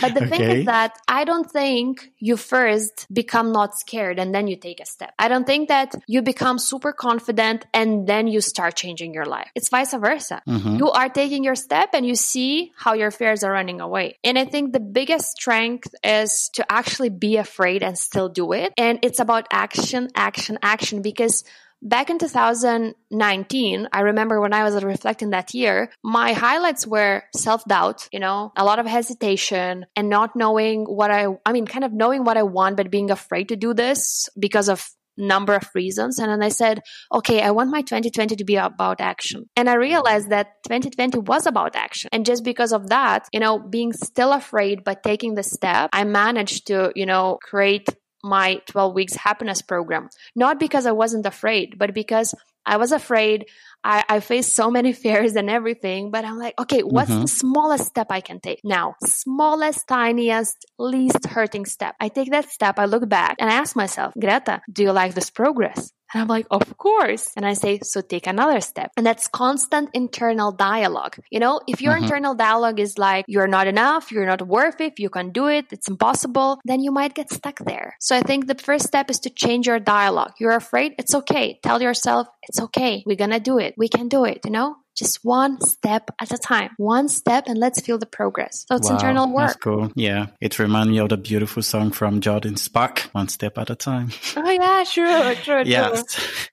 But 0.00 0.14
the 0.14 0.24
okay. 0.24 0.36
thing 0.36 0.58
is 0.58 0.66
that 0.66 0.98
I 1.06 1.24
don't 1.24 1.50
think 1.50 2.10
you 2.18 2.36
first 2.36 3.06
become 3.12 3.52
not 3.52 3.78
scared 3.78 4.18
and 4.18 4.34
then 4.34 4.48
you 4.48 4.56
take 4.56 4.80
a 4.80 4.86
step. 4.86 5.14
I 5.18 5.28
don't 5.28 5.46
think 5.46 5.68
that 5.68 5.94
you 6.06 6.22
become 6.22 6.58
super 6.58 6.92
confident 6.92 7.66
and 7.72 8.06
then 8.06 8.26
you 8.26 8.40
start 8.40 8.76
changing 8.76 9.14
your 9.14 9.24
life. 9.24 9.50
It's 9.54 9.68
vice 9.68 9.94
versa. 9.94 10.42
Mm-hmm. 10.48 10.76
You 10.76 10.90
are 10.90 11.08
taking 11.08 11.44
your 11.44 11.54
step 11.54 11.90
and 11.92 12.06
you 12.06 12.16
see 12.16 12.72
how 12.76 12.94
your 12.94 13.10
fears 13.10 13.44
are 13.44 13.52
running 13.52 13.80
away. 13.80 14.18
And 14.24 14.38
I 14.38 14.44
think 14.44 14.72
the 14.72 14.80
biggest 14.80 15.32
strength 15.32 15.94
is 16.02 16.50
to 16.54 16.70
actually 16.70 17.10
be 17.10 17.36
afraid 17.36 17.82
and 17.82 17.96
still 17.98 18.28
do 18.28 18.52
it. 18.52 18.72
And 18.76 18.98
it's 19.02 19.20
about 19.20 19.46
action, 19.50 20.10
action, 20.14 20.58
action 20.62 21.02
because 21.02 21.44
Back 21.84 22.08
in 22.08 22.18
2019, 22.18 23.88
I 23.92 24.00
remember 24.00 24.40
when 24.40 24.54
I 24.54 24.64
was 24.64 24.82
reflecting 24.82 25.30
that 25.30 25.52
year, 25.52 25.90
my 26.02 26.32
highlights 26.32 26.86
were 26.86 27.24
self 27.36 27.62
doubt, 27.66 28.08
you 28.10 28.20
know, 28.20 28.52
a 28.56 28.64
lot 28.64 28.78
of 28.78 28.86
hesitation 28.86 29.84
and 29.94 30.08
not 30.08 30.34
knowing 30.34 30.84
what 30.84 31.10
I, 31.10 31.26
I 31.44 31.52
mean, 31.52 31.66
kind 31.66 31.84
of 31.84 31.92
knowing 31.92 32.24
what 32.24 32.38
I 32.38 32.42
want, 32.42 32.78
but 32.78 32.90
being 32.90 33.10
afraid 33.10 33.50
to 33.50 33.56
do 33.56 33.74
this 33.74 34.30
because 34.38 34.70
of 34.70 34.88
number 35.16 35.54
of 35.54 35.68
reasons. 35.74 36.18
And 36.18 36.30
then 36.30 36.42
I 36.42 36.48
said, 36.48 36.80
okay, 37.12 37.42
I 37.42 37.50
want 37.50 37.70
my 37.70 37.82
2020 37.82 38.36
to 38.36 38.44
be 38.44 38.56
about 38.56 39.00
action. 39.00 39.48
And 39.54 39.68
I 39.68 39.74
realized 39.74 40.30
that 40.30 40.62
2020 40.66 41.18
was 41.18 41.46
about 41.46 41.76
action. 41.76 42.08
And 42.12 42.26
just 42.26 42.44
because 42.44 42.72
of 42.72 42.88
that, 42.88 43.28
you 43.32 43.40
know, 43.40 43.58
being 43.58 43.92
still 43.92 44.32
afraid, 44.32 44.84
but 44.84 45.02
taking 45.02 45.34
the 45.34 45.42
step, 45.42 45.90
I 45.92 46.04
managed 46.04 46.66
to, 46.68 46.92
you 46.94 47.06
know, 47.06 47.38
create 47.42 47.88
my 48.24 48.60
12 48.66 48.94
weeks 48.94 49.14
happiness 49.14 49.62
program. 49.62 50.08
Not 50.34 50.58
because 50.58 50.86
I 50.86 50.92
wasn't 50.92 51.26
afraid, 51.26 51.78
but 51.78 51.94
because 51.94 52.34
I 52.66 52.78
was 52.78 52.92
afraid. 52.92 53.46
I, 53.84 54.02
I 54.08 54.20
faced 54.20 54.54
so 54.54 54.70
many 54.70 54.92
fears 55.04 55.36
and 55.36 55.50
everything, 55.50 56.10
but 56.10 56.24
I'm 56.24 56.38
like, 56.38 56.58
okay, 56.58 56.80
what's 56.80 57.10
mm-hmm. 57.10 57.22
the 57.22 57.28
smallest 57.28 57.84
step 57.84 58.06
I 58.10 58.20
can 58.20 58.40
take 58.40 58.60
now? 58.64 58.94
Smallest, 59.04 59.86
tiniest, 59.86 60.56
least 60.78 61.26
hurting 61.26 61.66
step. 61.66 61.94
I 62.00 62.08
take 62.08 62.30
that 62.30 62.50
step. 62.50 62.78
I 62.78 62.86
look 62.86 63.06
back 63.08 63.36
and 63.38 63.50
I 63.50 63.54
ask 63.54 63.76
myself, 63.76 64.14
Greta, 64.18 64.62
do 64.72 64.82
you 64.82 64.92
like 64.92 65.14
this 65.14 65.30
progress? 65.30 65.92
And 66.14 66.22
I'm 66.22 66.28
like, 66.28 66.46
of 66.50 66.78
course. 66.78 67.32
And 67.36 67.44
I 67.44 67.54
say, 67.54 67.80
so 67.82 68.00
take 68.00 68.26
another 68.26 68.60
step. 68.60 68.92
And 68.96 69.04
that's 69.04 69.26
constant 69.26 69.90
internal 69.92 70.52
dialogue. 70.52 71.16
You 71.30 71.40
know, 71.40 71.60
if 71.66 71.82
your 71.82 71.94
mm-hmm. 71.94 72.04
internal 72.04 72.34
dialogue 72.34 72.78
is 72.78 72.96
like, 72.98 73.24
you're 73.26 73.48
not 73.48 73.66
enough, 73.66 74.12
you're 74.12 74.26
not 74.26 74.46
worth 74.46 74.80
it, 74.80 74.98
you 74.98 75.10
can 75.10 75.30
do 75.30 75.48
it, 75.48 75.66
it's 75.72 75.88
impossible, 75.88 76.60
then 76.64 76.80
you 76.80 76.92
might 76.92 77.14
get 77.14 77.32
stuck 77.32 77.58
there. 77.58 77.96
So 77.98 78.16
I 78.16 78.22
think 78.22 78.46
the 78.46 78.54
first 78.54 78.86
step 78.86 79.10
is 79.10 79.18
to 79.20 79.30
change 79.30 79.66
your 79.66 79.80
dialogue. 79.80 80.32
You're 80.38 80.56
afraid, 80.56 80.94
it's 80.98 81.14
okay. 81.14 81.58
Tell 81.62 81.82
yourself, 81.82 82.28
it's 82.44 82.60
okay. 82.60 83.02
We're 83.04 83.16
gonna 83.16 83.40
do 83.40 83.58
it. 83.58 83.74
We 83.76 83.88
can 83.88 84.08
do 84.08 84.24
it, 84.24 84.42
you 84.44 84.52
know? 84.52 84.76
Just 84.96 85.24
one 85.24 85.60
step 85.60 86.10
at 86.20 86.32
a 86.32 86.38
time, 86.38 86.70
one 86.76 87.08
step, 87.08 87.44
and 87.46 87.58
let's 87.58 87.80
feel 87.80 87.98
the 87.98 88.06
progress. 88.06 88.64
So 88.68 88.76
it's 88.76 88.88
Wow, 88.88 88.94
internal 88.96 89.32
work. 89.34 89.48
That's 89.48 89.56
cool. 89.58 89.92
Yeah. 89.94 90.26
It 90.40 90.58
reminds 90.58 90.90
me 90.90 90.98
of 90.98 91.08
the 91.08 91.16
beautiful 91.16 91.62
song 91.62 91.90
from 91.90 92.20
Jordin 92.20 92.58
Spark, 92.58 93.00
One 93.12 93.28
Step 93.28 93.58
at 93.58 93.70
a 93.70 93.74
Time. 93.74 94.10
Oh 94.36 94.50
yeah, 94.50 94.84
true, 94.86 95.34
true, 95.42 95.62
Yes. 95.64 96.04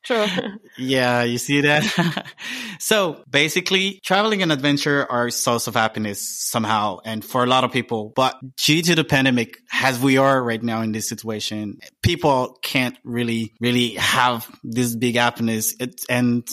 true, 0.04 0.28
true. 0.28 0.48
Yeah, 0.78 1.24
you 1.24 1.38
see 1.38 1.62
that? 1.62 2.26
so 2.80 3.24
basically, 3.30 4.00
traveling 4.04 4.42
and 4.42 4.52
adventure 4.52 5.06
are 5.12 5.28
a 5.28 5.32
source 5.32 5.68
of 5.68 5.76
happiness 5.76 6.22
somehow. 6.22 7.00
And 7.06 7.24
for 7.24 7.44
a 7.44 7.48
lot 7.48 7.64
of 7.64 7.72
people, 7.72 8.12
but 8.16 8.36
due 8.58 8.82
to 8.82 8.96
the 8.96 9.04
pandemic, 9.04 9.58
as 9.74 10.00
we 10.00 10.18
are 10.18 10.42
right 10.44 10.62
now 10.64 10.82
in 10.82 10.92
this 10.92 11.08
situation, 11.08 11.78
people 12.02 12.58
can't 12.64 12.98
really, 13.04 13.54
really 13.60 13.90
have 13.96 14.48
this 14.64 14.96
big 14.96 15.16
happiness. 15.18 15.76
It, 15.80 16.02
and 16.10 16.48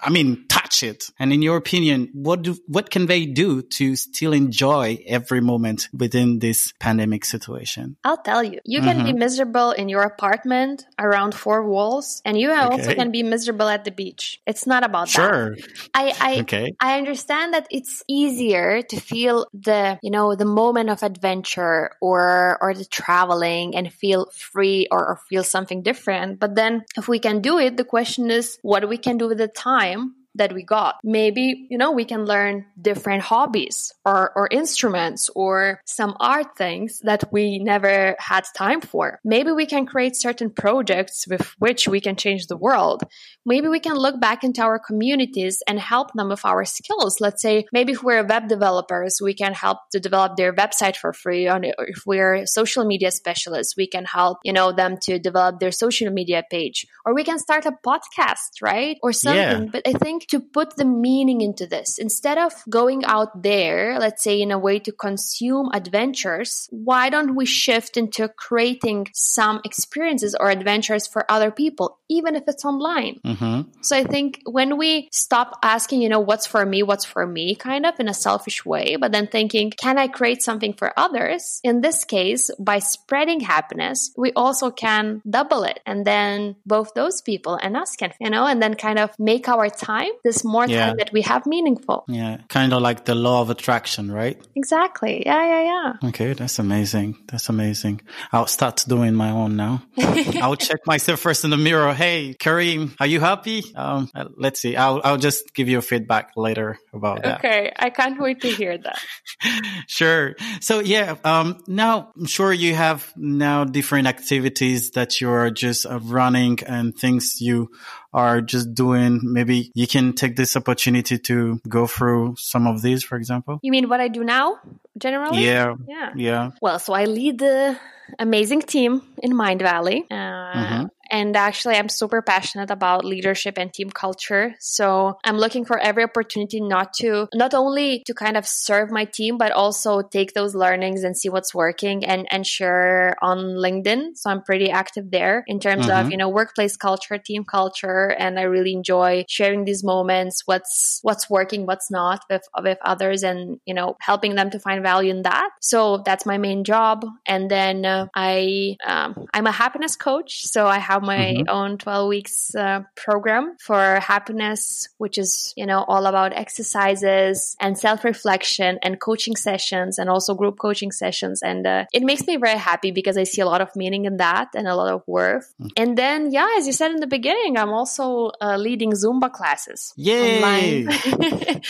I 0.00 0.10
mean, 0.10 0.46
touch 0.48 0.82
it. 0.82 1.10
And 1.18 1.32
in 1.32 1.42
your 1.42 1.56
opinion, 1.56 2.10
what 2.12 2.42
do, 2.42 2.56
what 2.66 2.90
can 2.90 3.06
they 3.06 3.26
do 3.26 3.62
to 3.62 3.96
still 3.96 4.32
enjoy 4.32 5.02
every 5.06 5.40
moment 5.40 5.88
within 5.92 6.38
this 6.38 6.72
pandemic 6.78 7.24
situation? 7.24 7.96
I'll 8.04 8.22
tell 8.22 8.42
you. 8.42 8.60
You 8.64 8.80
can 8.80 9.04
be 9.04 9.10
mm-hmm. 9.10 9.18
miserable 9.18 9.72
in 9.72 9.88
your 9.88 10.02
apartment 10.02 10.84
around 10.98 11.34
four 11.34 11.64
walls, 11.64 12.22
and 12.24 12.38
you 12.38 12.52
also 12.52 12.84
Okay. 12.84 12.94
can 12.94 13.10
be 13.10 13.22
miserable 13.22 13.68
at 13.68 13.84
the 13.84 13.90
beach. 13.90 14.40
It's 14.46 14.66
not 14.66 14.84
about 14.84 15.06
that. 15.08 15.12
Sure. 15.12 15.56
I, 15.94 16.14
I 16.20 16.40
Okay. 16.40 16.74
I 16.80 16.98
understand 16.98 17.54
that 17.54 17.66
it's 17.70 18.02
easier 18.08 18.82
to 18.82 19.00
feel 19.00 19.46
the 19.54 19.98
you 20.02 20.10
know 20.10 20.34
the 20.34 20.44
moment 20.44 20.90
of 20.90 21.02
adventure 21.02 21.92
or 22.00 22.58
or 22.60 22.74
the 22.74 22.84
traveling 22.84 23.76
and 23.76 23.92
feel 23.92 24.30
free 24.32 24.88
or, 24.90 25.06
or 25.06 25.16
feel 25.28 25.44
something 25.44 25.82
different. 25.82 26.40
But 26.40 26.54
then 26.54 26.84
if 26.96 27.08
we 27.08 27.18
can 27.18 27.40
do 27.40 27.58
it, 27.58 27.76
the 27.76 27.84
question 27.84 28.30
is 28.30 28.58
what 28.62 28.88
we 28.88 28.98
can 28.98 29.18
do 29.18 29.28
with 29.28 29.38
the 29.38 29.48
time 29.48 29.73
time 29.74 30.23
that 30.34 30.52
we 30.52 30.62
got. 30.62 30.96
Maybe, 31.02 31.66
you 31.70 31.78
know, 31.78 31.92
we 31.92 32.04
can 32.04 32.24
learn 32.24 32.66
different 32.80 33.22
hobbies 33.22 33.94
or, 34.04 34.32
or 34.36 34.48
instruments 34.50 35.30
or 35.34 35.80
some 35.84 36.16
art 36.20 36.56
things 36.56 37.00
that 37.04 37.32
we 37.32 37.58
never 37.58 38.16
had 38.18 38.44
time 38.56 38.80
for. 38.80 39.20
Maybe 39.24 39.52
we 39.52 39.66
can 39.66 39.86
create 39.86 40.16
certain 40.16 40.50
projects 40.50 41.26
with 41.28 41.54
which 41.58 41.86
we 41.86 42.00
can 42.00 42.16
change 42.16 42.46
the 42.46 42.56
world. 42.56 43.04
Maybe 43.46 43.68
we 43.68 43.80
can 43.80 43.94
look 43.94 44.20
back 44.20 44.44
into 44.44 44.62
our 44.62 44.78
communities 44.78 45.62
and 45.66 45.78
help 45.78 46.12
them 46.14 46.28
with 46.28 46.44
our 46.44 46.64
skills. 46.64 47.20
Let's 47.20 47.42
say 47.42 47.66
maybe 47.72 47.92
if 47.92 48.02
we're 48.02 48.24
web 48.24 48.48
developers, 48.48 49.20
we 49.22 49.34
can 49.34 49.52
help 49.52 49.78
to 49.92 50.00
develop 50.00 50.36
their 50.36 50.52
website 50.52 50.96
for 50.96 51.12
free. 51.12 51.48
Or 51.48 51.60
if 51.62 52.04
we're 52.06 52.46
social 52.46 52.84
media 52.84 53.10
specialists, 53.10 53.76
we 53.76 53.86
can 53.86 54.04
help, 54.04 54.38
you 54.44 54.52
know, 54.52 54.72
them 54.72 54.96
to 55.02 55.18
develop 55.18 55.60
their 55.60 55.72
social 55.72 56.10
media 56.10 56.42
page. 56.50 56.86
Or 57.04 57.14
we 57.14 57.24
can 57.24 57.38
start 57.38 57.66
a 57.66 57.72
podcast, 57.72 58.62
right? 58.62 58.98
Or 59.02 59.12
something. 59.12 59.64
Yeah. 59.64 59.70
But 59.70 59.82
I 59.86 59.92
think 59.92 60.23
to 60.28 60.40
put 60.40 60.76
the 60.76 60.84
meaning 60.84 61.40
into 61.40 61.66
this, 61.66 61.98
instead 61.98 62.38
of 62.38 62.52
going 62.68 63.04
out 63.04 63.42
there, 63.42 63.98
let's 63.98 64.22
say 64.22 64.40
in 64.40 64.50
a 64.50 64.58
way 64.58 64.78
to 64.78 64.92
consume 64.92 65.70
adventures, 65.72 66.68
why 66.70 67.10
don't 67.10 67.34
we 67.34 67.46
shift 67.46 67.96
into 67.96 68.28
creating 68.28 69.08
some 69.14 69.60
experiences 69.64 70.36
or 70.38 70.50
adventures 70.50 71.06
for 71.06 71.30
other 71.30 71.50
people, 71.50 71.98
even 72.14 72.36
if 72.36 72.44
it's 72.46 72.64
online? 72.64 73.20
hmm 73.24 73.60
So 73.82 73.96
I 73.96 74.04
think 74.04 74.40
when 74.44 74.76
we 74.78 75.08
stop 75.12 75.58
asking, 75.62 76.02
you 76.02 76.08
know, 76.08 76.20
what's 76.20 76.46
for 76.46 76.64
me, 76.64 76.82
what's 76.82 77.04
for 77.04 77.26
me, 77.26 77.54
kind 77.54 77.84
of 77.86 77.94
in 78.00 78.08
a 78.08 78.14
selfish 78.14 78.64
way, 78.64 78.96
but 78.96 79.12
then 79.12 79.26
thinking, 79.26 79.70
can 79.70 79.98
I 79.98 80.08
create 80.08 80.42
something 80.42 80.72
for 80.74 80.92
others? 80.98 81.60
In 81.62 81.80
this 81.80 82.04
case, 82.04 82.50
by 82.58 82.78
spreading 82.78 83.40
happiness, 83.40 84.12
we 84.16 84.32
also 84.34 84.70
can 84.70 85.20
double 85.28 85.64
it. 85.64 85.80
And 85.86 86.04
then 86.06 86.56
both 86.66 86.94
those 86.94 87.20
people 87.22 87.54
and 87.56 87.76
us 87.76 87.96
can, 87.96 88.12
you 88.20 88.30
know, 88.30 88.46
and 88.46 88.62
then 88.62 88.74
kind 88.74 88.98
of 88.98 89.10
make 89.18 89.48
our 89.48 89.68
time, 89.68 90.10
this 90.24 90.44
more 90.44 90.66
Yeah. 90.66 90.86
time 90.86 90.96
that 90.98 91.10
we 91.12 91.22
have 91.22 91.46
meaningful. 91.46 92.04
Yeah. 92.08 92.38
Kind 92.48 92.72
of 92.72 92.80
like 92.82 93.04
the 93.04 93.14
law 93.14 93.40
of 93.42 93.50
attraction, 93.50 94.10
right? 94.10 94.38
Exactly. 94.56 95.22
Yeah, 95.26 95.44
yeah, 95.52 95.62
yeah. 95.72 96.08
Okay, 96.08 96.32
that's 96.34 96.58
amazing. 96.58 97.16
That's 97.28 97.48
amazing. 97.48 98.00
I'll 98.32 98.46
start 98.46 98.84
doing 98.88 99.14
my 99.14 99.30
own 99.30 99.56
now. 99.56 99.82
I'll 100.42 100.56
check 100.56 100.80
myself 100.86 101.20
first 101.20 101.44
in 101.44 101.50
the 101.50 101.56
mirror. 101.56 101.92
Hey, 102.04 102.34
Kareem, 102.34 102.94
are 103.00 103.06
you 103.06 103.18
happy? 103.18 103.64
Um, 103.74 104.10
uh, 104.14 104.26
let's 104.36 104.60
see. 104.60 104.76
I'll 104.76 105.00
I'll 105.02 105.16
just 105.16 105.54
give 105.54 105.70
you 105.70 105.80
feedback 105.80 106.32
later 106.36 106.78
about 106.92 107.22
that. 107.22 107.38
Okay. 107.38 107.72
I 107.74 107.88
can't 107.88 108.20
wait 108.20 108.42
to 108.42 108.48
hear 108.48 108.76
that. 108.76 108.98
Sure. 109.86 110.34
So 110.60 110.80
yeah, 110.80 111.16
um, 111.24 111.62
now 111.66 112.12
I'm 112.14 112.26
sure 112.26 112.52
you 112.52 112.74
have 112.74 113.10
now 113.16 113.64
different 113.64 114.06
activities 114.06 114.90
that 114.90 115.20
you're 115.20 115.50
just 115.50 115.86
uh, 115.86 115.98
running 116.00 116.58
and 116.66 116.94
things 116.94 117.40
you 117.40 117.70
are 118.12 118.42
just 118.42 118.74
doing. 118.74 119.20
Maybe 119.22 119.72
you 119.74 119.86
can 119.86 120.12
take 120.12 120.36
this 120.36 120.56
opportunity 120.56 121.18
to 121.18 121.58
go 121.66 121.86
through 121.86 122.36
some 122.38 122.66
of 122.66 122.82
these, 122.82 123.02
for 123.02 123.16
example. 123.16 123.60
You 123.62 123.70
mean 123.72 123.88
what 123.88 124.00
I 124.00 124.08
do 124.08 124.24
now, 124.24 124.58
generally? 124.98 125.44
Yeah. 125.44 125.74
Yeah. 125.86 126.12
Yeah. 126.16 126.50
Well, 126.60 126.78
so 126.78 126.92
I 126.92 127.04
lead 127.04 127.38
the 127.38 127.78
amazing 128.18 128.62
team 128.62 129.02
in 129.22 129.32
Mindvalley. 129.32 130.04
Uh, 130.10 130.86
And 131.10 131.36
actually, 131.36 131.76
I'm 131.76 131.90
super 131.90 132.22
passionate 132.22 132.70
about 132.70 133.04
leadership 133.04 133.58
and 133.58 133.70
team 133.72 133.90
culture. 133.90 134.54
So 134.58 135.18
I'm 135.22 135.36
looking 135.36 135.66
for 135.66 135.78
every 135.78 136.02
opportunity 136.02 136.60
not 136.62 136.94
to, 136.94 137.28
not 137.34 137.52
only 137.52 138.02
to 138.06 138.14
kind 138.14 138.38
of 138.38 138.46
serve 138.46 138.90
my 138.90 139.04
team, 139.04 139.36
but 139.36 139.52
also 139.52 140.00
take 140.00 140.32
those 140.32 140.54
learnings 140.54 141.04
and 141.04 141.14
see 141.16 141.28
what's 141.28 141.54
working 141.54 142.06
and, 142.06 142.26
and 142.30 142.46
share 142.46 143.14
on 143.20 143.38
LinkedIn. 143.38 144.16
So 144.16 144.30
I'm 144.30 144.42
pretty 144.42 144.70
active 144.70 145.10
there 145.10 145.44
in 145.46 145.60
terms 145.60 145.88
of, 145.90 146.06
Mhm. 146.06 146.10
you 146.12 146.16
know, 146.16 146.30
workplace 146.30 146.76
culture, 146.78 147.18
team 147.18 147.44
culture. 147.44 148.08
And 148.08 148.38
I 148.40 148.44
really 148.44 148.72
enjoy 148.72 149.24
sharing 149.28 149.64
these 149.66 149.84
moments, 149.84 150.42
what's, 150.46 151.00
what's 151.02 151.28
working, 151.28 151.66
what's 151.66 151.90
not 151.90 152.24
with, 152.30 152.42
with 152.62 152.78
others 152.82 153.22
and, 153.22 153.60
you 153.66 153.74
know, 153.74 153.96
helping 154.00 154.34
them 154.36 154.48
to 154.50 154.58
find 154.58 154.82
value 154.90 155.10
in 155.16 155.22
that. 155.30 155.48
So 155.60 155.78
that's 156.06 156.24
my 156.32 156.38
main 156.38 156.60
job. 156.64 157.04
And 157.26 157.50
then 157.50 157.84
uh, 157.84 158.06
I, 158.14 158.76
um, 158.92 159.26
I'm 159.34 159.46
a 159.48 159.56
happiness 159.62 159.96
coach. 159.96 160.32
So 160.54 160.60
I 160.76 160.78
have 160.90 161.02
my 161.02 161.22
Mhm. 161.40 161.48
own 161.58 161.70
12 161.78 162.08
weeks 162.14 162.54
uh, 162.54 162.80
program 163.04 163.44
for 163.68 163.82
happiness, 164.12 164.88
which 165.02 165.16
is, 165.24 165.52
you 165.56 165.66
know, 165.70 165.80
all 165.92 166.04
about 166.06 166.30
exercises 166.44 167.56
and 167.64 167.72
self 167.86 168.04
reflection 168.04 168.78
and 168.84 169.00
coaching 169.00 169.36
sessions 169.48 169.98
and 169.98 170.06
also 170.14 170.34
group 170.34 170.56
coaching 170.66 170.92
sessions. 170.92 171.42
And 171.42 171.66
uh, 171.66 171.84
it 171.96 172.02
makes 172.10 172.26
me 172.28 172.36
very 172.36 172.58
happy 172.70 172.90
because 173.00 173.16
I 173.16 173.24
see 173.24 173.40
a 173.40 173.46
lot 173.52 173.60
of 173.66 173.70
meaning 173.74 174.04
in 174.10 174.18
that 174.18 174.48
and 174.54 174.66
a 174.68 174.76
lot 174.76 174.92
of 174.92 175.02
worth. 175.06 175.48
And 175.76 175.96
then, 175.96 176.30
yeah, 176.36 176.48
as 176.58 176.66
you 176.68 176.74
said 176.80 176.90
in 176.96 177.00
the 177.00 177.06
beginning, 177.18 177.56
I'm 177.56 177.72
also 177.72 178.30
uh, 178.40 178.56
leading 178.66 178.92
Zumba 178.92 179.30
classes. 179.32 179.92
Yay! 179.96 180.86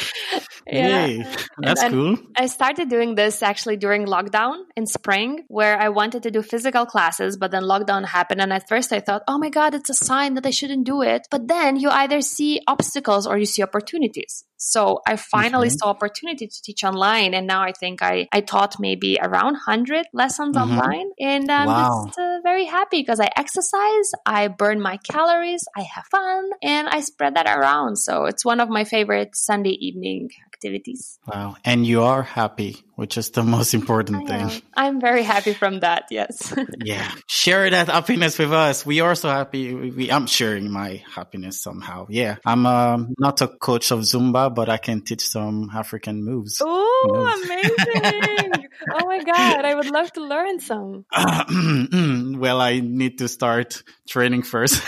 Yeah. 0.67 1.07
Yay. 1.07 1.27
That's 1.59 1.83
And- 1.83 1.93
cool. 1.93 2.17
I 2.37 2.47
started 2.47 2.89
doing 2.89 3.04
this 3.13 3.43
actually 3.43 3.77
during 3.77 4.07
lockdown 4.07 4.55
in 4.75 4.87
spring, 4.87 5.45
where 5.49 5.77
I 5.79 5.89
wanted 5.89 6.23
to 6.23 6.31
do 6.31 6.41
physical 6.41 6.87
classes, 6.87 7.37
but 7.37 7.51
then 7.51 7.63
lockdown 7.63 8.05
happened. 8.07 8.41
And 8.41 8.53
at 8.53 8.67
first 8.67 8.91
I 8.93 9.01
thought, 9.01 9.23
oh 9.29 9.37
my 9.39 9.51
God, 9.51 9.75
it's 9.75 9.91
a 9.91 9.95
sign 9.95 10.33
that 10.35 10.47
I 10.47 10.51
shouldn't 10.51 10.87
do 10.87 11.03
it. 11.03 11.23
But 11.31 11.47
then 11.49 11.77
you 11.77 11.91
either 11.91 12.21
see 12.21 12.61
obstacles 12.67 13.27
or 13.27 13.37
you 13.37 13.45
see 13.45 13.63
opportunities. 13.63 14.45
So 14.57 15.01
I 15.07 15.17
finally 15.17 15.69
Okay. 15.69 15.77
saw 15.79 15.89
opportunity 15.91 16.47
to 16.47 16.63
teach 16.63 16.85
online. 16.85 17.35
And 17.35 17.47
now 17.47 17.61
I 17.63 17.73
think 17.73 18.01
I, 18.03 18.27
I 18.33 18.41
taught 18.41 18.77
maybe 18.81 19.19
around 19.21 19.55
100 19.55 20.07
lessons 20.15 20.57
Mhm. 20.57 20.63
online. 20.63 21.11
And 21.21 21.51
I'm 21.51 21.69
Wow. 21.69 22.07
just 22.07 22.19
uh, 22.19 22.39
very 22.43 22.65
happy 22.65 23.01
because 23.03 23.21
I 23.21 23.29
exercise, 23.37 24.09
I 24.25 24.49
burn 24.49 24.81
my 24.81 24.97
calories, 24.99 25.65
I 25.77 25.83
have 25.83 26.07
fun, 26.11 26.51
and 26.63 26.89
I 26.89 27.01
spread 27.01 27.35
that 27.37 27.47
around. 27.47 27.97
So 27.97 28.25
it's 28.25 28.45
one 28.45 28.61
of 28.61 28.71
my 28.71 28.85
favorite 28.85 29.37
Sunday 29.37 29.77
evening 29.89 30.31
activities. 30.65 31.19
Wow. 31.27 31.57
And 31.65 31.87
you 31.87 32.03
are 32.03 32.23
happy, 32.23 32.77
which 32.97 33.19
is 33.19 33.31
the 33.31 33.43
most 33.57 33.75
important 33.75 34.25
I 34.25 34.27
thing. 34.27 34.41
am. 34.51 34.63
I'm 34.75 35.01
very 35.01 35.23
happy 35.23 35.53
from 35.53 35.81
that. 35.81 36.05
Yes. 36.11 36.55
Yeah. 36.85 37.11
Share 37.29 37.71
that 37.71 37.89
happiness 37.89 38.39
with 38.39 38.53
us. 38.53 38.85
We 38.87 39.01
are 39.01 39.15
so 39.15 39.29
happy. 39.29 39.75
We, 39.75 39.91
we- 39.91 40.11
I'm 40.13 40.27
sharing 40.27 40.71
my 40.71 41.03
happiness 41.15 41.61
somehow. 41.63 42.07
Yeah. 42.11 42.37
I'm 42.45 42.67
um, 42.67 43.15
not 43.19 43.41
a 43.43 43.49
coach 43.49 43.91
of 43.91 44.01
Zumba, 44.01 44.55
but 44.55 44.69
I 44.69 44.77
can 44.79 45.01
teach 45.03 45.27
some 45.27 45.71
African 45.75 46.25
moves. 46.25 46.61
oh, 46.65 47.43
amazing! 47.45 48.53
oh 48.93 49.07
my 49.07 49.23
god, 49.25 49.65
I 49.65 49.75
would 49.75 49.91
love 49.91 50.13
to 50.13 50.21
learn 50.25 50.61
some. 50.61 51.05
well, 52.41 52.61
I 52.61 52.81
need 52.81 53.19
to 53.19 53.29
start 53.29 53.83
training 54.09 54.43
first. 54.43 54.83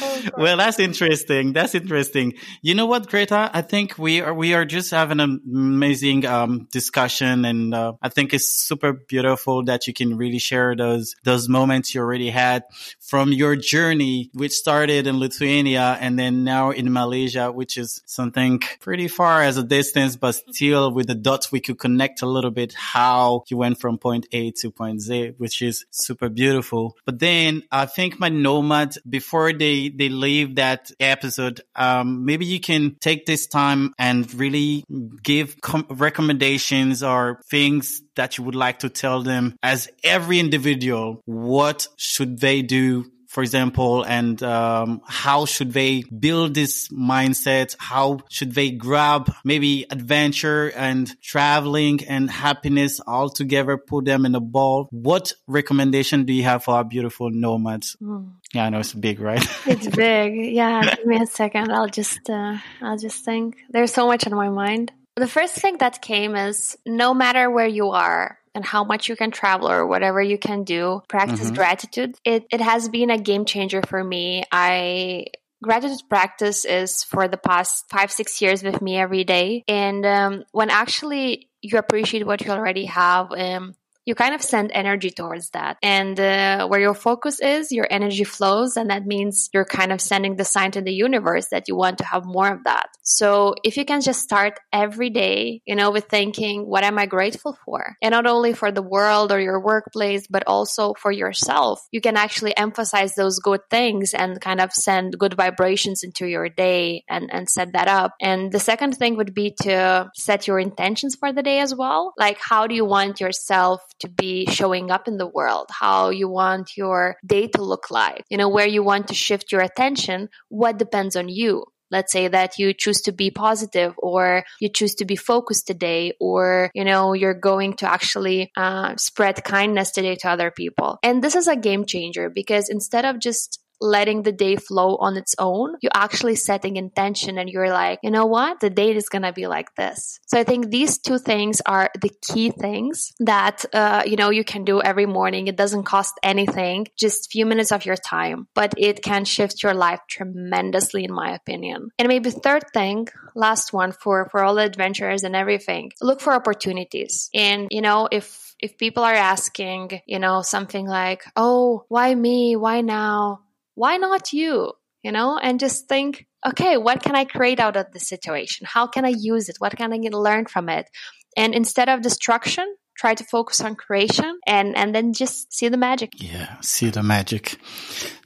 Oh, 0.00 0.22
well, 0.38 0.56
that's 0.56 0.78
interesting. 0.78 1.52
That's 1.52 1.74
interesting. 1.74 2.34
You 2.62 2.74
know 2.74 2.86
what, 2.86 3.08
Greta? 3.08 3.50
I 3.52 3.62
think 3.62 3.98
we 3.98 4.20
are 4.20 4.34
we 4.34 4.54
are 4.54 4.64
just 4.64 4.90
having 4.90 5.20
an 5.20 5.40
amazing 5.46 6.26
um, 6.26 6.68
discussion, 6.70 7.44
and 7.44 7.74
uh, 7.74 7.94
I 8.02 8.08
think 8.08 8.34
it's 8.34 8.46
super 8.46 8.92
beautiful 8.92 9.64
that 9.64 9.86
you 9.86 9.94
can 9.94 10.16
really 10.16 10.38
share 10.38 10.74
those 10.76 11.14
those 11.24 11.48
moments 11.48 11.94
you 11.94 12.00
already 12.00 12.30
had 12.30 12.64
from 13.00 13.32
your 13.32 13.56
journey, 13.56 14.30
which 14.34 14.52
started 14.52 15.06
in 15.06 15.18
Lithuania 15.18 15.96
and 16.00 16.18
then 16.18 16.44
now 16.44 16.70
in 16.70 16.92
Malaysia, 16.92 17.50
which 17.52 17.76
is 17.76 18.02
something 18.06 18.60
pretty 18.80 19.08
far 19.08 19.42
as 19.42 19.56
a 19.56 19.62
distance, 19.62 20.16
but 20.16 20.34
still 20.34 20.90
with 20.92 21.06
the 21.06 21.14
dots 21.14 21.52
we 21.52 21.60
could 21.60 21.78
connect 21.78 22.22
a 22.22 22.26
little 22.26 22.50
bit 22.50 22.74
how 22.74 23.44
you 23.48 23.56
went 23.56 23.80
from 23.80 23.98
point 23.98 24.26
A 24.32 24.50
to 24.52 24.70
point 24.70 25.00
Z, 25.00 25.34
which 25.38 25.62
is 25.62 25.84
super 25.90 26.28
beautiful. 26.28 26.96
But 27.04 27.18
then 27.18 27.62
I 27.70 27.86
think 27.86 28.18
my 28.18 28.28
nomad 28.28 28.96
before 29.08 29.52
they 29.52 29.73
they 29.74 29.88
they 29.88 30.08
leave 30.08 30.56
that 30.56 30.90
episode, 31.00 31.60
um, 31.74 32.24
maybe 32.24 32.46
you 32.46 32.60
can 32.60 32.96
take 33.00 33.26
this 33.26 33.46
time 33.46 33.94
and 33.98 34.32
really 34.34 34.84
give 35.22 35.60
com- 35.60 35.86
recommendations 35.90 37.02
or 37.02 37.40
things 37.50 38.02
that 38.16 38.38
you 38.38 38.44
would 38.44 38.54
like 38.54 38.80
to 38.80 38.88
tell 38.88 39.22
them 39.22 39.56
as 39.62 39.88
every 40.02 40.38
individual. 40.38 41.20
What 41.24 41.88
should 41.96 42.40
they 42.40 42.62
do 42.62 43.10
for 43.34 43.42
example, 43.42 44.04
and 44.04 44.40
um, 44.44 45.02
how 45.04 45.44
should 45.44 45.72
they 45.72 46.04
build 46.04 46.54
this 46.54 46.86
mindset? 46.86 47.74
How 47.80 48.20
should 48.30 48.54
they 48.54 48.70
grab 48.70 49.34
maybe 49.44 49.86
adventure 49.90 50.70
and 50.70 51.10
traveling 51.20 52.04
and 52.06 52.30
happiness 52.30 53.00
all 53.00 53.28
together, 53.28 53.76
put 53.76 54.04
them 54.04 54.24
in 54.24 54.36
a 54.36 54.40
ball? 54.40 54.86
What 54.92 55.32
recommendation 55.48 56.26
do 56.26 56.32
you 56.32 56.44
have 56.44 56.62
for 56.62 56.76
our 56.76 56.84
beautiful 56.84 57.28
nomads? 57.32 57.96
Mm. 58.00 58.34
Yeah, 58.52 58.66
I 58.66 58.70
know 58.70 58.78
it's 58.78 58.94
big, 58.94 59.18
right? 59.18 59.44
it's 59.66 59.88
big. 59.88 60.54
Yeah, 60.54 60.94
give 60.94 61.04
me 61.04 61.20
a 61.20 61.26
second. 61.26 61.72
I'll 61.72 61.88
just, 61.88 62.30
uh, 62.30 62.58
I'll 62.82 62.98
just 62.98 63.24
think. 63.24 63.56
There's 63.68 63.92
so 63.92 64.06
much 64.06 64.28
on 64.28 64.34
my 64.34 64.48
mind. 64.48 64.92
The 65.16 65.26
first 65.26 65.56
thing 65.56 65.78
that 65.78 66.02
came 66.02 66.36
is 66.36 66.78
no 66.86 67.12
matter 67.12 67.50
where 67.50 67.66
you 67.66 67.90
are, 67.90 68.38
and 68.54 68.64
how 68.64 68.84
much 68.84 69.08
you 69.08 69.16
can 69.16 69.30
travel 69.30 69.68
or 69.68 69.86
whatever 69.86 70.22
you 70.22 70.38
can 70.38 70.64
do, 70.64 71.02
practice 71.08 71.40
mm-hmm. 71.40 71.54
gratitude. 71.54 72.16
It, 72.24 72.46
it 72.50 72.60
has 72.60 72.88
been 72.88 73.10
a 73.10 73.18
game 73.18 73.44
changer 73.44 73.82
for 73.82 74.02
me. 74.02 74.44
I 74.50 75.26
gratitude 75.62 76.00
practice 76.10 76.64
is 76.66 77.02
for 77.04 77.26
the 77.26 77.38
past 77.38 77.86
five 77.88 78.12
six 78.12 78.42
years 78.42 78.62
with 78.62 78.82
me 78.82 78.98
every 78.98 79.24
day 79.24 79.64
and 79.66 80.04
um, 80.04 80.44
when 80.52 80.68
actually 80.68 81.48
you 81.62 81.78
appreciate 81.78 82.26
what 82.26 82.44
you 82.44 82.50
already 82.50 82.84
have 82.84 83.32
um, 83.32 83.74
you 84.06 84.14
kind 84.14 84.34
of 84.34 84.42
send 84.42 84.70
energy 84.72 85.10
towards 85.10 85.50
that. 85.50 85.78
And 85.82 86.18
uh, 86.18 86.66
where 86.68 86.80
your 86.80 86.94
focus 86.94 87.40
is, 87.40 87.72
your 87.72 87.86
energy 87.90 88.24
flows. 88.24 88.76
And 88.76 88.90
that 88.90 89.06
means 89.06 89.48
you're 89.52 89.64
kind 89.64 89.92
of 89.92 90.00
sending 90.00 90.36
the 90.36 90.44
sign 90.44 90.70
to 90.72 90.80
the 90.80 90.92
universe 90.92 91.48
that 91.50 91.68
you 91.68 91.76
want 91.76 91.98
to 91.98 92.04
have 92.04 92.24
more 92.24 92.52
of 92.52 92.64
that. 92.64 92.88
So 93.02 93.54
if 93.64 93.76
you 93.76 93.84
can 93.84 94.00
just 94.00 94.22
start 94.22 94.60
every 94.72 95.10
day, 95.10 95.62
you 95.66 95.74
know, 95.74 95.90
with 95.90 96.06
thinking, 96.06 96.66
what 96.66 96.84
am 96.84 96.98
I 96.98 97.06
grateful 97.06 97.56
for? 97.64 97.96
And 98.02 98.12
not 98.12 98.26
only 98.26 98.52
for 98.52 98.70
the 98.70 98.82
world 98.82 99.32
or 99.32 99.40
your 99.40 99.60
workplace, 99.60 100.26
but 100.28 100.44
also 100.46 100.94
for 100.94 101.10
yourself, 101.10 101.86
you 101.90 102.00
can 102.00 102.16
actually 102.16 102.56
emphasize 102.56 103.14
those 103.14 103.38
good 103.38 103.60
things 103.70 104.14
and 104.14 104.40
kind 104.40 104.60
of 104.60 104.72
send 104.72 105.18
good 105.18 105.34
vibrations 105.34 106.02
into 106.02 106.26
your 106.26 106.48
day 106.48 107.04
and, 107.08 107.30
and 107.32 107.48
set 107.48 107.72
that 107.72 107.88
up. 107.88 108.14
And 108.20 108.52
the 108.52 108.60
second 108.60 108.96
thing 108.96 109.16
would 109.16 109.34
be 109.34 109.54
to 109.62 110.10
set 110.14 110.46
your 110.46 110.58
intentions 110.58 111.14
for 111.14 111.32
the 111.32 111.42
day 111.42 111.60
as 111.60 111.74
well. 111.74 112.12
Like, 112.18 112.38
how 112.40 112.66
do 112.66 112.74
you 112.74 112.84
want 112.84 113.20
yourself 113.20 113.80
to 114.00 114.08
be 114.08 114.46
showing 114.46 114.90
up 114.90 115.08
in 115.08 115.16
the 115.16 115.26
world, 115.26 115.68
how 115.70 116.10
you 116.10 116.28
want 116.28 116.76
your 116.76 117.16
day 117.24 117.48
to 117.48 117.62
look 117.62 117.90
like, 117.90 118.24
you 118.28 118.36
know, 118.36 118.48
where 118.48 118.66
you 118.66 118.82
want 118.82 119.08
to 119.08 119.14
shift 119.14 119.52
your 119.52 119.60
attention, 119.60 120.28
what 120.48 120.78
depends 120.78 121.16
on 121.16 121.28
you. 121.28 121.64
Let's 121.90 122.12
say 122.12 122.26
that 122.28 122.58
you 122.58 122.72
choose 122.74 123.02
to 123.02 123.12
be 123.12 123.30
positive 123.30 123.94
or 123.98 124.44
you 124.60 124.68
choose 124.68 124.96
to 124.96 125.04
be 125.04 125.16
focused 125.16 125.66
today 125.66 126.12
or, 126.18 126.70
you 126.74 126.84
know, 126.84 127.12
you're 127.12 127.38
going 127.38 127.74
to 127.74 127.88
actually 127.88 128.50
uh, 128.56 128.96
spread 128.96 129.44
kindness 129.44 129.92
today 129.92 130.16
to 130.16 130.28
other 130.28 130.50
people. 130.50 130.98
And 131.02 131.22
this 131.22 131.36
is 131.36 131.46
a 131.46 131.56
game 131.56 131.84
changer 131.84 132.30
because 132.30 132.68
instead 132.68 133.04
of 133.04 133.20
just 133.20 133.60
letting 133.84 134.22
the 134.22 134.32
day 134.32 134.56
flow 134.56 134.96
on 134.96 135.16
its 135.16 135.34
own. 135.38 135.76
You're 135.82 135.92
actually 135.94 136.36
setting 136.36 136.76
intention 136.76 137.38
and 137.38 137.48
you're 137.48 137.70
like, 137.70 138.00
you 138.02 138.10
know 138.10 138.26
what? 138.26 138.60
The 138.60 138.70
day 138.70 138.96
is 138.96 139.08
going 139.08 139.22
to 139.22 139.32
be 139.32 139.46
like 139.46 139.74
this. 139.76 140.18
So 140.26 140.38
I 140.38 140.44
think 140.44 140.70
these 140.70 140.98
two 140.98 141.18
things 141.18 141.60
are 141.66 141.90
the 142.00 142.10
key 142.22 142.50
things 142.50 143.12
that, 143.20 143.64
uh, 143.72 144.02
you 144.06 144.16
know, 144.16 144.30
you 144.30 144.42
can 144.42 144.64
do 144.64 144.80
every 144.80 145.06
morning. 145.06 145.46
It 145.46 145.56
doesn't 145.56 145.84
cost 145.84 146.14
anything, 146.22 146.86
just 146.96 147.30
few 147.30 147.46
minutes 147.46 147.72
of 147.72 147.84
your 147.84 147.96
time, 147.96 148.48
but 148.54 148.72
it 148.78 149.02
can 149.02 149.24
shift 149.24 149.62
your 149.62 149.74
life 149.74 150.00
tremendously, 150.08 151.04
in 151.04 151.12
my 151.12 151.34
opinion. 151.34 151.90
And 151.98 152.08
maybe 152.08 152.30
third 152.30 152.64
thing, 152.72 153.08
last 153.34 153.72
one 153.72 153.92
for, 153.92 154.28
for 154.30 154.42
all 154.42 154.54
the 154.54 154.62
adventurers 154.62 155.24
and 155.24 155.36
everything, 155.36 155.92
look 156.00 156.20
for 156.20 156.32
opportunities. 156.32 157.28
And, 157.34 157.68
you 157.70 157.82
know, 157.82 158.08
if, 158.10 158.54
if 158.60 158.78
people 158.78 159.02
are 159.02 159.12
asking, 159.12 160.00
you 160.06 160.18
know, 160.18 160.40
something 160.40 160.86
like, 160.86 161.24
oh, 161.36 161.84
why 161.88 162.14
me? 162.14 162.56
Why 162.56 162.80
now? 162.80 163.40
Why 163.74 163.96
not 163.96 164.32
you? 164.32 164.72
You 165.02 165.12
know, 165.12 165.38
and 165.38 165.60
just 165.60 165.86
think, 165.86 166.26
okay, 166.46 166.78
what 166.78 167.02
can 167.02 167.14
I 167.14 167.26
create 167.26 167.60
out 167.60 167.76
of 167.76 167.92
this 167.92 168.08
situation? 168.08 168.66
How 168.66 168.86
can 168.86 169.04
I 169.04 169.12
use 169.14 169.50
it? 169.50 169.56
What 169.58 169.76
can 169.76 169.92
I 169.92 169.96
learn 169.96 170.46
from 170.46 170.70
it? 170.70 170.88
And 171.36 171.54
instead 171.54 171.90
of 171.90 172.00
destruction, 172.00 172.74
try 172.96 173.14
to 173.14 173.24
focus 173.24 173.60
on 173.60 173.74
creation 173.74 174.38
and 174.46 174.76
and 174.76 174.94
then 174.94 175.12
just 175.12 175.52
see 175.52 175.68
the 175.68 175.76
magic 175.76 176.12
yeah 176.16 176.56
see 176.60 176.90
the 176.90 177.02
magic 177.02 177.58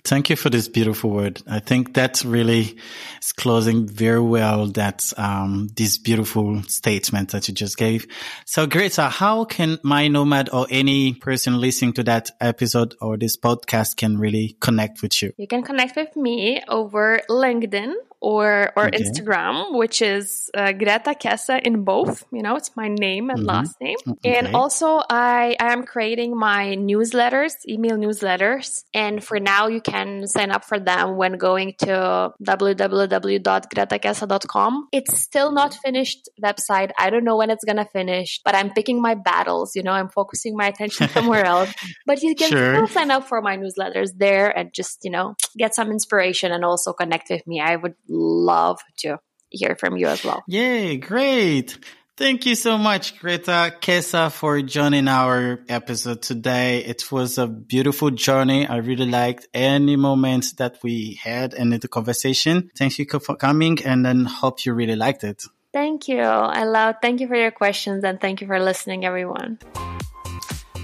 thank 0.05 0.31
you 0.31 0.37
for 0.37 0.51
this 0.51 0.69
beautiful 0.69 1.11
word 1.11 1.43
i 1.49 1.59
think 1.59 1.95
that 1.95 2.23
really 2.25 2.77
is 3.21 3.33
closing 3.33 3.87
very 3.87 4.21
well 4.21 4.67
that 4.67 5.13
um 5.17 5.69
this 5.77 5.99
beautiful 5.99 6.63
statement 6.65 7.31
that 7.31 7.49
you 7.49 7.55
just 7.55 7.77
gave 7.77 8.07
so 8.45 8.67
greta 8.67 9.09
how 9.09 9.45
can 9.45 9.79
my 9.83 10.09
nomad 10.09 10.49
or 10.53 10.67
any 10.71 11.15
person 11.15 11.61
listening 11.61 11.93
to 11.93 12.03
that 12.03 12.31
episode 12.41 12.95
or 13.01 13.17
this 13.17 13.37
podcast 13.37 13.97
can 13.97 14.19
really 14.19 14.57
connect 14.61 15.03
with 15.03 15.23
you 15.23 15.33
you 15.37 15.47
can 15.47 15.63
connect 15.63 15.97
with 15.97 16.15
me 16.17 16.63
over 16.69 17.21
linkedin 17.29 17.95
or 18.21 18.73
or 18.77 18.87
okay. 18.87 18.99
Instagram, 18.99 19.75
which 19.75 20.03
is 20.03 20.51
uh, 20.55 20.73
Greta 20.73 21.15
Kesa 21.15 21.61
in 21.63 21.85
both. 21.85 22.25
You 22.33 22.43
know, 22.43 22.57
it's 22.57 22.77
my 22.77 22.89
name 22.89 23.31
and 23.31 23.41
mm-hmm. 23.41 23.49
last 23.49 23.81
name. 23.81 23.97
Okay. 24.07 24.37
And 24.37 24.55
also, 24.55 25.01
I 25.09 25.57
I 25.61 25.73
am 25.73 25.85
creating 25.85 26.37
my 26.37 26.77
newsletters, 26.77 27.55
email 27.69 27.97
newsletters, 27.97 28.85
and 28.93 29.23
for 29.23 29.39
now, 29.39 29.69
you 29.69 29.81
can 29.91 30.27
sign 30.27 30.51
up 30.51 30.65
for 30.65 30.79
them 30.79 31.17
when 31.17 31.39
going 31.39 31.75
to 31.79 32.33
www.gretakesa.com. 32.43 34.89
It's 34.93 35.23
still 35.23 35.53
not 35.53 35.75
finished 35.75 36.29
website. 36.43 36.91
I 36.99 37.11
don't 37.11 37.25
know 37.25 37.37
when 37.37 37.51
it's 37.51 37.65
gonna 37.65 37.87
finish, 37.93 38.41
but 38.45 38.55
I'm 38.55 38.71
picking 38.71 39.03
my 39.03 39.15
battles. 39.15 39.77
You 39.77 39.83
know, 39.83 39.93
I'm 39.93 40.09
focusing 40.09 40.57
my 40.57 40.69
attention 40.69 41.09
somewhere 41.11 41.45
else. 41.45 41.71
But 42.07 42.23
you 42.23 42.35
can 42.35 42.49
sure. 42.51 42.75
still 42.75 42.89
sign 42.89 43.11
up 43.11 43.29
for 43.29 43.43
my 43.43 43.57
newsletters 43.57 44.11
there 44.17 44.57
and 44.57 44.73
just 44.75 45.05
you 45.05 45.11
know 45.11 45.35
get 45.57 45.75
some 45.75 45.91
inspiration 45.91 46.53
and 46.53 46.65
also 46.65 46.93
connect 46.93 47.31
with 47.31 47.45
me. 47.47 47.61
I 47.61 47.77
would 47.77 47.95
love 48.09 48.81
to 48.99 49.19
hear 49.51 49.77
from 49.77 49.97
you 49.97 50.07
as 50.07 50.25
well. 50.25 50.43
Yay, 50.47 50.99
great. 50.99 51.79
Thank 52.19 52.47
you 52.47 52.57
so 52.57 52.77
much, 52.77 53.17
Greta 53.21 53.77
Kesa, 53.81 54.33
for 54.33 54.61
joining 54.61 55.07
our 55.07 55.61
episode 55.69 56.21
today. 56.21 56.85
It 56.85 57.13
was 57.13 57.39
a 57.39 57.47
beautiful 57.47 58.11
journey. 58.11 58.67
I 58.67 58.79
really 58.79 59.07
liked 59.07 59.47
any 59.55 59.95
moments 59.95 60.55
that 60.55 60.79
we 60.83 61.21
had 61.23 61.55
in 61.55 61.71
the 61.71 61.87
conversation. 61.87 62.73
Thank 62.77 62.99
you 62.99 63.07
for 63.07 63.37
coming 63.37 63.79
and 63.85 64.05
then 64.05 64.25
hope 64.25 64.67
you 64.67 64.75
really 64.75 64.97
liked 64.97 65.23
it. 65.23 65.45
Thank 65.73 66.09
you. 66.09 66.19
I 66.19 66.65
love, 66.65 66.97
thank 67.01 67.21
you 67.21 67.29
for 67.29 67.37
your 67.37 67.53
questions 67.53 68.03
and 68.03 68.21
thank 68.21 68.41
you 68.41 68.49
for 68.49 68.59
listening, 68.59 69.05
everyone. 69.05 69.61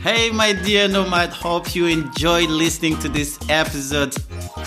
Hey, 0.05 0.31
my 0.31 0.53
dear 0.53 0.87
Nomad, 0.87 1.31
hope 1.31 1.75
you 1.75 1.87
enjoyed 1.87 2.51
listening 2.51 2.99
to 2.99 3.09
this 3.09 3.39
episode. 3.49 4.13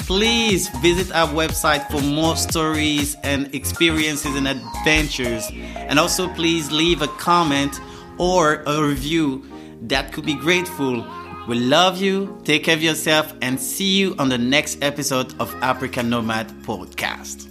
Please 0.08 0.68
visit 0.80 1.14
our 1.14 1.28
website 1.28 1.88
for 1.92 2.02
more 2.02 2.36
stories 2.36 3.16
and 3.22 3.54
experiences 3.54 4.36
and 4.36 4.48
adventures. 4.48 5.48
And 5.76 6.00
also, 6.00 6.28
please 6.34 6.72
leave 6.72 7.04
a 7.04 7.08
comment 7.08 7.80
or 8.18 8.64
a 8.66 8.82
review. 8.82 9.46
That 9.84 10.12
could 10.12 10.26
be 10.26 10.34
grateful. 10.34 11.06
We 11.48 11.60
love 11.60 12.02
you, 12.02 12.42
take 12.44 12.64
care 12.64 12.74
of 12.74 12.82
yourself, 12.82 13.32
and 13.44 13.62
see 13.62 13.96
you 13.96 14.16
on 14.18 14.30
the 14.30 14.40
next 14.40 14.82
episode 14.82 15.40
of 15.40 15.54
African 15.62 16.10
Nomad 16.10 16.50
Podcast. 16.64 17.47